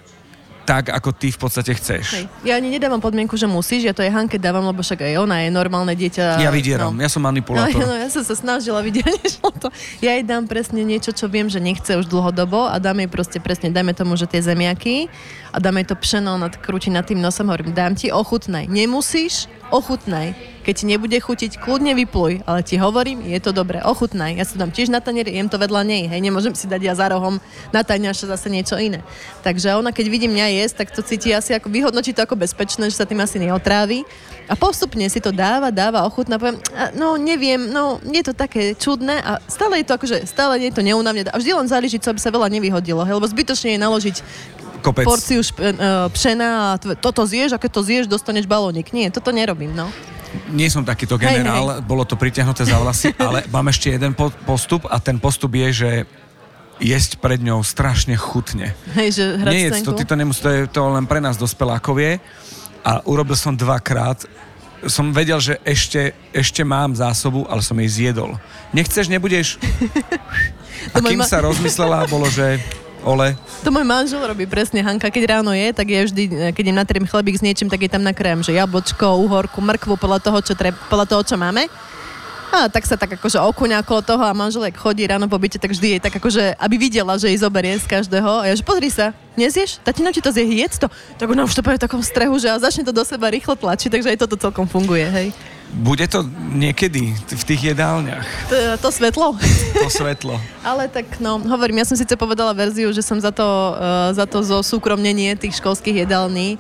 tak, 0.64 0.94
ako 0.94 1.10
ty 1.10 1.34
v 1.34 1.40
podstate 1.40 1.74
chceš. 1.74 2.06
Hej. 2.14 2.26
Ja 2.46 2.54
ani 2.54 2.70
nedávam 2.70 3.02
podmienku, 3.02 3.34
že 3.34 3.50
musíš, 3.50 3.90
ja 3.90 3.94
to 3.96 4.06
je 4.06 4.12
Hanke 4.14 4.38
dávam, 4.38 4.62
lebo 4.62 4.86
však 4.86 5.02
aj 5.02 5.18
ona 5.18 5.42
je 5.42 5.50
normálne 5.50 5.98
dieťa. 5.98 6.38
Ja 6.38 6.54
vydieram, 6.54 6.94
no. 6.94 7.02
ja 7.02 7.10
som 7.10 7.26
No, 7.26 7.34
manipulátor. 7.34 7.74
no, 7.82 7.98
ja 7.98 8.06
som 8.06 8.22
sa 8.22 8.38
snažila 8.38 8.86
nešlo 8.86 9.50
to. 9.66 9.74
Ja 9.98 10.14
jej 10.14 10.22
dám 10.22 10.46
presne 10.46 10.86
niečo, 10.86 11.10
čo 11.10 11.26
viem, 11.26 11.50
že 11.50 11.58
nechce 11.58 11.98
už 11.98 12.06
dlhodobo 12.06 12.70
a 12.70 12.78
dám 12.78 13.02
jej 13.02 13.10
proste 13.10 13.42
presne, 13.42 13.74
dajme 13.74 13.98
tomu, 13.98 14.14
že 14.14 14.30
tie 14.30 14.46
zemiaky 14.46 15.10
a 15.50 15.58
dám 15.58 15.82
jej 15.82 15.90
to 15.90 15.96
pšeno, 15.98 16.38
ona 16.38 16.54
to 16.54 16.62
krúti 16.62 16.94
nad 16.94 17.02
tým 17.02 17.18
nosom, 17.18 17.50
hovorím, 17.50 17.74
dám 17.74 17.98
ti, 17.98 18.14
ochutnaj. 18.14 18.70
Nemusíš, 18.70 19.50
ochutnaj. 19.74 20.38
Keď 20.70 20.86
ti 20.86 20.86
nebude 20.86 21.18
chutiť, 21.18 21.66
kľudne 21.66 21.98
vypluj, 21.98 22.46
ale 22.46 22.62
ti 22.62 22.78
hovorím, 22.78 23.26
je 23.26 23.42
to 23.42 23.50
dobré, 23.50 23.82
ochutnaj. 23.82 24.38
Ja 24.38 24.46
si 24.46 24.54
dám 24.54 24.70
tiež 24.70 24.94
na 24.94 25.02
tanier, 25.02 25.26
jem 25.26 25.50
to 25.50 25.58
vedľa 25.58 25.82
nej, 25.82 26.06
hej, 26.06 26.22
nemôžem 26.22 26.54
si 26.54 26.70
dať 26.70 26.86
ja 26.86 26.94
za 26.94 27.10
rohom 27.10 27.42
na 27.74 27.82
taniaše 27.82 28.30
zase 28.30 28.54
niečo 28.54 28.78
iné. 28.78 29.02
Takže 29.42 29.74
ona, 29.74 29.90
keď 29.90 30.06
vidí 30.14 30.30
mňa 30.30 30.62
jesť, 30.62 30.86
tak 30.86 30.94
to 30.94 31.02
cíti 31.02 31.34
asi 31.34 31.58
ako, 31.58 31.74
vyhodnotí 31.74 32.14
to 32.14 32.22
ako 32.22 32.38
bezpečné, 32.38 32.86
že 32.94 33.02
sa 33.02 33.10
tým 33.10 33.18
asi 33.18 33.42
neotrávi. 33.42 34.06
A 34.46 34.54
postupne 34.54 35.10
si 35.10 35.18
to 35.18 35.34
dáva, 35.34 35.74
dáva, 35.74 36.06
ochutná, 36.06 36.38
poviem, 36.38 36.62
a, 36.78 36.94
no 36.94 37.18
neviem, 37.18 37.66
no 37.66 37.98
je 38.06 38.22
to 38.30 38.38
také 38.38 38.78
čudné 38.78 39.26
a 39.26 39.42
stále 39.50 39.82
je 39.82 39.90
to 39.90 39.98
akože, 39.98 40.30
stále 40.30 40.62
je 40.62 40.70
to 40.70 40.86
neunavne. 40.86 41.26
A 41.34 41.42
vždy 41.42 41.50
len 41.50 41.66
záleží, 41.66 41.98
co 41.98 42.14
aby 42.14 42.22
sa 42.22 42.30
veľa 42.30 42.46
nevyhodilo, 42.46 43.10
hej, 43.10 43.18
lebo 43.18 43.26
zbytočne 43.26 43.74
je 43.74 43.82
naložiť 43.82 44.18
Kopec. 44.86 45.02
porciu 45.10 45.42
špe, 45.42 45.74
uh, 45.74 46.06
pšena 46.14 46.78
a 46.78 46.78
toto 46.78 47.26
zješ 47.26 47.58
a 47.58 47.62
keď 47.62 47.72
to 47.74 47.82
zješ, 47.82 48.06
dostaneš 48.06 48.46
balónik. 48.46 48.94
Nie, 48.94 49.10
toto 49.10 49.34
nerobím, 49.34 49.74
no. 49.74 49.90
Nie 50.52 50.70
som 50.72 50.82
takýto 50.88 51.20
Hej, 51.20 51.44
generál, 51.44 51.84
bolo 51.84 52.08
to 52.08 52.16
pritiahnuté 52.16 52.64
za 52.66 52.80
vlasy, 52.80 53.14
ale 53.28 53.46
mám 53.52 53.68
ešte 53.70 53.94
jeden 53.94 54.16
po- 54.16 54.34
postup 54.48 54.88
a 54.88 54.98
ten 54.98 55.20
postup 55.20 55.54
je, 55.56 55.70
že 55.72 55.92
jesť 56.80 57.20
pred 57.20 57.44
ňou 57.44 57.60
strašne 57.62 58.16
chutne. 58.16 58.72
Hej, 58.96 59.10
že 59.20 59.24
hrať 59.36 59.52
Nie 59.52 59.62
je 59.68 59.72
to, 59.84 59.92
ty 59.94 60.08
to 60.08 60.16
nemusí, 60.16 60.40
to 60.40 60.50
je 60.50 60.64
to 60.72 60.82
len 60.88 61.04
pre 61.04 61.20
nás 61.20 61.36
dospelákov 61.36 62.00
je. 62.00 62.18
A 62.80 63.04
urobil 63.04 63.36
som 63.36 63.52
dvakrát. 63.52 64.24
Som 64.88 65.12
vedel, 65.12 65.44
že 65.44 65.60
ešte, 65.68 66.16
ešte 66.32 66.64
mám 66.64 66.96
zásobu, 66.96 67.44
ale 67.52 67.60
som 67.60 67.76
jej 67.84 67.92
zjedol. 67.92 68.40
Nechceš, 68.72 69.12
nebudeš? 69.12 69.60
A 70.96 71.04
kým 71.04 71.20
sa 71.28 71.44
rozmyslela, 71.44 72.08
bolo, 72.08 72.32
že 72.32 72.56
Ole? 73.04 73.36
To 73.64 73.72
môj 73.72 73.88
manžel 73.88 74.20
robí 74.20 74.44
presne. 74.44 74.84
Hanka, 74.84 75.08
keď 75.08 75.40
ráno 75.40 75.56
je, 75.56 75.72
tak 75.72 75.88
je 75.88 76.00
vždy, 76.12 76.24
keď 76.52 76.66
im 76.68 76.78
natriem 76.78 77.06
chlebík 77.08 77.40
s 77.40 77.46
niečím, 77.46 77.72
tak 77.72 77.80
je 77.80 77.92
tam 77.92 78.04
nakrém, 78.04 78.44
že 78.44 78.56
jablčko, 78.56 79.24
uhorku, 79.24 79.64
mrkvu 79.64 79.96
podľa 79.96 80.20
toho, 80.20 80.40
čo, 80.44 80.54
treb, 80.56 80.76
podľa 80.92 81.08
toho, 81.08 81.22
čo 81.24 81.36
máme. 81.40 81.72
A 82.50 82.66
tak 82.66 82.82
sa 82.90 82.98
tak 82.98 83.14
akože 83.14 83.38
okuňa 83.38 83.86
okolo 83.86 84.02
toho 84.02 84.24
a 84.26 84.34
manželek 84.34 84.74
chodí 84.74 85.06
ráno 85.06 85.30
po 85.30 85.38
byte, 85.38 85.62
tak 85.62 85.70
vždy 85.70 85.98
je 85.98 86.00
tak 86.02 86.18
akože, 86.18 86.58
aby 86.58 86.76
videla, 86.82 87.14
že 87.14 87.30
jej 87.30 87.38
zoberie 87.38 87.78
z 87.78 87.86
každého. 87.86 88.42
A 88.42 88.50
ja 88.50 88.58
že 88.58 88.66
pozri 88.66 88.90
sa, 88.90 89.14
nezieš? 89.38 89.78
Tatino 89.86 90.10
ti 90.10 90.18
to 90.18 90.34
zje, 90.34 90.50
jedz 90.50 90.82
to. 90.82 90.90
Tak 91.22 91.30
ona 91.30 91.46
už 91.46 91.54
to 91.54 91.62
povie 91.62 91.78
v 91.78 91.86
takom 91.86 92.02
strehu, 92.02 92.42
že 92.42 92.50
a 92.50 92.58
začne 92.58 92.82
to 92.82 92.90
do 92.90 93.06
seba 93.06 93.30
rýchlo 93.30 93.54
tlačiť, 93.54 93.94
takže 93.94 94.10
aj 94.18 94.20
toto 94.26 94.36
celkom 94.42 94.66
funguje, 94.66 95.06
hej. 95.06 95.30
Bude 95.70 96.10
to 96.10 96.26
niekedy 96.58 97.14
v 97.14 97.44
tých 97.46 97.78
jedálniach. 97.78 98.26
To, 98.50 98.58
to 98.82 98.90
svetlo. 98.90 99.38
To 99.78 99.90
svetlo. 99.94 100.42
Ale 100.66 100.90
tak 100.90 101.22
no, 101.22 101.38
hovorím, 101.46 101.86
ja 101.86 101.86
som 101.86 101.94
síce 101.94 102.18
povedala 102.18 102.58
verziu, 102.58 102.90
že 102.90 103.06
som 103.06 103.22
za 103.22 103.30
to, 103.30 103.46
uh, 103.78 104.10
za 104.18 104.26
to 104.26 104.42
zo 104.42 104.66
súkromnenie 104.66 105.38
tých 105.38 105.62
školských 105.62 106.10
jedální. 106.10 106.58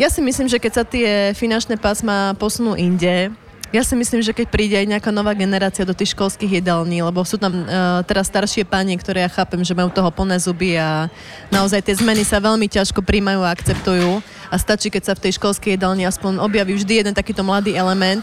Ja 0.00 0.08
si 0.08 0.24
myslím, 0.24 0.48
že 0.48 0.56
keď 0.56 0.72
sa 0.72 0.84
tie 0.88 1.36
finančné 1.36 1.76
pásma 1.76 2.32
posunú 2.40 2.72
inde, 2.72 3.28
ja 3.72 3.80
si 3.80 3.96
myslím, 3.96 4.20
že 4.20 4.36
keď 4.36 4.46
príde 4.52 4.76
aj 4.76 4.84
nejaká 4.84 5.08
nová 5.08 5.32
generácia 5.32 5.88
do 5.88 5.96
tých 5.96 6.12
školských 6.12 6.60
jedální, 6.60 7.00
lebo 7.00 7.24
sú 7.24 7.40
tam 7.40 7.64
uh, 7.64 8.04
teraz 8.04 8.28
staršie 8.28 8.68
pani, 8.68 8.92
ktoré 9.00 9.24
ja 9.24 9.32
chápem, 9.32 9.64
že 9.64 9.72
majú 9.72 9.88
toho 9.88 10.12
plné 10.12 10.36
zuby 10.36 10.76
a 10.76 11.08
naozaj 11.48 11.80
tie 11.80 11.96
zmeny 11.96 12.20
sa 12.20 12.36
veľmi 12.36 12.68
ťažko 12.68 13.00
príjmajú 13.00 13.40
a 13.40 13.48
akceptujú. 13.48 14.20
A 14.52 14.54
stačí, 14.60 14.92
keď 14.92 15.02
sa 15.08 15.16
v 15.16 15.24
tej 15.24 15.40
školskej 15.40 15.80
jedálni 15.80 16.04
aspoň 16.04 16.36
objaví 16.44 16.76
vždy 16.76 17.00
jeden 17.00 17.16
takýto 17.16 17.40
mladý 17.40 17.72
element, 17.72 18.20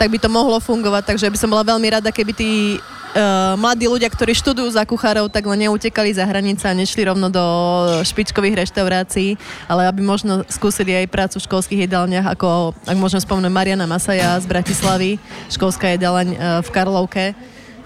tak 0.00 0.08
by 0.08 0.16
to 0.16 0.32
mohlo 0.32 0.56
fungovať, 0.56 1.04
takže 1.04 1.28
by 1.28 1.36
som 1.36 1.52
bola 1.52 1.68
veľmi 1.68 1.88
rada, 1.92 2.08
keby 2.08 2.32
tí 2.32 2.80
mladí 3.56 3.88
ľudia, 3.88 4.08
ktorí 4.12 4.36
študujú 4.36 4.68
za 4.68 4.84
kuchárov, 4.84 5.32
tak 5.32 5.46
len 5.48 5.68
neutekali 5.68 6.12
za 6.12 6.28
hranice 6.28 6.68
a 6.68 6.76
nešli 6.76 7.08
rovno 7.08 7.32
do 7.32 7.44
špičkových 8.04 8.66
reštaurácií, 8.66 9.38
ale 9.66 9.88
aby 9.88 10.00
možno 10.04 10.44
skúsili 10.46 10.94
aj 10.94 11.12
prácu 11.12 11.36
v 11.40 11.46
školských 11.48 11.80
jedálniach, 11.88 12.26
ako, 12.36 12.76
ak 12.84 12.96
môžem 13.00 13.20
spomenúť, 13.22 13.52
Mariana 13.52 13.88
Masaja 13.88 14.36
z 14.38 14.46
Bratislavy, 14.46 15.16
školská 15.48 15.96
jedáleň 15.96 16.28
uh, 16.34 16.38
v 16.60 16.68
Karlovke 16.70 17.26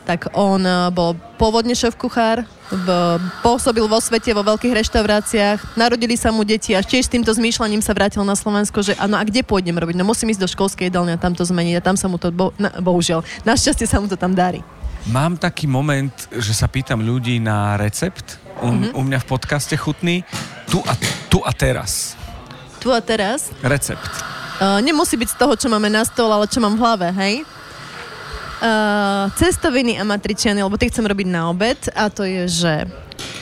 tak 0.03 0.35
on 0.35 0.59
uh, 0.67 0.91
bol 0.91 1.15
pôvodne 1.39 1.79
šéf 1.79 1.95
kuchár, 1.95 2.43
pôsobil 3.45 3.85
vo 3.85 4.01
svete 4.01 4.33
vo 4.33 4.43
veľkých 4.43 4.73
reštauráciách, 4.83 5.77
narodili 5.77 6.17
sa 6.17 6.33
mu 6.33 6.43
deti 6.43 6.73
a 6.73 6.81
tiež 6.81 7.07
s 7.07 7.13
týmto 7.13 7.31
zmýšľaním 7.31 7.85
sa 7.85 7.93
vrátil 7.93 8.25
na 8.25 8.33
Slovensko, 8.33 8.81
že 8.81 8.97
áno, 8.97 9.21
a 9.21 9.23
kde 9.23 9.45
pôjdem 9.45 9.77
robiť? 9.77 9.95
No 9.95 10.09
musím 10.09 10.33
ísť 10.33 10.43
do 10.43 10.49
školskej 10.49 10.89
jedálne 10.89 11.15
a 11.15 11.21
tam 11.21 11.37
to 11.37 11.45
zmeniť 11.45 11.79
a 11.79 11.85
tam 11.85 11.97
sa 12.01 12.09
mu 12.09 12.17
to, 12.17 12.33
bo, 12.33 12.51
na, 12.57 12.73
bohužiaľ, 12.81 13.23
našťastie 13.45 13.87
sa 13.87 14.01
mu 14.01 14.09
to 14.09 14.17
tam 14.17 14.33
darí. 14.33 14.65
Mám 15.11 15.35
taký 15.35 15.67
moment, 15.67 16.15
že 16.31 16.55
sa 16.55 16.71
pýtam 16.71 17.03
ľudí 17.03 17.43
na 17.43 17.75
recept. 17.75 18.39
U, 18.63 18.71
mm-hmm. 18.71 18.95
u 18.95 19.01
mňa 19.03 19.19
v 19.19 19.27
podcaste 19.27 19.75
chutný. 19.75 20.23
Tu 20.71 20.79
a, 20.79 20.95
tu 21.27 21.43
a 21.43 21.51
teraz. 21.51 22.15
Tu 22.79 22.87
a 22.87 23.03
teraz? 23.03 23.51
Recept. 23.67 24.07
Uh, 24.63 24.79
nemusí 24.79 25.19
byť 25.19 25.35
z 25.35 25.37
toho, 25.43 25.59
čo 25.59 25.67
máme 25.67 25.91
na 25.91 26.07
stole, 26.07 26.31
ale 26.31 26.47
čo 26.47 26.63
mám 26.63 26.79
v 26.79 26.83
hlave, 26.87 27.11
hej? 27.19 27.35
Uh, 28.63 29.27
cestoviny 29.35 29.99
a 29.99 30.07
matričiany, 30.07 30.63
lebo 30.63 30.79
tie 30.79 30.87
chcem 30.87 31.03
robiť 31.03 31.27
na 31.27 31.51
obed 31.51 31.83
a 31.99 32.07
to 32.07 32.23
je, 32.23 32.47
že 32.47 32.75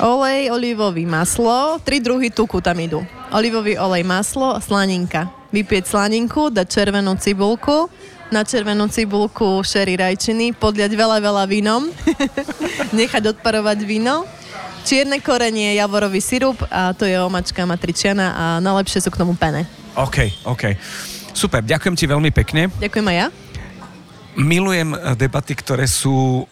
olej, 0.01 0.49
olivový 0.49 1.05
maslo, 1.05 1.77
tri 1.85 2.01
druhy 2.01 2.33
tuku 2.33 2.65
tam 2.65 2.81
idú. 2.81 3.05
Olivový 3.37 3.77
olej, 3.77 4.01
maslo 4.01 4.57
a 4.57 4.65
slaninka. 4.65 5.29
Vypieť 5.53 5.93
slaninku, 5.93 6.49
dať 6.49 6.67
červenú 6.73 7.21
cibulku, 7.21 7.93
na 8.31 8.47
červenú 8.47 8.87
cibulku 8.91 9.63
šery 9.63 9.99
rajčiny, 9.99 10.55
podliať 10.55 10.95
veľa, 10.95 11.19
veľa 11.23 11.45
vínom, 11.47 11.91
nechať 12.99 13.37
odparovať 13.37 13.79
víno, 13.87 14.27
čierne 14.83 15.23
korenie, 15.23 15.79
javorový 15.79 16.19
sirup 16.19 16.59
a 16.71 16.91
to 16.95 17.07
je 17.07 17.15
omačka 17.19 17.63
matričiana 17.63 18.27
a 18.35 18.45
najlepšie 18.59 19.07
sú 19.07 19.11
k 19.15 19.21
tomu 19.21 19.39
pene. 19.39 19.67
OK, 19.95 20.47
OK. 20.47 20.75
Super, 21.35 21.63
ďakujem 21.63 21.95
ti 21.95 22.05
veľmi 22.11 22.31
pekne. 22.35 22.71
Ďakujem 22.83 23.07
aj 23.11 23.17
ja. 23.17 23.27
Milujem 24.39 24.95
debaty, 25.19 25.55
ktoré 25.59 25.87
sú 25.91 26.47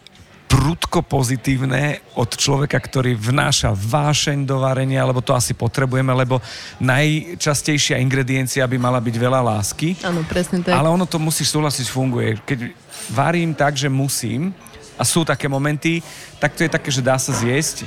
prudko 0.49 1.05
pozitívne 1.05 2.01
od 2.17 2.33
človeka, 2.33 2.81
ktorý 2.81 3.13
vnáša 3.13 3.77
vášeň 3.77 4.49
do 4.49 4.65
varenia, 4.65 5.05
lebo 5.05 5.21
to 5.21 5.37
asi 5.37 5.53
potrebujeme, 5.53 6.11
lebo 6.17 6.41
najčastejšia 6.81 8.01
ingrediencia 8.01 8.65
by 8.65 8.81
mala 8.81 8.99
byť 8.99 9.15
veľa 9.15 9.41
lásky. 9.45 10.01
Áno, 10.01 10.25
presne 10.25 10.65
tak. 10.65 10.73
Ale 10.73 10.89
ono 10.89 11.05
to 11.05 11.21
musíš 11.21 11.53
súhlasiť, 11.53 11.87
funguje. 11.93 12.41
Keď 12.49 12.73
varím 13.13 13.53
tak, 13.53 13.77
že 13.77 13.93
musím, 13.93 14.57
a 14.99 15.07
sú 15.07 15.23
také 15.23 15.47
momenty, 15.47 16.03
tak 16.43 16.59
to 16.59 16.67
je 16.67 16.71
také, 16.73 16.91
že 16.91 17.05
dá 17.05 17.15
sa 17.21 17.31
zjesť. 17.31 17.87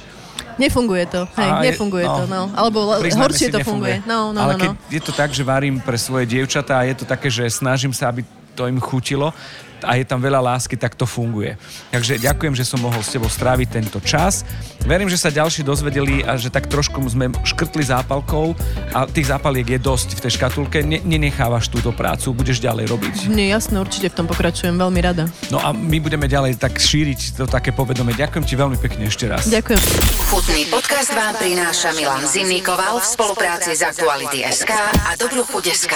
Nefunguje 0.56 1.04
to, 1.10 1.28
hej, 1.42 1.50
a 1.50 1.60
nefunguje 1.60 2.06
no, 2.06 2.16
to, 2.16 2.24
no. 2.30 2.42
Alebo 2.56 2.96
horšie 3.02 3.52
to 3.52 3.60
funguje. 3.66 4.00
No, 4.08 4.32
no, 4.32 4.40
Ale 4.40 4.56
no, 4.56 4.60
keď 4.62 4.70
no. 4.72 4.78
je 4.88 5.02
to 5.02 5.12
tak, 5.12 5.34
že 5.34 5.44
varím 5.44 5.82
pre 5.84 5.98
svoje 6.00 6.30
dievčatá 6.30 6.80
a 6.80 6.88
je 6.88 6.96
to 7.02 7.06
také, 7.10 7.28
že 7.28 7.50
snažím 7.50 7.92
sa, 7.92 8.14
aby 8.14 8.24
to 8.56 8.68
im 8.68 8.80
chutilo 8.80 9.34
a 9.84 9.98
je 9.98 10.06
tam 10.06 10.22
veľa 10.22 10.42
lásky, 10.42 10.78
tak 10.78 10.94
to 10.96 11.06
funguje. 11.06 11.58
Takže 11.92 12.22
ďakujem, 12.22 12.54
že 12.58 12.66
som 12.68 12.82
mohol 12.82 13.02
s 13.02 13.14
tebou 13.14 13.30
stráviť 13.30 13.68
tento 13.82 14.00
čas. 14.02 14.46
Verím, 14.86 15.10
že 15.10 15.20
sa 15.20 15.30
ďalší 15.30 15.62
dozvedeli 15.62 16.26
a 16.26 16.38
že 16.38 16.50
tak 16.50 16.66
trošku 16.66 17.02
sme 17.06 17.30
škrtli 17.46 17.86
zápalkou 17.86 18.58
a 18.94 19.06
tých 19.06 19.30
zápaliek 19.30 19.78
je 19.78 19.80
dosť 19.82 20.18
v 20.18 20.20
tej 20.26 20.32
škatulke. 20.38 20.78
Ne, 20.82 21.02
nenechávaš 21.06 21.70
túto 21.70 21.94
prácu, 21.94 22.34
budeš 22.34 22.62
ďalej 22.62 22.90
robiť. 22.90 23.16
Nie, 23.30 23.54
jasné, 23.54 23.78
určite 23.78 24.10
v 24.10 24.16
tom 24.24 24.28
pokračujem 24.30 24.74
veľmi 24.74 25.00
rada. 25.02 25.30
No 25.54 25.62
a 25.62 25.74
my 25.76 25.98
budeme 26.02 26.26
ďalej 26.26 26.58
tak 26.58 26.78
šíriť 26.78 27.38
to 27.38 27.46
také 27.46 27.70
povedomie. 27.76 28.18
Ďakujem 28.18 28.46
ti 28.46 28.56
veľmi 28.58 28.78
pekne 28.82 29.10
ešte 29.10 29.30
raz. 29.30 29.46
Ďakujem. 29.50 29.82
Chutný 30.32 30.64
podcast 30.72 31.12
vám 31.14 31.36
prináša 31.38 31.94
Milan 31.94 32.24
Zimnikoval 32.26 32.98
v 33.02 33.06
spolupráci 33.06 33.76
s 33.76 33.82
Aktuality 33.84 34.42
SK 34.48 34.72
a 35.06 35.12
Dobrú 35.20 35.44
chuť 35.44 35.66
SK. 35.76 35.94